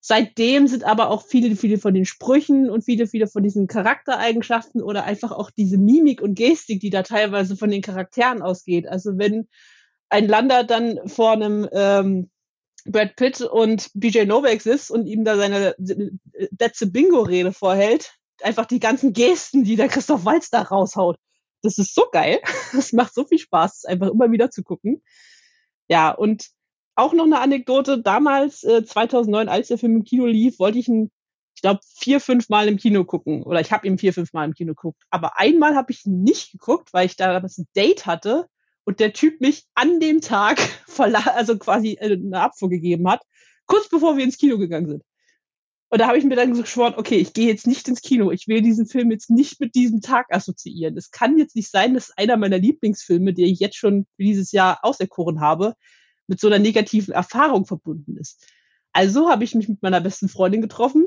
[0.00, 4.82] seitdem sind aber auch viele, viele von den Sprüchen und viele, viele von diesen Charaktereigenschaften
[4.82, 8.86] oder einfach auch diese Mimik und Gestik, die da teilweise von den Charakteren ausgeht.
[8.86, 9.48] Also wenn
[10.08, 12.30] ein Lander dann vor einem ähm,
[12.84, 15.74] Brad Pitt und BJ Novak sitzt und ihm da seine
[16.58, 21.18] letzte Bingo-Rede vorhält, einfach die ganzen Gesten, die der Christoph Waltz da raushaut.
[21.62, 22.40] Das ist so geil.
[22.72, 25.02] Das macht so viel Spaß, einfach immer wieder zu gucken.
[25.88, 26.48] Ja, und
[26.96, 28.02] auch noch eine Anekdote.
[28.02, 31.10] Damals, äh, 2009, als der Film im Kino lief, wollte ich ihn,
[31.54, 33.42] ich glaube, vier, fünf Mal im Kino gucken.
[33.44, 35.02] Oder ich habe ihn vier, fünf Mal im Kino geguckt.
[35.10, 38.46] Aber einmal habe ich ihn nicht geguckt, weil ich da damals Date hatte
[38.84, 40.58] und der Typ mich an dem Tag
[40.98, 43.22] also quasi äh, eine Abfuhr gegeben hat,
[43.66, 45.02] kurz bevor wir ins Kino gegangen sind.
[45.88, 48.32] Und da habe ich mir dann geschworen, okay, ich gehe jetzt nicht ins Kino.
[48.32, 50.96] Ich will diesen Film jetzt nicht mit diesem Tag assoziieren.
[50.96, 54.50] Es kann jetzt nicht sein, dass einer meiner Lieblingsfilme, die ich jetzt schon für dieses
[54.50, 55.74] Jahr auserkoren habe,
[56.26, 58.46] mit so einer negativen Erfahrung verbunden ist.
[58.92, 61.06] Also habe ich mich mit meiner besten Freundin getroffen,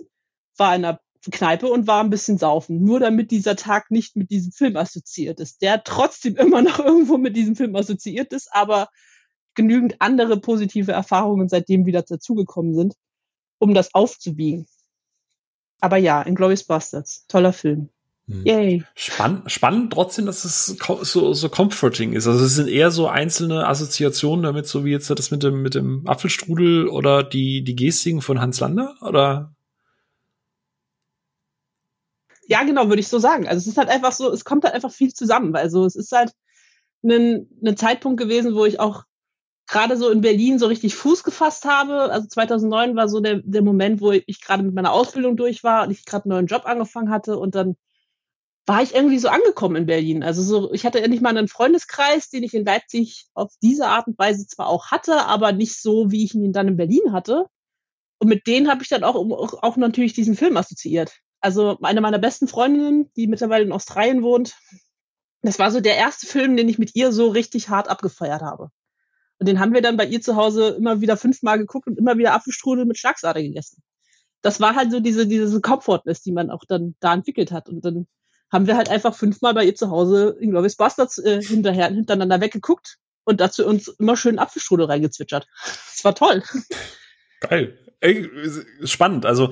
[0.57, 0.99] war in einer
[1.31, 5.39] Kneipe und war ein bisschen saufen, nur damit dieser Tag nicht mit diesem Film assoziiert
[5.39, 8.89] ist, der trotzdem immer noch irgendwo mit diesem Film assoziiert ist, aber
[9.55, 12.93] genügend andere positive Erfahrungen seitdem wieder dazugekommen sind,
[13.57, 14.67] um das aufzuwiegen.
[15.81, 17.89] Aber ja, Inglourious Bastards, toller Film.
[18.29, 18.45] Hm.
[18.45, 18.83] Yay.
[18.93, 20.65] Spannend, spannend trotzdem, dass es
[21.01, 22.27] so, so comforting ist.
[22.27, 25.73] Also es sind eher so einzelne Assoziationen damit, so wie jetzt das mit dem, mit
[25.73, 29.55] dem Apfelstrudel oder die, die Gestiken von Hans Lander, oder?
[32.45, 33.47] Ja, genau, würde ich so sagen.
[33.47, 35.55] Also es ist halt einfach so, es kommt halt einfach viel zusammen.
[35.55, 36.31] Also es ist halt
[37.03, 39.05] ein, ein Zeitpunkt gewesen, wo ich auch
[39.65, 42.11] gerade so in Berlin so richtig Fuß gefasst habe.
[42.11, 45.83] Also 2009 war so der, der Moment, wo ich gerade mit meiner Ausbildung durch war
[45.83, 47.75] und ich gerade einen neuen Job angefangen hatte und dann
[48.69, 50.21] war ich irgendwie so angekommen in Berlin.
[50.21, 54.05] Also so, ich hatte endlich mal einen Freundeskreis, den ich in Leipzig auf diese Art
[54.05, 57.47] und Weise zwar auch hatte, aber nicht so, wie ich ihn dann in Berlin hatte.
[58.19, 61.17] Und mit denen habe ich dann auch, auch, natürlich diesen Film assoziiert.
[61.41, 64.55] Also eine meiner besten Freundinnen, die mittlerweile in Australien wohnt,
[65.41, 68.69] das war so der erste Film, den ich mit ihr so richtig hart abgefeiert habe.
[69.39, 72.19] Und den haben wir dann bei ihr zu Hause immer wieder fünfmal geguckt und immer
[72.19, 73.81] wieder Apfelstrudel mit Schlagsahne gegessen.
[74.43, 77.67] Das war halt so diese, diese Comfortness, die man auch dann da entwickelt hat.
[77.67, 78.05] Und dann
[78.51, 82.97] haben wir halt einfach fünfmal bei ihr zu Hause Inglourious Bastards äh, hinterher, hintereinander weggeguckt
[83.23, 85.47] und dazu uns immer schön Apfelstrudel reingezwitschert.
[85.99, 86.43] Das war toll.
[87.41, 87.77] Geil.
[87.99, 88.29] Ey,
[88.85, 89.25] spannend.
[89.25, 89.51] Also,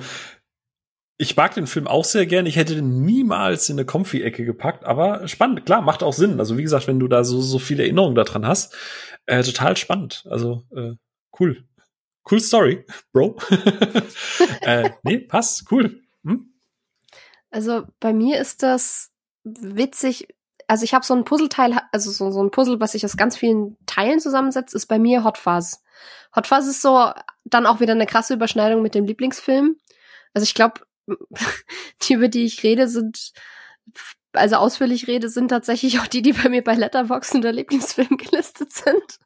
[1.18, 2.46] ich mag den Film auch sehr gern.
[2.46, 5.66] Ich hätte den niemals in eine Comfy-Ecke gepackt, aber spannend.
[5.66, 6.38] Klar, macht auch Sinn.
[6.38, 8.74] Also, wie gesagt, wenn du da so, so viele Erinnerungen daran hast,
[9.26, 10.24] äh, total spannend.
[10.30, 10.92] Also, äh,
[11.38, 11.64] cool.
[12.30, 13.36] Cool Story, Bro.
[14.62, 15.70] äh, nee, passt.
[15.70, 16.02] Cool.
[17.50, 19.10] Also bei mir ist das
[19.44, 20.28] witzig.
[20.66, 23.36] Also ich habe so ein Puzzleteil, also so, so ein Puzzle, was sich aus ganz
[23.36, 25.82] vielen Teilen zusammensetzt, ist bei mir Hot Fuzz.
[26.36, 27.10] Hot Fuzz ist so
[27.44, 29.76] dann auch wieder eine krasse Überschneidung mit dem Lieblingsfilm.
[30.34, 30.82] Also ich glaube,
[32.02, 33.32] die, über die ich rede, sind,
[34.32, 38.72] also ausführlich rede, sind tatsächlich auch die, die bei mir bei Letterboxd unter Lieblingsfilm gelistet
[38.72, 39.18] sind.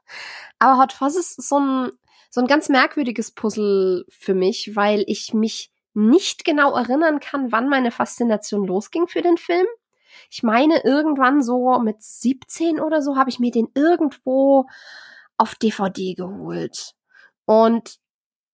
[0.61, 1.91] Aber Hot Fuzz ist so ein,
[2.31, 7.69] so ein ganz merkwürdiges Puzzle für mich, weil ich mich nicht genau erinnern kann, wann
[7.69, 9.67] meine Faszination losging für den Film.
[10.31, 14.67] Ich meine, irgendwann so mit 17 oder so habe ich mir den irgendwo
[15.37, 16.95] auf DVD geholt.
[17.45, 17.99] Und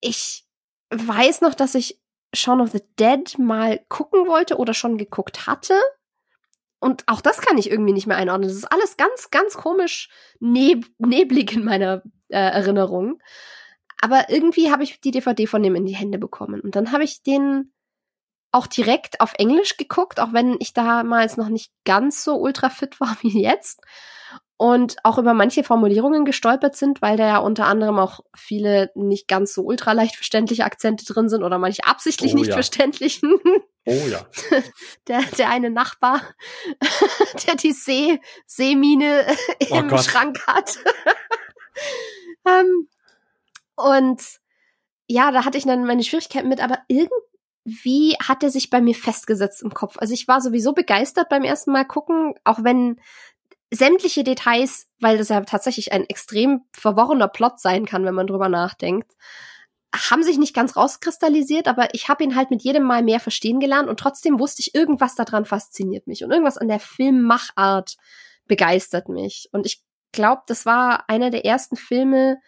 [0.01, 0.45] ich
[0.91, 2.01] weiß noch, dass ich
[2.35, 5.75] Shaun of the Dead mal gucken wollte oder schon geguckt hatte.
[6.81, 8.49] Und auch das kann ich irgendwie nicht mehr einordnen.
[8.49, 10.09] Das ist alles ganz, ganz komisch
[10.39, 13.21] neb neblig in meiner äh, Erinnerung.
[14.01, 16.61] Aber irgendwie habe ich die DVD von dem in die Hände bekommen.
[16.61, 17.73] Und dann habe ich den
[18.53, 23.01] auch direkt auf Englisch geguckt, auch wenn ich damals noch nicht ganz so ultra fit
[23.01, 23.81] war wie jetzt.
[24.61, 29.29] Und auch über manche Formulierungen gestolpert sind, weil da ja unter anderem auch viele nicht
[29.29, 32.55] ganz so ultra leicht verständliche Akzente drin sind oder manche absichtlich oh, nicht ja.
[32.55, 33.35] verständlichen.
[33.85, 34.27] Oh ja.
[35.07, 36.21] Der, der eine Nachbar,
[37.47, 39.25] der die See, Seemine
[39.71, 40.05] oh im Gott.
[40.05, 40.79] Schrank hat.
[42.47, 42.89] ähm,
[43.79, 44.23] und
[45.07, 48.95] ja, da hatte ich dann meine Schwierigkeiten mit, aber irgendwie hat er sich bei mir
[48.95, 49.97] festgesetzt im Kopf.
[49.99, 53.01] Also ich war sowieso begeistert beim ersten Mal gucken, auch wenn
[53.73, 58.49] sämtliche Details, weil das ja tatsächlich ein extrem verworrener Plot sein kann, wenn man drüber
[58.49, 59.13] nachdenkt,
[59.95, 63.61] haben sich nicht ganz rauskristallisiert, aber ich habe ihn halt mit jedem Mal mehr verstehen
[63.61, 67.97] gelernt und trotzdem wusste ich, irgendwas daran fasziniert mich und irgendwas an der Filmmachart
[68.47, 69.49] begeistert mich.
[69.53, 69.83] Und ich
[70.13, 72.39] glaube, das war einer der ersten Filme,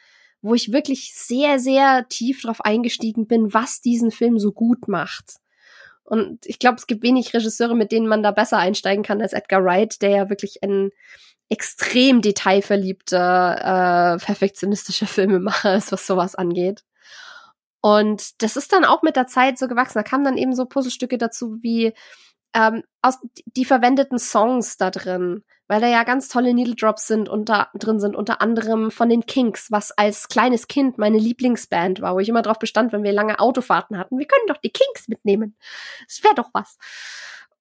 [0.43, 5.37] wo ich wirklich sehr, sehr tief drauf eingestiegen bin, was diesen Film so gut macht.
[6.05, 9.33] Und ich glaube, es gibt wenig Regisseure, mit denen man da besser einsteigen kann als
[9.33, 10.91] Edgar Wright, der ja wirklich ein
[11.49, 16.85] extrem detailverliebter, äh, perfektionistischer Filmemacher ist, was sowas angeht.
[17.83, 19.99] Und das ist dann auch mit der Zeit so gewachsen.
[19.99, 21.93] Da kamen dann eben so Puzzlestücke dazu wie
[22.55, 27.29] ähm, aus die verwendeten Songs da drin, weil da ja ganz tolle Needle Drops sind
[27.29, 32.15] unter drin sind, unter anderem von den Kinks, was als kleines Kind meine Lieblingsband war,
[32.15, 35.09] wo ich immer drauf bestand, wenn wir lange Autofahrten hatten, wir können doch die Kinks
[35.09, 35.57] mitnehmen.
[36.07, 36.77] Das wäre doch was.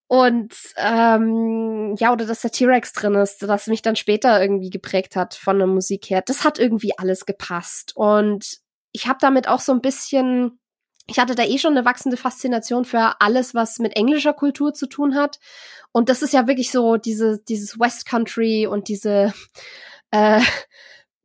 [0.08, 5.16] Und ähm, ja, oder dass der T-Rex drin ist, das mich dann später irgendwie geprägt
[5.16, 6.24] hat von der Musik her.
[6.26, 7.96] Das hat irgendwie alles gepasst.
[7.96, 8.58] Und
[8.92, 10.60] ich habe damit auch so ein bisschen
[11.10, 14.88] ich hatte da eh schon eine wachsende Faszination für alles, was mit englischer Kultur zu
[14.88, 15.40] tun hat.
[15.92, 19.34] Und das ist ja wirklich so diese, dieses West Country und diese
[20.12, 20.42] äh,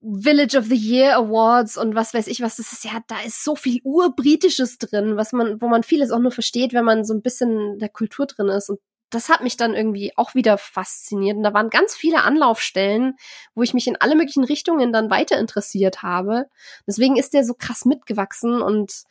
[0.01, 2.57] Village of the Year Awards und was weiß ich was.
[2.57, 6.19] Das ist ja, da ist so viel urbritisches drin, was man, wo man vieles auch
[6.19, 8.71] nur versteht, wenn man so ein bisschen der Kultur drin ist.
[8.71, 8.81] Und
[9.11, 11.37] das hat mich dann irgendwie auch wieder fasziniert.
[11.37, 13.17] Und da waren ganz viele Anlaufstellen,
[13.55, 16.47] wo ich mich in alle möglichen Richtungen dann weiter interessiert habe.
[16.87, 19.05] Deswegen ist der so krass mitgewachsen und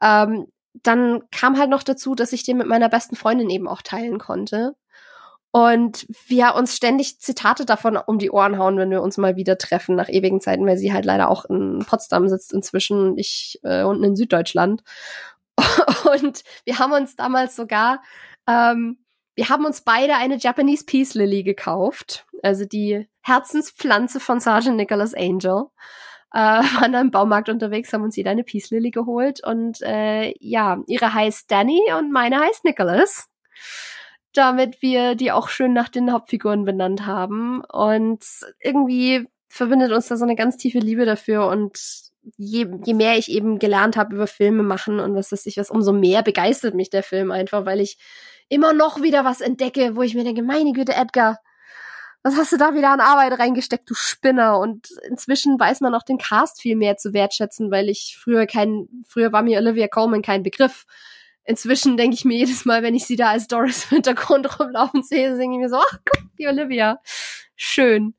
[0.00, 0.46] ähm,
[0.82, 4.18] dann kam halt noch dazu, dass ich den mit meiner besten Freundin eben auch teilen
[4.18, 4.76] konnte.
[5.52, 9.58] Und wir uns ständig Zitate davon um die Ohren hauen, wenn wir uns mal wieder
[9.58, 13.82] treffen nach ewigen Zeiten, weil sie halt leider auch in Potsdam sitzt inzwischen, ich äh,
[13.82, 14.84] unten in Süddeutschland.
[16.12, 18.00] Und wir haben uns damals sogar,
[18.46, 18.98] ähm,
[19.34, 25.14] wir haben uns beide eine Japanese Peace Lily gekauft, also die Herzenspflanze von Sergeant Nicholas
[25.14, 25.64] Angel
[26.32, 26.38] äh,
[26.80, 30.82] waren da im Baumarkt unterwegs, haben uns jeder eine Peace Lily geholt und äh, ja,
[30.86, 33.28] ihre heißt Danny und meine heißt Nicholas.
[34.32, 37.64] Damit wir die auch schön nach den Hauptfiguren benannt haben.
[37.64, 38.24] Und
[38.60, 41.76] irgendwie verbindet uns da so eine ganz tiefe Liebe dafür und
[42.36, 45.70] je, je mehr ich eben gelernt habe über Filme machen und was weiß ich was,
[45.70, 47.98] umso mehr begeistert mich der Film einfach, weil ich
[48.48, 51.40] immer noch wieder was entdecke, wo ich mir denke, meine Güte, Edgar,
[52.22, 54.58] was hast du da wieder an Arbeit reingesteckt, du Spinner?
[54.58, 58.88] Und inzwischen weiß man auch den Cast viel mehr zu wertschätzen, weil ich früher kein,
[59.06, 60.84] früher war mir Olivia Coleman kein Begriff.
[61.44, 65.02] Inzwischen denke ich mir jedes Mal, wenn ich sie da als Doris im Hintergrund rumlaufen
[65.02, 67.00] sehe, denke ich mir so, ach guck, die Olivia.
[67.56, 68.14] Schön.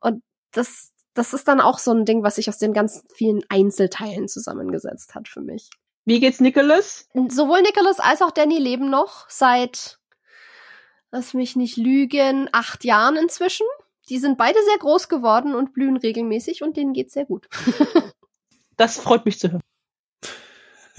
[0.00, 0.22] Und
[0.52, 4.28] das, das ist dann auch so ein Ding, was sich aus den ganz vielen Einzelteilen
[4.28, 5.70] zusammengesetzt hat für mich.
[6.04, 7.08] Wie geht's Nicholas?
[7.28, 9.97] Sowohl Nicholas als auch Danny leben noch seit
[11.10, 13.66] lass mich nicht lügen, acht Jahren inzwischen.
[14.08, 17.48] Die sind beide sehr groß geworden und blühen regelmäßig und denen geht's sehr gut.
[18.76, 19.60] das freut mich zu hören.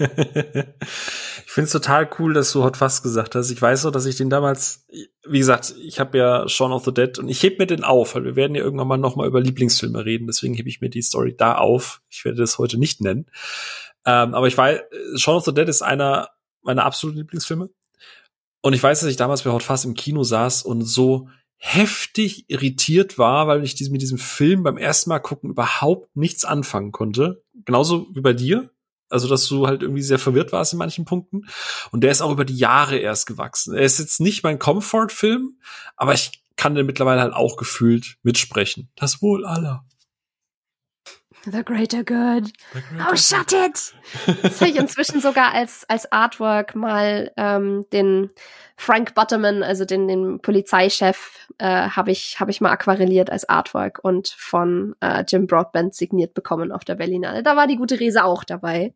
[0.00, 3.50] ich finde es total cool, dass du Hot Fast gesagt hast.
[3.50, 4.86] Ich weiß so, dass ich den damals,
[5.28, 8.14] wie gesagt, ich habe ja Shaun of the Dead und ich heb mir den auf,
[8.14, 10.26] weil wir werden ja irgendwann mal noch mal über Lieblingsfilme reden.
[10.26, 12.00] Deswegen hebe ich mir die Story da auf.
[12.08, 13.26] Ich werde das heute nicht nennen.
[14.06, 14.80] Ähm, aber ich weiß,
[15.16, 16.30] Shaun of the Dead ist einer
[16.62, 17.68] meiner absoluten Lieblingsfilme.
[18.62, 22.46] Und ich weiß, dass ich damals bei Hot Fast im Kino saß und so heftig
[22.48, 27.42] irritiert war, weil ich mit diesem Film beim ersten Mal gucken überhaupt nichts anfangen konnte.
[27.64, 28.70] Genauso wie bei dir.
[29.10, 31.46] Also, dass du halt irgendwie sehr verwirrt warst in manchen Punkten.
[31.90, 33.74] Und der ist auch über die Jahre erst gewachsen.
[33.74, 35.58] Er ist jetzt nicht mein Comfort-Film,
[35.96, 38.88] aber ich kann den mittlerweile halt auch gefühlt mitsprechen.
[38.94, 39.84] Das Wohl aller.
[41.44, 42.52] The greater good.
[42.74, 43.94] The greater oh, shut it!
[44.42, 48.30] Das habe ich inzwischen sogar als, als Artwork mal ähm, den
[48.76, 54.00] Frank Butterman, also den, den Polizeichef, äh, habe ich, hab ich mal aquarelliert als Artwork
[54.02, 57.42] und von äh, Jim Broadbent signiert bekommen auf der Berlinale.
[57.42, 58.94] Da war die gute Rese auch dabei.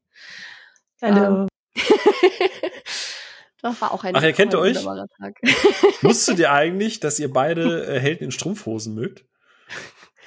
[1.01, 1.47] Hallo.
[1.47, 1.49] Ähm,
[3.62, 4.83] das war auch ein Ach, ihr kennt euch?
[4.83, 5.35] Tag.
[6.03, 9.25] Wusstet ihr eigentlich, dass ihr beide äh, Helden in Strumpfhosen mögt?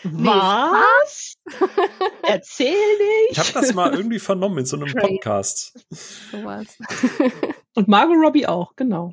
[0.04, 1.36] Was?
[2.24, 3.32] Erzähl nicht.
[3.32, 5.08] Ich habe das mal irgendwie vernommen in so einem Crazy.
[5.08, 5.86] Podcast.
[6.32, 6.68] So was.
[7.76, 9.12] Und Margot Robbie auch, genau.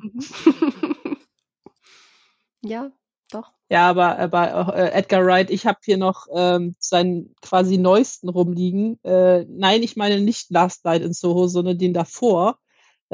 [2.61, 2.91] ja,
[3.31, 3.51] doch.
[3.69, 8.99] Ja, aber, aber äh, Edgar Wright, ich habe hier noch ähm, seinen quasi neuesten rumliegen.
[9.03, 12.59] Äh, nein, ich meine nicht Last Night in Soho, sondern den davor.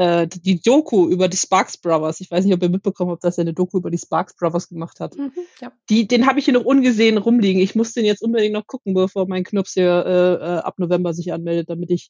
[0.02, 2.22] Äh, die Doku über die Sparks Brothers.
[2.22, 4.68] Ich weiß nicht, ob ihr mitbekommen habt, dass er eine Doku über die Sparks Brothers
[4.68, 5.16] gemacht hat.
[5.16, 5.72] Mhm, ja.
[5.92, 7.62] Die, den habe ich hier noch ungesehen rumliegen.
[7.62, 11.14] Ich muss den jetzt unbedingt noch gucken, bevor mein Knops hier äh, äh, ab November
[11.14, 12.10] sich anmeldet, damit ich,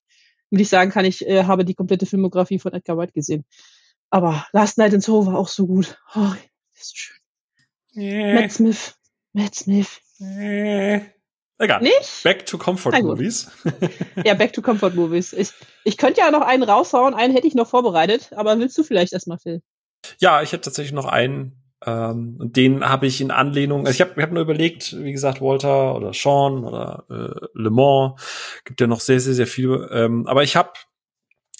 [0.49, 3.43] damit ich sagen kann, ich äh, habe die komplette Filmografie von Edgar Wright gesehen.
[4.09, 5.97] Aber Last Night in Soho war auch so gut.
[6.15, 6.31] Oh,
[6.79, 8.35] ist so schön.
[8.35, 8.95] Matt Smith.
[9.33, 9.99] Matt Smith.
[10.21, 11.01] Äh,
[11.61, 11.81] Egal.
[11.83, 12.23] Nicht?
[12.23, 12.99] Back to Comfort.
[13.03, 13.51] Movies.
[14.25, 15.31] Ja, Back to Comfort Movies.
[15.31, 15.51] Ich,
[15.83, 19.13] ich könnte ja noch einen raushauen, einen hätte ich noch vorbereitet, aber willst du vielleicht
[19.13, 19.61] erstmal, Phil?
[20.19, 21.61] Ja, ich hätte tatsächlich noch einen.
[21.85, 25.11] Ähm, und den habe ich in Anlehnung, also ich habe ich hab nur überlegt, wie
[25.11, 28.19] gesagt, Walter oder Sean oder äh, Le Mans,
[28.65, 29.87] gibt ja noch sehr, sehr, sehr viele.
[29.91, 30.71] Ähm, aber ich habe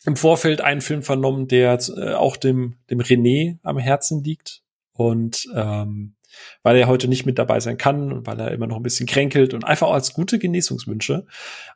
[0.06, 4.64] im Vorfeld einen Film vernommen, der äh, auch dem, dem René am Herzen liegt.
[4.94, 6.15] Und ähm,
[6.64, 9.08] weil er heute nicht mit dabei sein kann und weil er immer noch ein bisschen
[9.08, 11.26] kränkelt und einfach auch als gute Genesungswünsche.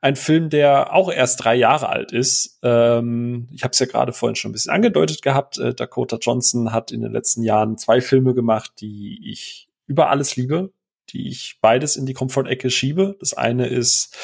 [0.02, 2.60] Ein Film, der auch erst drei Jahre alt ist.
[2.64, 5.58] Ähm, ich habe es ja gerade vorhin schon ein bisschen angedeutet gehabt.
[5.58, 10.36] Äh, Dakota Johnson hat in den letzten Jahren zwei Filme gemacht, die ich über alles
[10.36, 10.72] liebe,
[11.10, 13.16] die ich beides in die Comfort-Ecke schiebe.
[13.20, 14.16] Das eine ist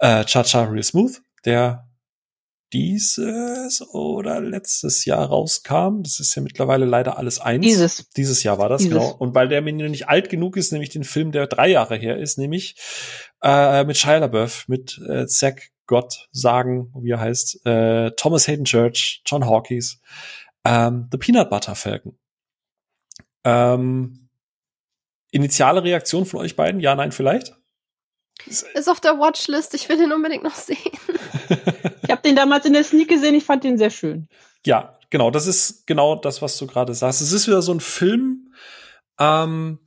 [0.00, 1.89] äh, Cha-Cha Real Smooth, der
[2.72, 6.02] dieses oder letztes Jahr rauskam.
[6.02, 7.64] Das ist ja mittlerweile leider alles eins.
[7.64, 8.08] Dieses.
[8.16, 8.98] Dieses Jahr war das, Dieses.
[8.98, 9.14] genau.
[9.16, 12.18] Und weil der mir nicht alt genug ist, nämlich den Film, der drei Jahre her
[12.18, 12.76] ist, nämlich
[13.42, 18.64] äh, mit Shia LaBeouf, mit äh, Zack Gott sagen, wie er heißt, äh, Thomas Hayden
[18.64, 20.00] Church, John Hawkes,
[20.64, 22.16] ähm, The Peanut Butter Falcon.
[23.44, 24.28] Ähm,
[25.32, 26.80] initiale Reaktion von euch beiden?
[26.80, 27.59] Ja, nein, vielleicht?
[28.46, 29.74] Ist auf der Watchlist.
[29.74, 30.78] Ich will den unbedingt noch sehen.
[32.02, 34.26] Ich habe den damals in der Sneak gesehen, ich fand den sehr schön.
[34.66, 37.20] Ja, genau, das ist genau das, was du gerade sagst.
[37.20, 38.52] Es ist wieder so ein Film,
[39.20, 39.78] ähm,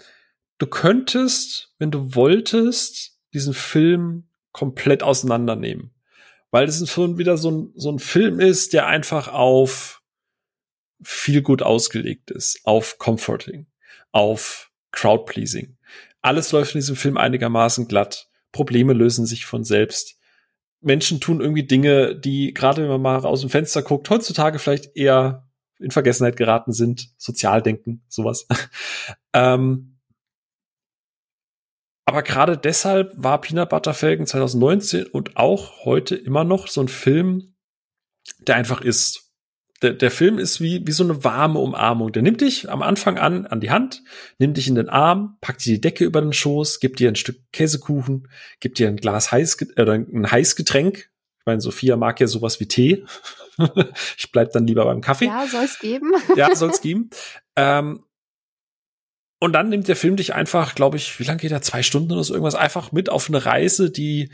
[0.59, 5.93] du könntest, wenn du wolltest, diesen Film komplett auseinandernehmen.
[6.51, 10.01] Weil es schon wieder so ein, so ein Film ist, der einfach auf
[11.01, 13.67] viel gut ausgelegt ist, auf Comforting,
[14.11, 15.77] auf Crowdpleasing.
[16.21, 18.29] Alles läuft in diesem Film einigermaßen glatt.
[18.53, 20.17] Probleme lösen sich von selbst.
[20.79, 24.95] Menschen tun irgendwie Dinge, die, gerade wenn man mal aus dem Fenster guckt, heutzutage vielleicht
[24.95, 25.49] eher
[25.79, 27.09] in Vergessenheit geraten sind.
[27.17, 28.47] Sozialdenken, sowas.
[29.33, 29.99] ähm,
[32.05, 36.89] aber gerade deshalb war Peanut Butter Falcon 2019 und auch heute immer noch so ein
[36.89, 37.55] Film,
[38.39, 39.32] der einfach ist.
[39.83, 42.11] Der, der Film ist wie, wie so eine warme Umarmung.
[42.13, 44.01] Der nimmt dich am Anfang an, an die Hand,
[44.39, 47.17] nimmt dich in den Arm, packt dir die Decke über den Schoß, gibt dir ein
[47.17, 48.29] Stück Käsekuchen,
[48.61, 50.97] gibt dir ein Glas heiß, äh, ein Heißgetränk.
[50.97, 53.05] Ich meine, Sophia mag ja sowas wie Tee.
[54.17, 55.25] ich bleib dann lieber beim Kaffee.
[55.25, 56.13] Ja, soll es geben.
[56.37, 57.09] Ja, soll's geben.
[57.57, 58.05] Ähm,
[59.41, 61.61] und dann nimmt der Film dich einfach, glaube ich, wie lange geht er?
[61.61, 64.31] Zwei Stunden oder so irgendwas, einfach mit auf eine Reise, die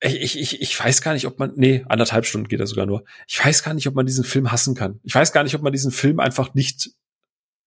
[0.00, 3.04] ich, ich, ich weiß gar nicht, ob man, nee, anderthalb Stunden geht er sogar nur.
[3.26, 5.00] Ich weiß gar nicht, ob man diesen Film hassen kann.
[5.02, 6.90] Ich weiß gar nicht, ob man diesen Film einfach nicht,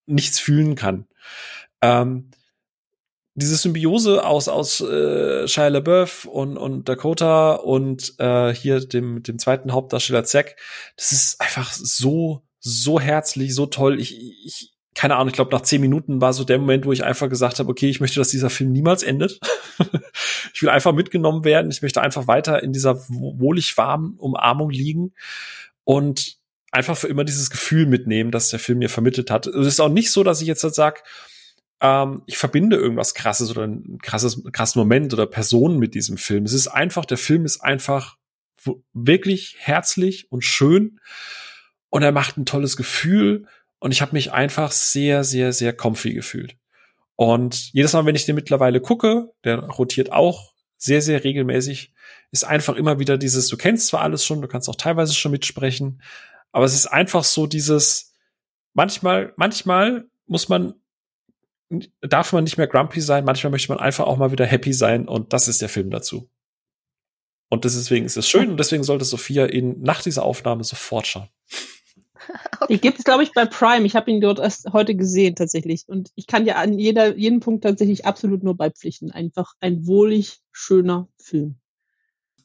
[0.06, 1.08] nichts fühlen kann.
[1.82, 2.32] Ähm,
[3.34, 9.38] diese Symbiose aus, aus äh, Shia LaBeouf und, und Dakota und äh, hier dem, dem
[9.38, 10.56] zweiten Hauptdarsteller Zack,
[10.96, 14.00] das ist einfach so, so herzlich, so toll.
[14.00, 17.04] Ich, ich, keine Ahnung, ich glaube, nach zehn Minuten war so der Moment, wo ich
[17.04, 19.40] einfach gesagt habe, okay, ich möchte, dass dieser Film niemals endet.
[20.56, 21.70] ich will einfach mitgenommen werden.
[21.70, 25.14] Ich möchte einfach weiter in dieser wohlig warmen Umarmung liegen
[25.84, 26.38] und
[26.72, 29.46] einfach für immer dieses Gefühl mitnehmen, das der Film mir vermittelt hat.
[29.46, 31.02] Es ist auch nicht so, dass ich jetzt halt sage,
[31.80, 36.44] ähm, ich verbinde irgendwas krasses oder ein krasses, krassen Moment oder Personen mit diesem Film.
[36.46, 38.18] Es ist einfach, der Film ist einfach
[38.94, 41.00] wirklich herzlich und schön
[41.90, 43.46] und er macht ein tolles Gefühl
[43.80, 46.58] und ich habe mich einfach sehr, sehr, sehr comfy gefühlt.
[47.16, 51.94] Und jedes Mal, wenn ich den mittlerweile gucke, der rotiert auch sehr, sehr regelmäßig,
[52.32, 55.32] ist einfach immer wieder dieses, du kennst zwar alles schon, du kannst auch teilweise schon
[55.32, 56.02] mitsprechen,
[56.52, 58.14] aber es ist einfach so dieses,
[58.74, 60.74] manchmal, manchmal muss man,
[62.02, 65.08] darf man nicht mehr grumpy sein, manchmal möchte man einfach auch mal wieder happy sein
[65.08, 66.30] und das ist der Film dazu.
[67.50, 71.30] Und deswegen ist es schön und deswegen sollte Sophia ihn nach dieser Aufnahme sofort schauen.
[72.60, 72.74] Okay.
[72.74, 73.86] Die gibt es, glaube ich, bei Prime.
[73.86, 75.84] Ich habe ihn dort erst heute gesehen tatsächlich.
[75.88, 79.12] Und ich kann ja an jeder, jeden Punkt tatsächlich absolut nur beipflichten.
[79.12, 81.60] Einfach ein wohlig schöner Film.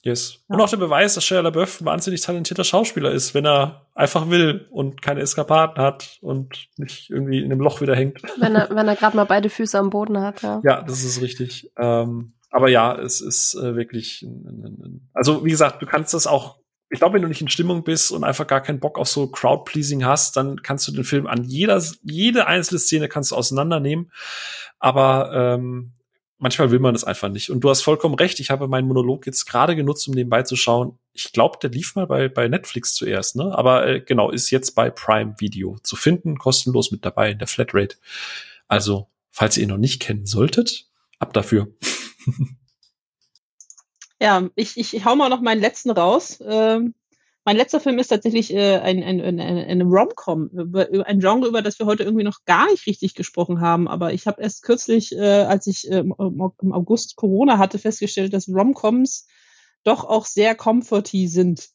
[0.03, 0.45] Yes.
[0.49, 0.57] Ja.
[0.57, 4.29] Und auch der Beweis, dass Shia LaBeouf ein wahnsinnig talentierter Schauspieler ist, wenn er einfach
[4.31, 8.23] will und keine Eskapaden hat und nicht irgendwie in einem Loch wieder hängt.
[8.39, 10.61] Wenn er, wenn er gerade mal beide Füße am Boden hat, ja.
[10.65, 11.71] Ja, das ist richtig.
[11.79, 14.27] Ähm, aber ja, es ist äh, wirklich,
[15.15, 16.59] also wie gesagt, du kannst das auch
[16.93, 19.27] ich glaube, wenn du nicht in Stimmung bist und einfach gar keinen Bock auf so
[19.27, 24.13] Crowd-Pleasing hast, dann kannst du den Film an jeder, jede einzelne Szene kannst du auseinandernehmen.
[24.79, 25.93] Aber ähm,
[26.37, 27.49] manchmal will man das einfach nicht.
[27.49, 28.41] Und du hast vollkommen recht.
[28.41, 30.99] Ich habe meinen Monolog jetzt gerade genutzt, um nebenbei zu schauen.
[31.15, 33.57] Ich glaube, der lief mal bei, bei Netflix zuerst, ne?
[33.57, 37.49] Aber äh, genau, ist jetzt bei Prime Video zu finden, kostenlos mit dabei in der
[37.49, 37.97] Flatrate.
[38.69, 41.69] Also, falls ihr ihn noch nicht kennen solltet, ab dafür.
[44.23, 46.39] Ja, ich, ich hau mal noch meinen letzten raus.
[46.47, 46.95] Ähm,
[47.45, 50.49] mein letzter Film ist tatsächlich äh, ein, ein, ein, ein, Rom-Com,
[51.05, 53.89] ein Genre, über das wir heute irgendwie noch gar nicht richtig gesprochen haben.
[53.89, 58.49] Aber ich habe erst kürzlich, äh, als ich äh, im August Corona hatte, festgestellt, dass
[58.49, 59.27] Rom-Coms
[59.83, 61.71] doch auch sehr comforty sind.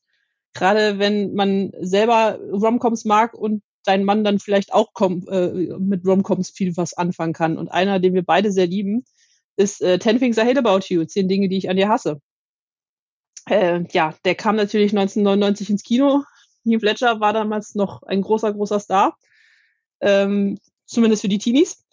[0.53, 6.52] Gerade wenn man selber Rom-Coms mag und dein Mann dann vielleicht auch äh, mit Rom-Coms
[6.52, 7.57] viel was anfangen kann.
[7.57, 9.03] Und einer, den wir beide sehr lieben,
[9.57, 12.22] ist äh, Ten Things I Hate About You, zehn Dinge, die ich an dir hasse.
[13.48, 16.24] Äh, ja, der kam natürlich 1999 ins Kino.
[16.65, 19.18] Heath Ledger war damals noch ein großer, großer Star.
[20.02, 21.84] Ähm, zumindest für die Teenies.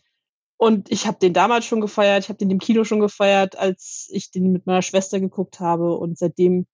[0.57, 4.09] Und ich habe den damals schon gefeiert, ich habe den im Kino schon gefeiert, als
[4.13, 6.67] ich den mit meiner Schwester geguckt habe und seitdem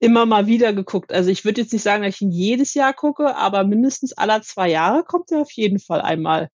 [0.00, 1.12] immer mal wieder geguckt.
[1.12, 4.42] Also ich würde jetzt nicht sagen, dass ich ihn jedes Jahr gucke, aber mindestens aller
[4.42, 6.48] zwei Jahre kommt er auf jeden Fall einmal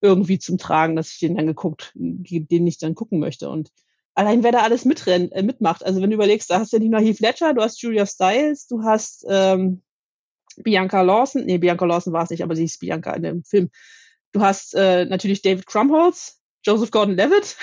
[0.00, 3.48] irgendwie zum Tragen, dass ich den dann geguckt, den ich dann gucken möchte.
[3.48, 3.70] Und
[4.18, 5.86] allein wer da alles mitrennt, äh, mitmacht.
[5.86, 8.04] Also wenn du überlegst, da hast du ja nicht nur Heath Ledger, du hast Julia
[8.04, 9.82] Stiles, du hast ähm,
[10.56, 13.70] Bianca Lawson, nee, Bianca Lawson war es nicht, aber sie ist Bianca in dem Film.
[14.32, 17.56] Du hast äh, natürlich David Crumholz, Joseph Gordon-Levitt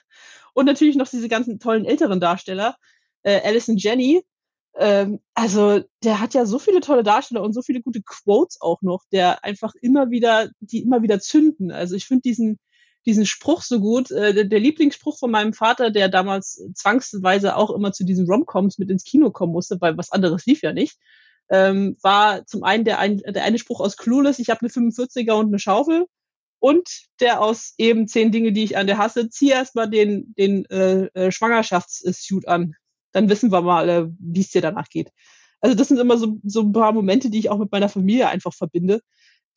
[0.54, 2.76] und natürlich noch diese ganzen tollen älteren Darsteller,
[3.22, 4.24] äh, Alison Jenny.
[4.78, 8.80] Ähm, also der hat ja so viele tolle Darsteller und so viele gute Quotes auch
[8.80, 11.70] noch, der einfach immer wieder, die immer wieder zünden.
[11.70, 12.58] Also ich finde diesen
[13.06, 14.10] diesen Spruch so gut.
[14.10, 18.90] Äh, der, Lieblingsspruch von meinem Vater, der damals zwangsweise auch immer zu diesen Romcoms mit
[18.90, 20.98] ins Kino kommen musste, weil was anderes lief ja nicht,
[21.50, 25.32] ähm, war zum einen der, ein, der eine Spruch aus Clueless, ich habe eine 45er
[25.32, 26.06] und eine Schaufel.
[26.60, 30.64] Und der aus eben zehn Dinge, die ich an der hasse, zieh erstmal den, den
[30.66, 32.74] äh, äh, Schwangerschaftssuit an.
[33.12, 35.12] Dann wissen wir mal, äh, wie es dir danach geht.
[35.60, 38.28] Also das sind immer so, so ein paar Momente, die ich auch mit meiner Familie
[38.28, 39.00] einfach verbinde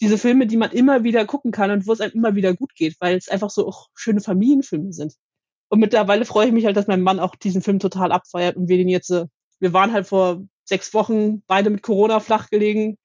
[0.02, 2.74] diese Filme, die man immer wieder gucken kann und wo es einem immer wieder gut
[2.76, 5.14] geht, weil es einfach so auch schöne Familienfilme sind.
[5.70, 8.68] Und mittlerweile freue ich mich halt, dass mein Mann auch diesen Film total abfeiert und
[8.68, 9.28] wir den jetzt, äh,
[9.60, 12.98] wir waren halt vor sechs Wochen beide mit Corona flach gelegen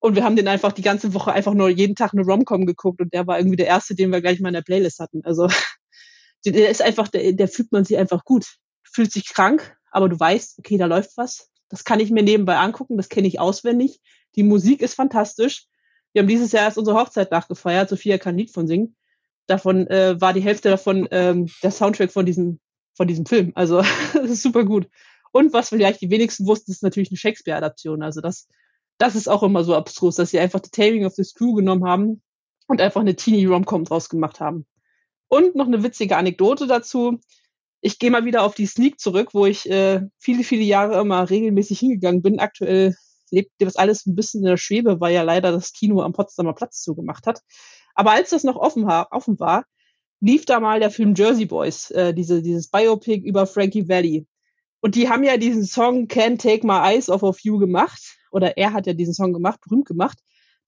[0.00, 3.00] und wir haben den einfach die ganze Woche einfach nur jeden Tag eine Romcom geguckt
[3.00, 5.20] und der war irgendwie der erste, den wir gleich mal in der Playlist hatten.
[5.24, 5.48] Also
[6.46, 8.56] der ist einfach, der, der fühlt man sich einfach gut.
[8.82, 11.50] Fühlt sich krank, aber du weißt, okay, da läuft was.
[11.68, 14.00] Das kann ich mir nebenbei angucken, das kenne ich auswendig.
[14.34, 15.66] Die Musik ist fantastisch.
[16.12, 17.88] Wir haben dieses Jahr erst unsere Hochzeit nachgefeiert.
[17.88, 18.96] Sophia kann Lied von singen.
[19.46, 22.60] Davon äh, war die Hälfte davon ähm, der Soundtrack von diesem,
[22.94, 23.52] von diesem Film.
[23.54, 23.82] Also
[24.12, 24.88] das ist super gut.
[25.32, 28.02] Und was vielleicht die wenigsten wussten, ist natürlich eine Shakespeare-Adaption.
[28.02, 28.48] Also das,
[28.98, 31.84] das ist auch immer so abstrus, dass sie einfach The Taming of the Screw genommen
[31.86, 32.22] haben
[32.68, 34.66] und einfach eine Teenie-Rom-Com draus gemacht haben.
[35.28, 37.18] Und noch eine witzige Anekdote dazu.
[37.80, 41.28] Ich gehe mal wieder auf die Sneak zurück, wo ich äh, viele, viele Jahre immer
[41.28, 42.38] regelmäßig hingegangen bin.
[42.38, 42.94] Aktuell
[43.32, 46.52] lebt das alles ein bisschen in der Schwebe, weil ja leider das Kino am Potsdamer
[46.52, 47.40] Platz zugemacht hat.
[47.94, 49.64] Aber als das noch offen, war, offen war,
[50.20, 54.26] lief da mal der Film Jersey Boys, äh, diese, dieses Biopic über Frankie Valley.
[54.80, 58.56] Und die haben ja diesen Song Can't Take My Eyes Off of You gemacht, oder
[58.56, 60.18] er hat ja diesen Song gemacht, berühmt gemacht,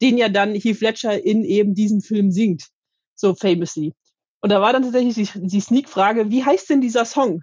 [0.03, 2.69] den ja dann Heath Ledger in eben diesem Film singt,
[3.15, 3.95] so famously.
[4.41, 7.43] Und da war dann tatsächlich die, die Sneak-Frage, wie heißt denn dieser Song?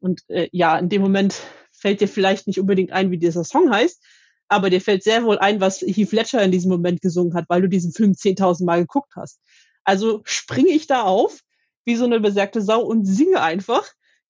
[0.00, 1.34] Und äh, ja, in dem Moment
[1.72, 4.02] fällt dir vielleicht nicht unbedingt ein, wie dieser Song heißt,
[4.48, 7.62] aber dir fällt sehr wohl ein, was Heath Ledger in diesem Moment gesungen hat, weil
[7.62, 9.40] du diesen Film 10.000 Mal geguckt hast.
[9.84, 11.40] Also springe ich da auf,
[11.84, 13.86] wie so eine besagte Sau und singe einfach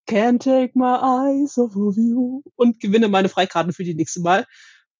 [0.09, 4.47] Can't take my eyes off of you und gewinne meine Freikarten für die nächste Mal.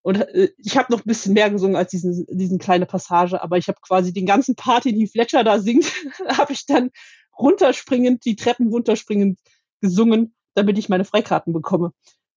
[0.03, 3.57] Und äh, ich habe noch ein bisschen mehr gesungen als diesen, diesen kleine Passage, aber
[3.57, 5.85] ich habe quasi den ganzen Part, den Heath Ledger da singt,
[6.28, 6.90] habe ich dann
[7.39, 9.39] runterspringend, die Treppen runterspringend
[9.81, 11.93] gesungen, damit ich meine Freikarten bekomme.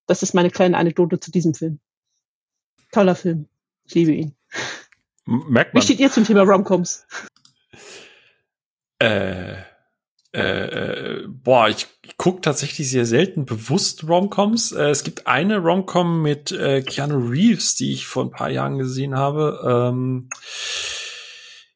[0.08, 1.80] Das ist meine kleine Anekdote zu diesem Film.
[2.92, 3.48] Toller Film.
[3.86, 4.36] Ich liebe ihn.
[5.26, 5.82] Merkt man.
[5.82, 7.06] Wie steht ihr zum Thema Romcoms?
[9.00, 9.56] Äh,
[10.34, 11.88] äh, äh, boah, ich
[12.18, 14.72] gucke tatsächlich sehr selten bewusst Romcoms.
[14.72, 18.78] Äh, es gibt eine Romcom mit äh, Keanu Reeves, die ich vor ein paar Jahren
[18.78, 19.92] gesehen habe.
[19.92, 20.30] Ähm,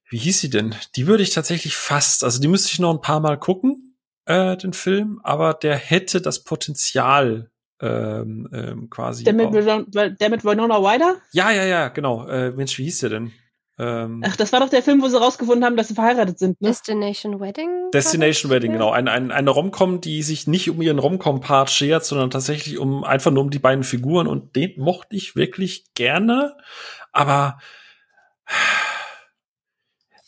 [0.09, 0.75] wie hieß sie denn?
[0.95, 4.55] Die würde ich tatsächlich fast, also die müsste ich noch ein paar Mal gucken, äh,
[4.55, 7.51] den Film, aber der hätte das Potenzial,
[7.81, 9.23] ähm, ähm, quasi.
[9.23, 11.15] Der mit, der mit Winona Ryder?
[11.31, 12.27] Ja, ja, ja, genau.
[12.27, 13.31] Äh, Mensch, wie hieß der denn?
[13.77, 16.61] Ähm, Ach, das war doch der Film, wo sie rausgefunden haben, dass sie verheiratet sind.
[16.61, 16.69] Ne?
[16.69, 17.91] Destination Wedding?
[17.93, 18.91] Destination Wedding, genau.
[18.91, 23.31] Ein, ein, eine Romcom, die sich nicht um ihren Romcom-Part schert, sondern tatsächlich um einfach
[23.31, 24.27] nur um die beiden Figuren.
[24.27, 26.56] Und den mochte ich wirklich gerne.
[27.11, 27.57] Aber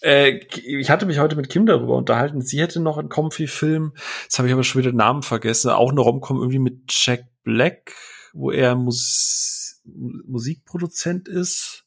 [0.02, 2.42] äh, ich hatte mich heute mit Kim darüber unterhalten.
[2.42, 3.94] Sie hätte noch einen Comfy-Film.
[4.24, 5.72] Jetzt habe ich aber schon wieder den Namen vergessen.
[5.72, 7.94] Auch eine Romcom irgendwie mit Jack Black,
[8.34, 11.86] wo er Mus Musikproduzent ist.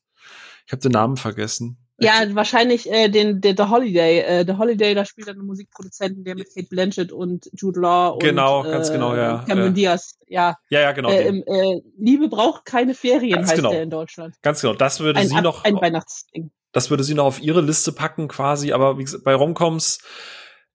[0.64, 1.76] Ich habe den Namen vergessen.
[1.98, 4.20] Ja, wahrscheinlich äh, den der The Holiday.
[4.20, 8.14] Äh, The Holiday, da spielt er einen Musikproduzenten, der mit Kate Blanchett und Jude Law
[8.14, 9.44] und genau, ganz äh, genau, ja.
[9.46, 10.56] Cameron äh, Diaz, ja.
[10.70, 11.10] Ja, ja, genau.
[11.10, 13.70] Äh, äh, Liebe braucht keine Ferien ganz heißt genau.
[13.72, 14.34] der in Deutschland.
[14.40, 14.72] Ganz genau.
[14.72, 16.50] Das würde ein, sie noch ein Weihnachtsding.
[16.72, 19.98] Das würde sie noch auf ihre Liste packen quasi, aber wie gesagt, bei Romcoms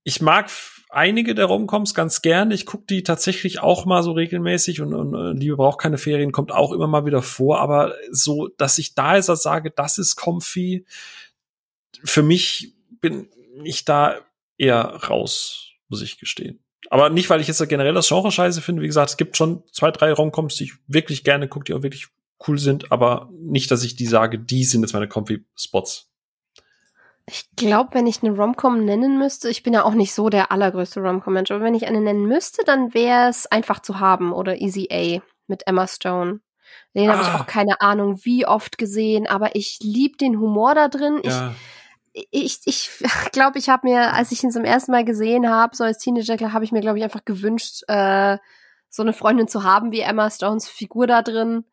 [0.03, 0.51] ich mag
[0.95, 2.51] einige der Romcoms ganz gern.
[2.51, 6.31] Ich gucke die tatsächlich auch mal so regelmäßig und, und äh, Liebe braucht keine Ferien,
[6.31, 7.59] kommt auch immer mal wieder vor.
[7.59, 10.85] Aber so, dass ich da jetzt sage, das ist comfy,
[12.03, 13.27] für mich bin
[13.63, 14.19] ich da
[14.57, 16.59] eher raus, muss ich gestehen.
[16.89, 18.81] Aber nicht, weil ich jetzt generell das Genre scheiße finde.
[18.81, 21.83] Wie gesagt, es gibt schon zwei, drei Romcoms, die ich wirklich gerne gucke, die auch
[21.83, 22.07] wirklich
[22.47, 26.11] cool sind, aber nicht, dass ich die sage, die sind jetzt meine comfy Spots.
[27.27, 30.51] Ich glaube, wenn ich eine Romcom nennen müsste, ich bin ja auch nicht so der
[30.51, 34.61] allergrößte Romcom-Mensch, aber wenn ich eine nennen müsste, dann wäre es einfach zu haben oder
[34.61, 36.41] Easy A mit Emma Stone.
[36.93, 37.13] Den ah.
[37.13, 41.19] habe ich auch keine Ahnung, wie oft gesehen, aber ich liebe den Humor da drin.
[41.23, 41.55] Ja.
[42.13, 45.75] Ich, ich, ich glaube, ich habe mir, als ich ihn zum ersten Mal gesehen habe,
[45.75, 48.37] so als Teenager, habe ich mir, glaube ich, einfach gewünscht, äh,
[48.89, 51.65] so eine Freundin zu haben wie Emma Stones Figur da drin.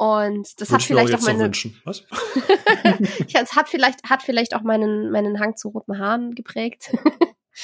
[0.00, 1.50] Und das Würde hat vielleicht auch meine.
[1.84, 2.04] Was?
[3.28, 6.96] ja, es hat vielleicht, hat vielleicht auch meinen, meinen Hang zu roten Haaren geprägt.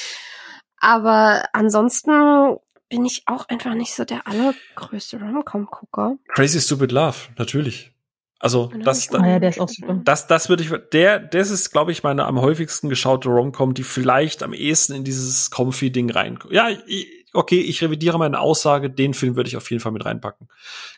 [0.77, 2.59] Aber ansonsten
[2.91, 6.19] bin ich auch einfach nicht so der allergrößte Rom-Com-Gucker.
[6.29, 7.93] Crazy Stupid Love, natürlich.
[8.39, 9.99] Also genau, das, oh ja, der ist auch super.
[10.05, 13.83] das, das würde ich, der, das ist, glaube ich, meine am häufigsten geschaute Rom-Com, die
[13.83, 16.53] vielleicht am ehesten in dieses Comfy-Ding reinkommt.
[16.53, 20.05] Ja, ich, okay, ich revidiere meine Aussage, den Film würde ich auf jeden Fall mit
[20.05, 20.49] reinpacken.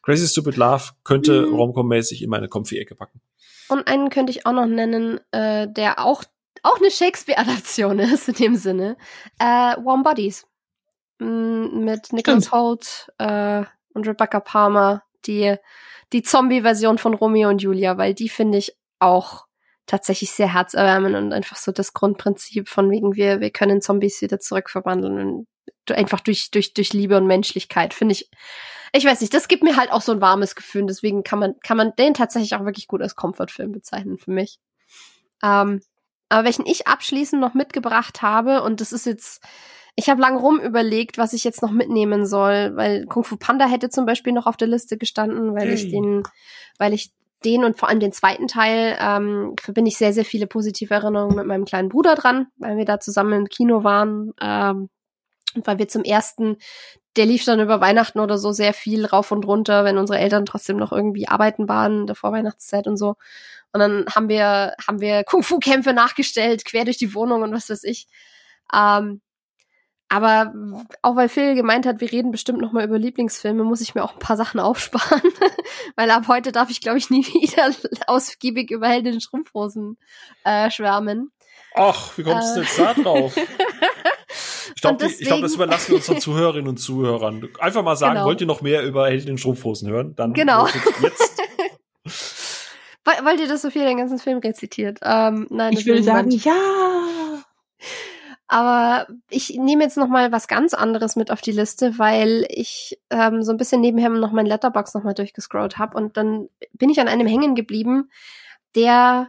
[0.03, 1.55] Crazy Stupid Love könnte mhm.
[1.55, 3.21] Romcom-mäßig in meine Comfy-Ecke packen.
[3.69, 6.25] Und einen könnte ich auch noch nennen, äh, der auch,
[6.63, 8.97] auch eine Shakespeare-Adaption ist in dem Sinne.
[9.39, 10.47] Äh, Warm Bodies.
[11.19, 15.57] Mm, mit Nicholas Holt äh, und Rebecca Palmer, die,
[16.13, 19.47] die Zombie-Version von Romeo und Julia, weil die finde ich auch
[19.87, 24.39] tatsächlich sehr herzerwärmend und einfach so das Grundprinzip von wegen wir, wir können Zombies wieder
[24.39, 25.47] zurückverwandeln und
[25.95, 28.31] einfach durch, durch, durch Liebe und Menschlichkeit, finde ich.
[28.93, 30.87] Ich weiß nicht, das gibt mir halt auch so ein warmes Gefühl.
[30.87, 34.59] Deswegen kann man, kann man den tatsächlich auch wirklich gut als Comfortfilm bezeichnen für mich.
[35.43, 35.81] Ähm,
[36.29, 39.43] aber welchen ich abschließend noch mitgebracht habe, und das ist jetzt,
[39.95, 43.67] ich habe lang rum überlegt, was ich jetzt noch mitnehmen soll, weil Kung Fu Panda
[43.67, 45.75] hätte zum Beispiel noch auf der Liste gestanden, weil hey.
[45.75, 46.23] ich den,
[46.79, 47.13] weil ich
[47.45, 51.37] den und vor allem den zweiten Teil ähm, verbinde ich sehr, sehr viele positive Erinnerungen
[51.37, 54.33] mit meinem kleinen Bruder dran, weil wir da zusammen im Kino waren.
[54.41, 54.89] Ähm,
[55.55, 56.57] und weil wir zum ersten,
[57.17, 60.47] der lief dann über Weihnachten oder so sehr viel rauf und runter, wenn unsere Eltern
[60.47, 63.17] trotzdem noch irgendwie arbeiten waren in der Vorweihnachtszeit und so.
[63.73, 67.85] Und dann haben wir, haben wir Kung-Fu-Kämpfe nachgestellt, quer durch die Wohnung und was weiß
[67.85, 68.07] ich.
[68.75, 69.21] Ähm,
[70.09, 70.55] aber
[71.03, 74.03] auch weil Phil gemeint hat, wir reden bestimmt noch mal über Lieblingsfilme, muss ich mir
[74.03, 75.21] auch ein paar Sachen aufsparen,
[75.97, 77.71] weil ab heute darf ich, glaube ich, nie wieder
[78.07, 79.99] ausgiebig über Helden Strumpfhosen
[80.45, 81.31] äh, schwärmen.
[81.75, 82.63] Ach, wie kommst du äh.
[82.65, 83.37] jetzt da drauf?
[84.79, 87.49] Ich glaube, glaub, das überlassen wir unseren Zuhörerinnen und Zuhörern.
[87.59, 88.27] Einfach mal sagen, genau.
[88.27, 90.15] wollt ihr noch mehr über Helden in Strumpfhosen hören?
[90.15, 90.69] Dann genau.
[91.03, 91.43] jetzt.
[93.25, 95.01] Wollt ihr, dass Sophia den ganzen Film rezitiert?
[95.03, 96.53] Ähm, nein, ich will sagen, ja.
[98.47, 103.01] Aber ich nehme jetzt noch mal was ganz anderes mit auf die Liste, weil ich
[103.11, 106.91] ähm, so ein bisschen nebenher noch mein Letterbox noch mal durchgescrollt habe und dann bin
[106.91, 108.11] ich an einem hängen geblieben,
[108.77, 109.29] der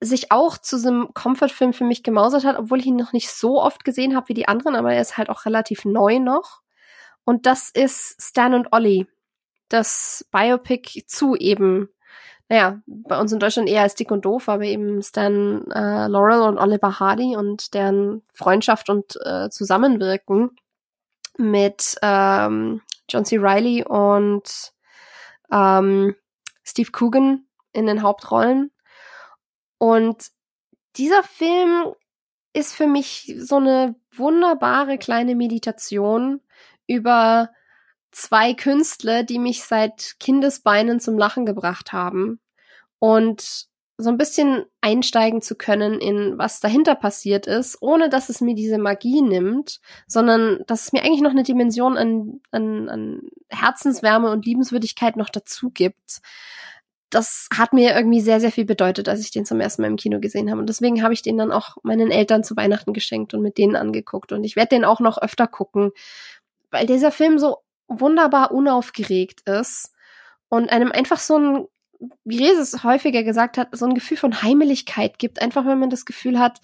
[0.00, 3.30] sich auch zu so einem Comfort-Film für mich gemausert hat, obwohl ich ihn noch nicht
[3.30, 6.60] so oft gesehen habe wie die anderen, aber er ist halt auch relativ neu noch.
[7.24, 9.06] Und das ist Stan und Ollie.
[9.68, 11.88] Das Biopic zu eben,
[12.48, 16.42] naja, bei uns in Deutschland eher als dick und doof, aber eben Stan äh, Laurel
[16.42, 20.56] und Oliver Hardy und deren Freundschaft und äh, Zusammenwirken
[21.38, 23.38] mit ähm, John C.
[23.38, 24.72] Riley und
[25.50, 26.14] ähm,
[26.62, 28.70] Steve Coogan in den Hauptrollen.
[29.78, 30.28] Und
[30.96, 31.92] dieser Film
[32.52, 36.40] ist für mich so eine wunderbare kleine Meditation
[36.86, 37.50] über
[38.12, 42.40] zwei Künstler, die mich seit Kindesbeinen zum Lachen gebracht haben.
[42.98, 48.42] Und so ein bisschen einsteigen zu können in was dahinter passiert ist, ohne dass es
[48.42, 53.22] mir diese Magie nimmt, sondern dass es mir eigentlich noch eine Dimension an, an, an
[53.48, 56.20] Herzenswärme und Liebenswürdigkeit noch dazu gibt.
[57.16, 59.96] Das hat mir irgendwie sehr, sehr viel bedeutet, als ich den zum ersten Mal im
[59.96, 60.60] Kino gesehen habe.
[60.60, 63.74] Und deswegen habe ich den dann auch meinen Eltern zu Weihnachten geschenkt und mit denen
[63.74, 64.32] angeguckt.
[64.32, 65.92] Und ich werde den auch noch öfter gucken,
[66.70, 67.56] weil dieser Film so
[67.88, 69.94] wunderbar unaufgeregt ist
[70.50, 71.66] und einem einfach so ein
[72.26, 75.40] wie Rese es häufiger gesagt hat, so ein Gefühl von Heimeligkeit gibt.
[75.40, 76.60] Einfach, wenn man das Gefühl hat,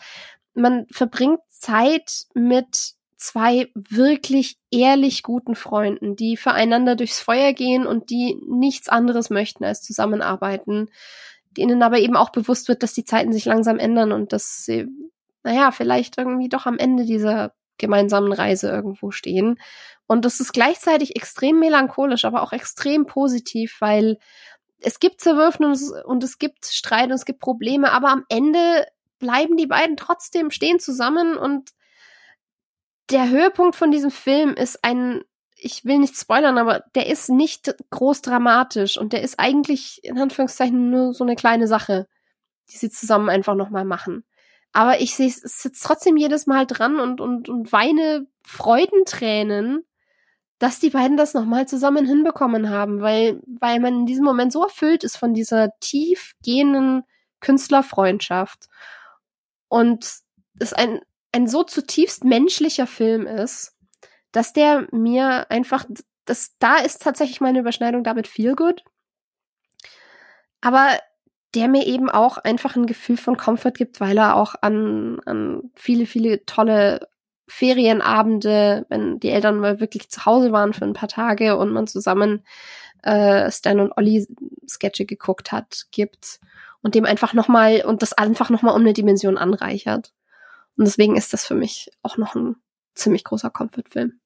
[0.53, 2.93] man verbringt Zeit mit
[3.23, 9.65] zwei wirklich ehrlich guten Freunden, die füreinander durchs Feuer gehen und die nichts anderes möchten
[9.65, 10.91] als zusammenarbeiten,
[11.57, 14.89] denen aber eben auch bewusst wird, dass die Zeiten sich langsam ändern und dass sie,
[15.45, 19.59] naja, vielleicht irgendwie doch am Ende dieser gemeinsamen Reise irgendwo stehen.
[20.07, 24.19] Und das ist gleichzeitig extrem melancholisch, aber auch extrem positiv, weil
[24.81, 28.87] es gibt es, und es gibt Streit und es gibt Probleme, aber am Ende
[29.21, 31.71] bleiben die beiden trotzdem stehen zusammen und
[33.13, 35.23] der Höhepunkt von diesem Film ist ein,
[35.57, 40.19] ich will nicht spoilern, aber der ist nicht groß dramatisch und der ist eigentlich in
[40.19, 42.09] Anführungszeichen nur so eine kleine Sache,
[42.71, 44.25] die sie zusammen einfach nochmal machen.
[44.73, 49.85] Aber ich sitze trotzdem jedes Mal dran und, und, und weine Freudentränen,
[50.59, 54.63] dass die beiden das nochmal zusammen hinbekommen haben, weil, weil man in diesem Moment so
[54.63, 57.03] erfüllt ist von dieser tiefgehenden
[57.41, 58.69] Künstlerfreundschaft
[59.69, 60.21] und
[60.59, 61.01] es ein,
[61.33, 63.77] ein so zutiefst menschlicher Film ist,
[64.33, 65.85] dass der mir einfach,
[66.25, 68.85] das, da ist tatsächlich meine Überschneidung damit viel gut.
[70.61, 70.89] Aber
[71.55, 75.71] der mir eben auch einfach ein Gefühl von Comfort gibt, weil er auch an, an
[75.75, 77.09] viele, viele tolle
[77.47, 81.87] Ferienabende, wenn die Eltern mal wirklich zu Hause waren für ein paar Tage und man
[81.87, 82.45] zusammen
[83.03, 84.27] äh, Stan und Olli
[84.67, 86.41] Sketche geguckt hat, gibt
[86.83, 90.13] und dem einfach nochmal und das einfach nochmal um eine Dimension anreichert.
[90.77, 92.57] Und deswegen ist das für mich auch noch ein
[92.95, 94.21] ziemlich großer Comfort-Film.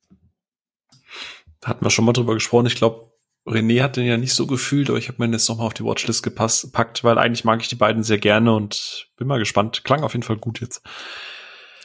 [1.61, 2.67] Da hatten wir schon mal drüber gesprochen.
[2.67, 3.13] Ich glaube,
[3.47, 5.85] René hat den ja nicht so gefühlt, aber ich habe mir jetzt nochmal auf die
[5.85, 9.85] Watchlist gepasst, packt, weil eigentlich mag ich die beiden sehr gerne und bin mal gespannt.
[9.85, 10.83] Klang auf jeden Fall gut jetzt.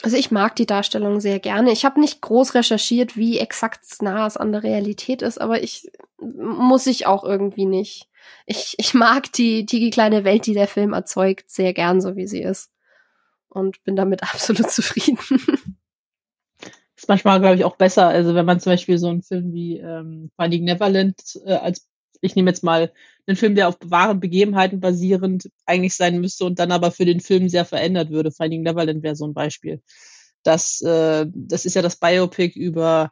[0.03, 1.71] Also ich mag die Darstellung sehr gerne.
[1.71, 5.91] Ich habe nicht groß recherchiert, wie exakt nah es an der Realität ist, aber ich
[6.19, 8.07] muss ich auch irgendwie nicht.
[8.47, 12.27] Ich, ich mag die, die kleine Welt, die der Film erzeugt, sehr gern, so wie
[12.27, 12.71] sie ist.
[13.51, 15.19] Und bin damit absolut zufrieden.
[16.95, 18.07] Ist manchmal, glaube ich, auch besser.
[18.07, 21.15] Also wenn man zum Beispiel so einen Film wie ähm, Finding Neverland
[21.45, 21.87] äh, als
[22.21, 22.91] ich nehme jetzt mal
[23.27, 27.19] einen Film, der auf wahren Begebenheiten basierend eigentlich sein müsste und dann aber für den
[27.19, 28.31] Film sehr verändert würde.
[28.31, 29.81] Finding Neverland wäre so ein Beispiel.
[30.43, 33.11] Das, äh, das ist ja das Biopic über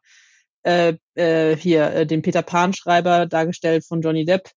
[0.63, 4.49] äh, äh, hier äh, den Peter Pan-Schreiber, dargestellt von Johnny Depp,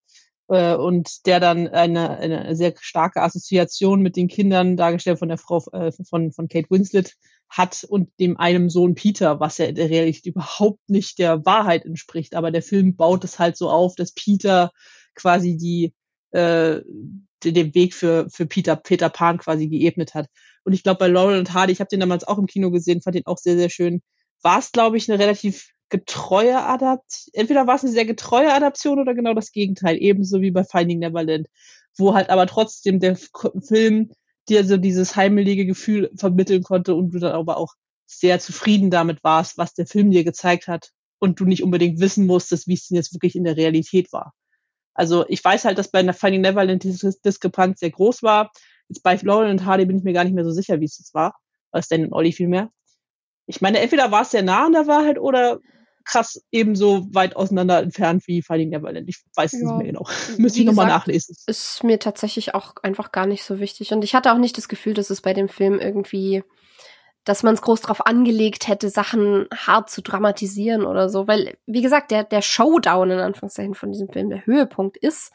[0.52, 5.38] äh, und der dann eine, eine sehr starke Assoziation mit den Kindern, dargestellt von der
[5.38, 7.14] Frau äh, von, von Kate Winslet,
[7.48, 12.34] hat und dem einem Sohn Peter, was ja der Realität überhaupt nicht der Wahrheit entspricht.
[12.34, 14.72] Aber der Film baut es halt so auf, dass Peter
[15.14, 15.94] quasi die
[16.32, 16.80] äh,
[17.44, 20.28] den Weg für für Peter Peter Pan quasi geebnet hat.
[20.64, 23.00] Und ich glaube bei Laurel und Hardy, ich habe den damals auch im Kino gesehen,
[23.00, 24.02] fand den auch sehr sehr schön.
[24.42, 27.30] War es glaube ich eine relativ getreue Adaption.
[27.34, 30.98] Entweder war es eine sehr getreue Adaption oder genau das Gegenteil, ebenso wie bei Finding
[30.98, 31.48] Neverland,
[31.98, 34.10] wo halt aber trotzdem der Film
[34.48, 37.74] dir so dieses heimelige Gefühl vermitteln konnte und du dann aber auch
[38.06, 42.26] sehr zufrieden damit warst, was der Film dir gezeigt hat und du nicht unbedingt wissen
[42.26, 44.32] musstest, wie es denn jetzt wirklich in der Realität war.
[44.94, 48.50] Also ich weiß halt, dass bei Finding Neverland die Diskrepanz sehr groß war.
[48.88, 50.98] Jetzt bei Lauren und Hardy bin ich mir gar nicht mehr so sicher, wie es
[50.98, 51.36] jetzt war.
[51.70, 52.70] Als Dan und Olli vielmehr.
[53.46, 55.60] Ich meine, entweder war es sehr nah an der Wahrheit oder
[56.04, 59.08] krass ebenso weit auseinander entfernt wie Finding Neverland.
[59.08, 60.06] Ich weiß es ja, nicht mehr genau.
[60.38, 61.36] Müsste ich nochmal nachlesen.
[61.46, 63.92] Ist mir tatsächlich auch einfach gar nicht so wichtig.
[63.92, 66.44] Und ich hatte auch nicht das Gefühl, dass es bei dem Film irgendwie,
[67.24, 71.26] dass man es groß drauf angelegt hätte, Sachen hart zu dramatisieren oder so.
[71.28, 75.32] Weil, wie gesagt, der, der Showdown in Anführungszeichen von diesem Film, der Höhepunkt ist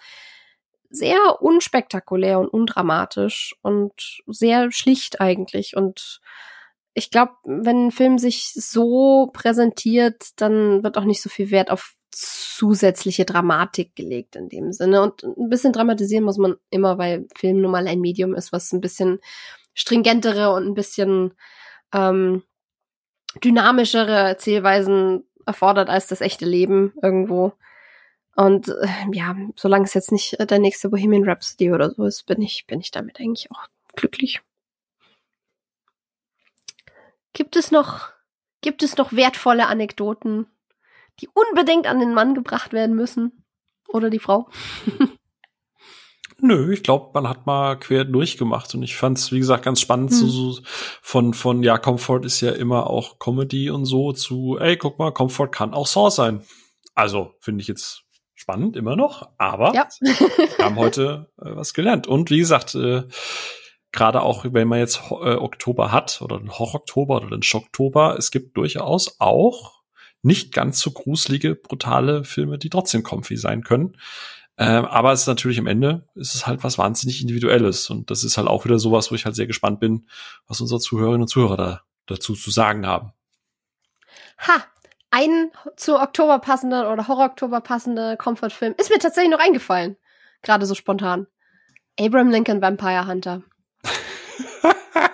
[0.90, 6.22] sehr unspektakulär und undramatisch und sehr schlicht eigentlich und
[6.98, 11.70] ich glaube, wenn ein Film sich so präsentiert, dann wird auch nicht so viel Wert
[11.70, 15.04] auf zusätzliche Dramatik gelegt in dem Sinne.
[15.04, 18.74] Und ein bisschen dramatisieren muss man immer, weil Film nun mal ein Medium ist, was
[18.74, 19.20] ein bisschen
[19.76, 21.36] stringentere und ein bisschen
[21.94, 22.42] ähm,
[23.44, 27.54] dynamischere Erzählweisen erfordert als das echte Leben irgendwo.
[28.36, 32.42] Und äh, ja, solange es jetzt nicht der nächste Bohemian Rhapsody oder so ist, bin
[32.42, 34.42] ich, bin ich damit eigentlich auch glücklich.
[37.38, 38.10] Gibt es noch,
[38.62, 40.48] gibt es noch wertvolle Anekdoten,
[41.20, 43.44] die unbedingt an den Mann gebracht werden müssen?
[43.90, 44.50] Oder die Frau?
[46.40, 49.80] Nö, ich glaube, man hat mal quer durchgemacht und ich fand es, wie gesagt, ganz
[49.80, 50.18] spannend hm.
[50.18, 50.62] so, so
[51.04, 55.12] von von ja Comfort ist ja immer auch Comedy und so zu ey guck mal
[55.12, 56.42] Comfort kann auch Saw sein.
[56.96, 58.02] Also finde ich jetzt
[58.34, 59.88] spannend immer noch, aber ja.
[60.00, 63.04] wir haben heute äh, was gelernt und wie gesagt äh,
[63.92, 68.32] gerade auch wenn man jetzt äh, Oktober hat oder den Horror-Oktober oder den Schocktober, es
[68.32, 69.82] gibt durchaus auch
[70.22, 73.98] nicht ganz so gruselige, brutale Filme, die trotzdem comfy sein können.
[74.58, 77.90] Ähm, aber es ist natürlich am Ende, ist es halt was wahnsinnig Individuelles.
[77.90, 80.08] Und das ist halt auch wieder sowas, wo ich halt sehr gespannt bin,
[80.48, 83.14] was unsere Zuhörerinnen und Zuhörer da, dazu zu sagen haben.
[84.40, 84.64] Ha,
[85.12, 89.96] ein zu Oktober passender oder Horror-Oktober passender Comfort-Film ist mir tatsächlich noch eingefallen.
[90.42, 91.28] Gerade so spontan.
[92.00, 93.44] Abraham Lincoln Vampire Hunter.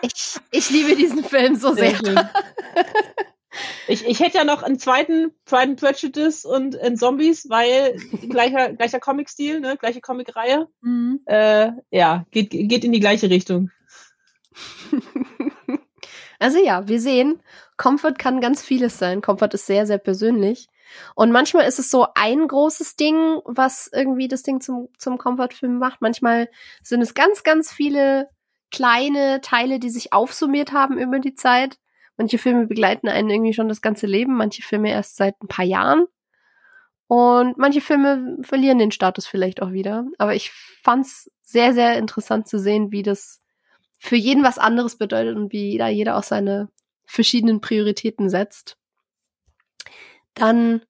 [0.02, 1.94] Ich, ich liebe diesen Film so sehr.
[3.88, 7.96] Ich, ich hätte ja noch einen zweiten Pride and Prejudice und in Zombies, weil
[8.30, 10.68] gleicher, gleicher Comic-Stil, ne, gleiche Comic-Reihe.
[10.82, 11.22] Mhm.
[11.26, 13.70] Äh, ja, geht, geht in die gleiche Richtung.
[16.40, 17.42] Also ja, wir sehen,
[17.78, 19.22] Comfort kann ganz vieles sein.
[19.22, 20.68] Comfort ist sehr, sehr persönlich.
[21.16, 25.78] Und manchmal ist es so ein großes Ding, was irgendwie das Ding zum, zum Comfort-Film
[25.78, 26.02] macht.
[26.02, 26.50] Manchmal
[26.82, 28.28] sind es ganz, ganz viele
[28.74, 31.78] kleine Teile, die sich aufsummiert haben über die Zeit.
[32.18, 35.64] Manche Filme begleiten einen irgendwie schon das ganze Leben, manche Filme erst seit ein paar
[35.64, 36.08] Jahren.
[37.08, 40.06] Und manche Filme verlieren den Status vielleicht auch wieder.
[40.18, 43.42] Aber ich fand's sehr, sehr interessant zu sehen, wie das
[44.00, 46.70] für jeden was anderes bedeutet und wie da jeder auch seine
[47.06, 48.78] verschiedenen Prioritäten setzt.
[50.34, 50.82] Dann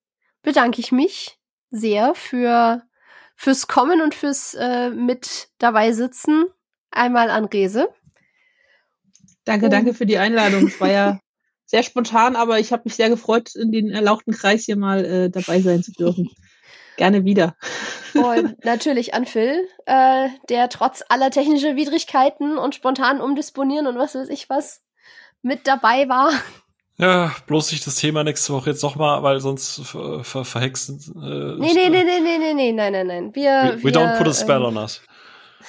[0.42, 1.38] bedanke ich mich
[1.70, 2.84] sehr für
[3.36, 6.46] fürs Kommen und fürs äh, mit dabei sitzen.
[6.94, 7.90] Einmal an Rese.
[9.46, 10.68] Danke, danke für die Einladung.
[10.68, 11.20] Es war ja
[11.66, 15.30] sehr spontan, aber ich habe mich sehr gefreut, in den erlauchten Kreis hier mal äh,
[15.30, 16.30] dabei sein zu dürfen.
[16.98, 17.56] Gerne wieder.
[18.14, 24.14] Und natürlich an Phil, äh, der trotz aller technischer Widrigkeiten und spontanen Umdisponieren und was
[24.14, 24.84] weiß ich was
[25.42, 26.32] mit dabei war.
[27.00, 31.00] Ja, bloß nicht das Thema nächste Woche jetzt nochmal, weil sonst ver ver verhexen.
[31.16, 33.36] Äh, nee, nee, nee, nee, nee, nee, nee, nein, nein, nein.
[33.36, 35.02] Wir, we, we wir, don't put a spell ähm, on us.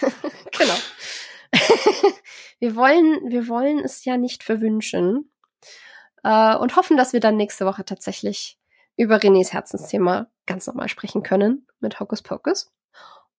[0.59, 0.75] genau.
[2.59, 5.31] wir wollen, wir wollen es ja nicht verwünschen
[6.23, 8.59] äh, und hoffen, dass wir dann nächste Woche tatsächlich
[8.97, 12.73] über Renés Herzensthema ganz normal sprechen können mit Hokus Pokus.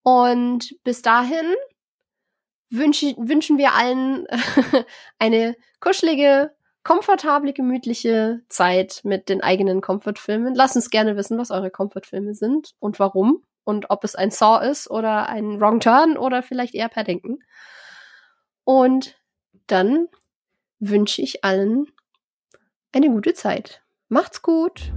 [0.04, 1.56] Und bis dahin
[2.70, 4.28] wünsch, wünschen wir allen
[5.20, 10.54] eine kuschelige, komfortable, gemütliche Zeit mit den eigenen Comfortfilmen.
[10.54, 14.66] Lasst uns gerne wissen, was eure Comfortfilme sind und warum und ob es ein Saw
[14.66, 17.44] ist oder ein Wrong Turn oder vielleicht eher Paddington.
[18.64, 19.20] Und
[19.68, 20.08] dann
[20.80, 21.88] wünsche ich allen
[22.94, 23.82] eine gute Zeit.
[24.08, 24.94] Macht's gut!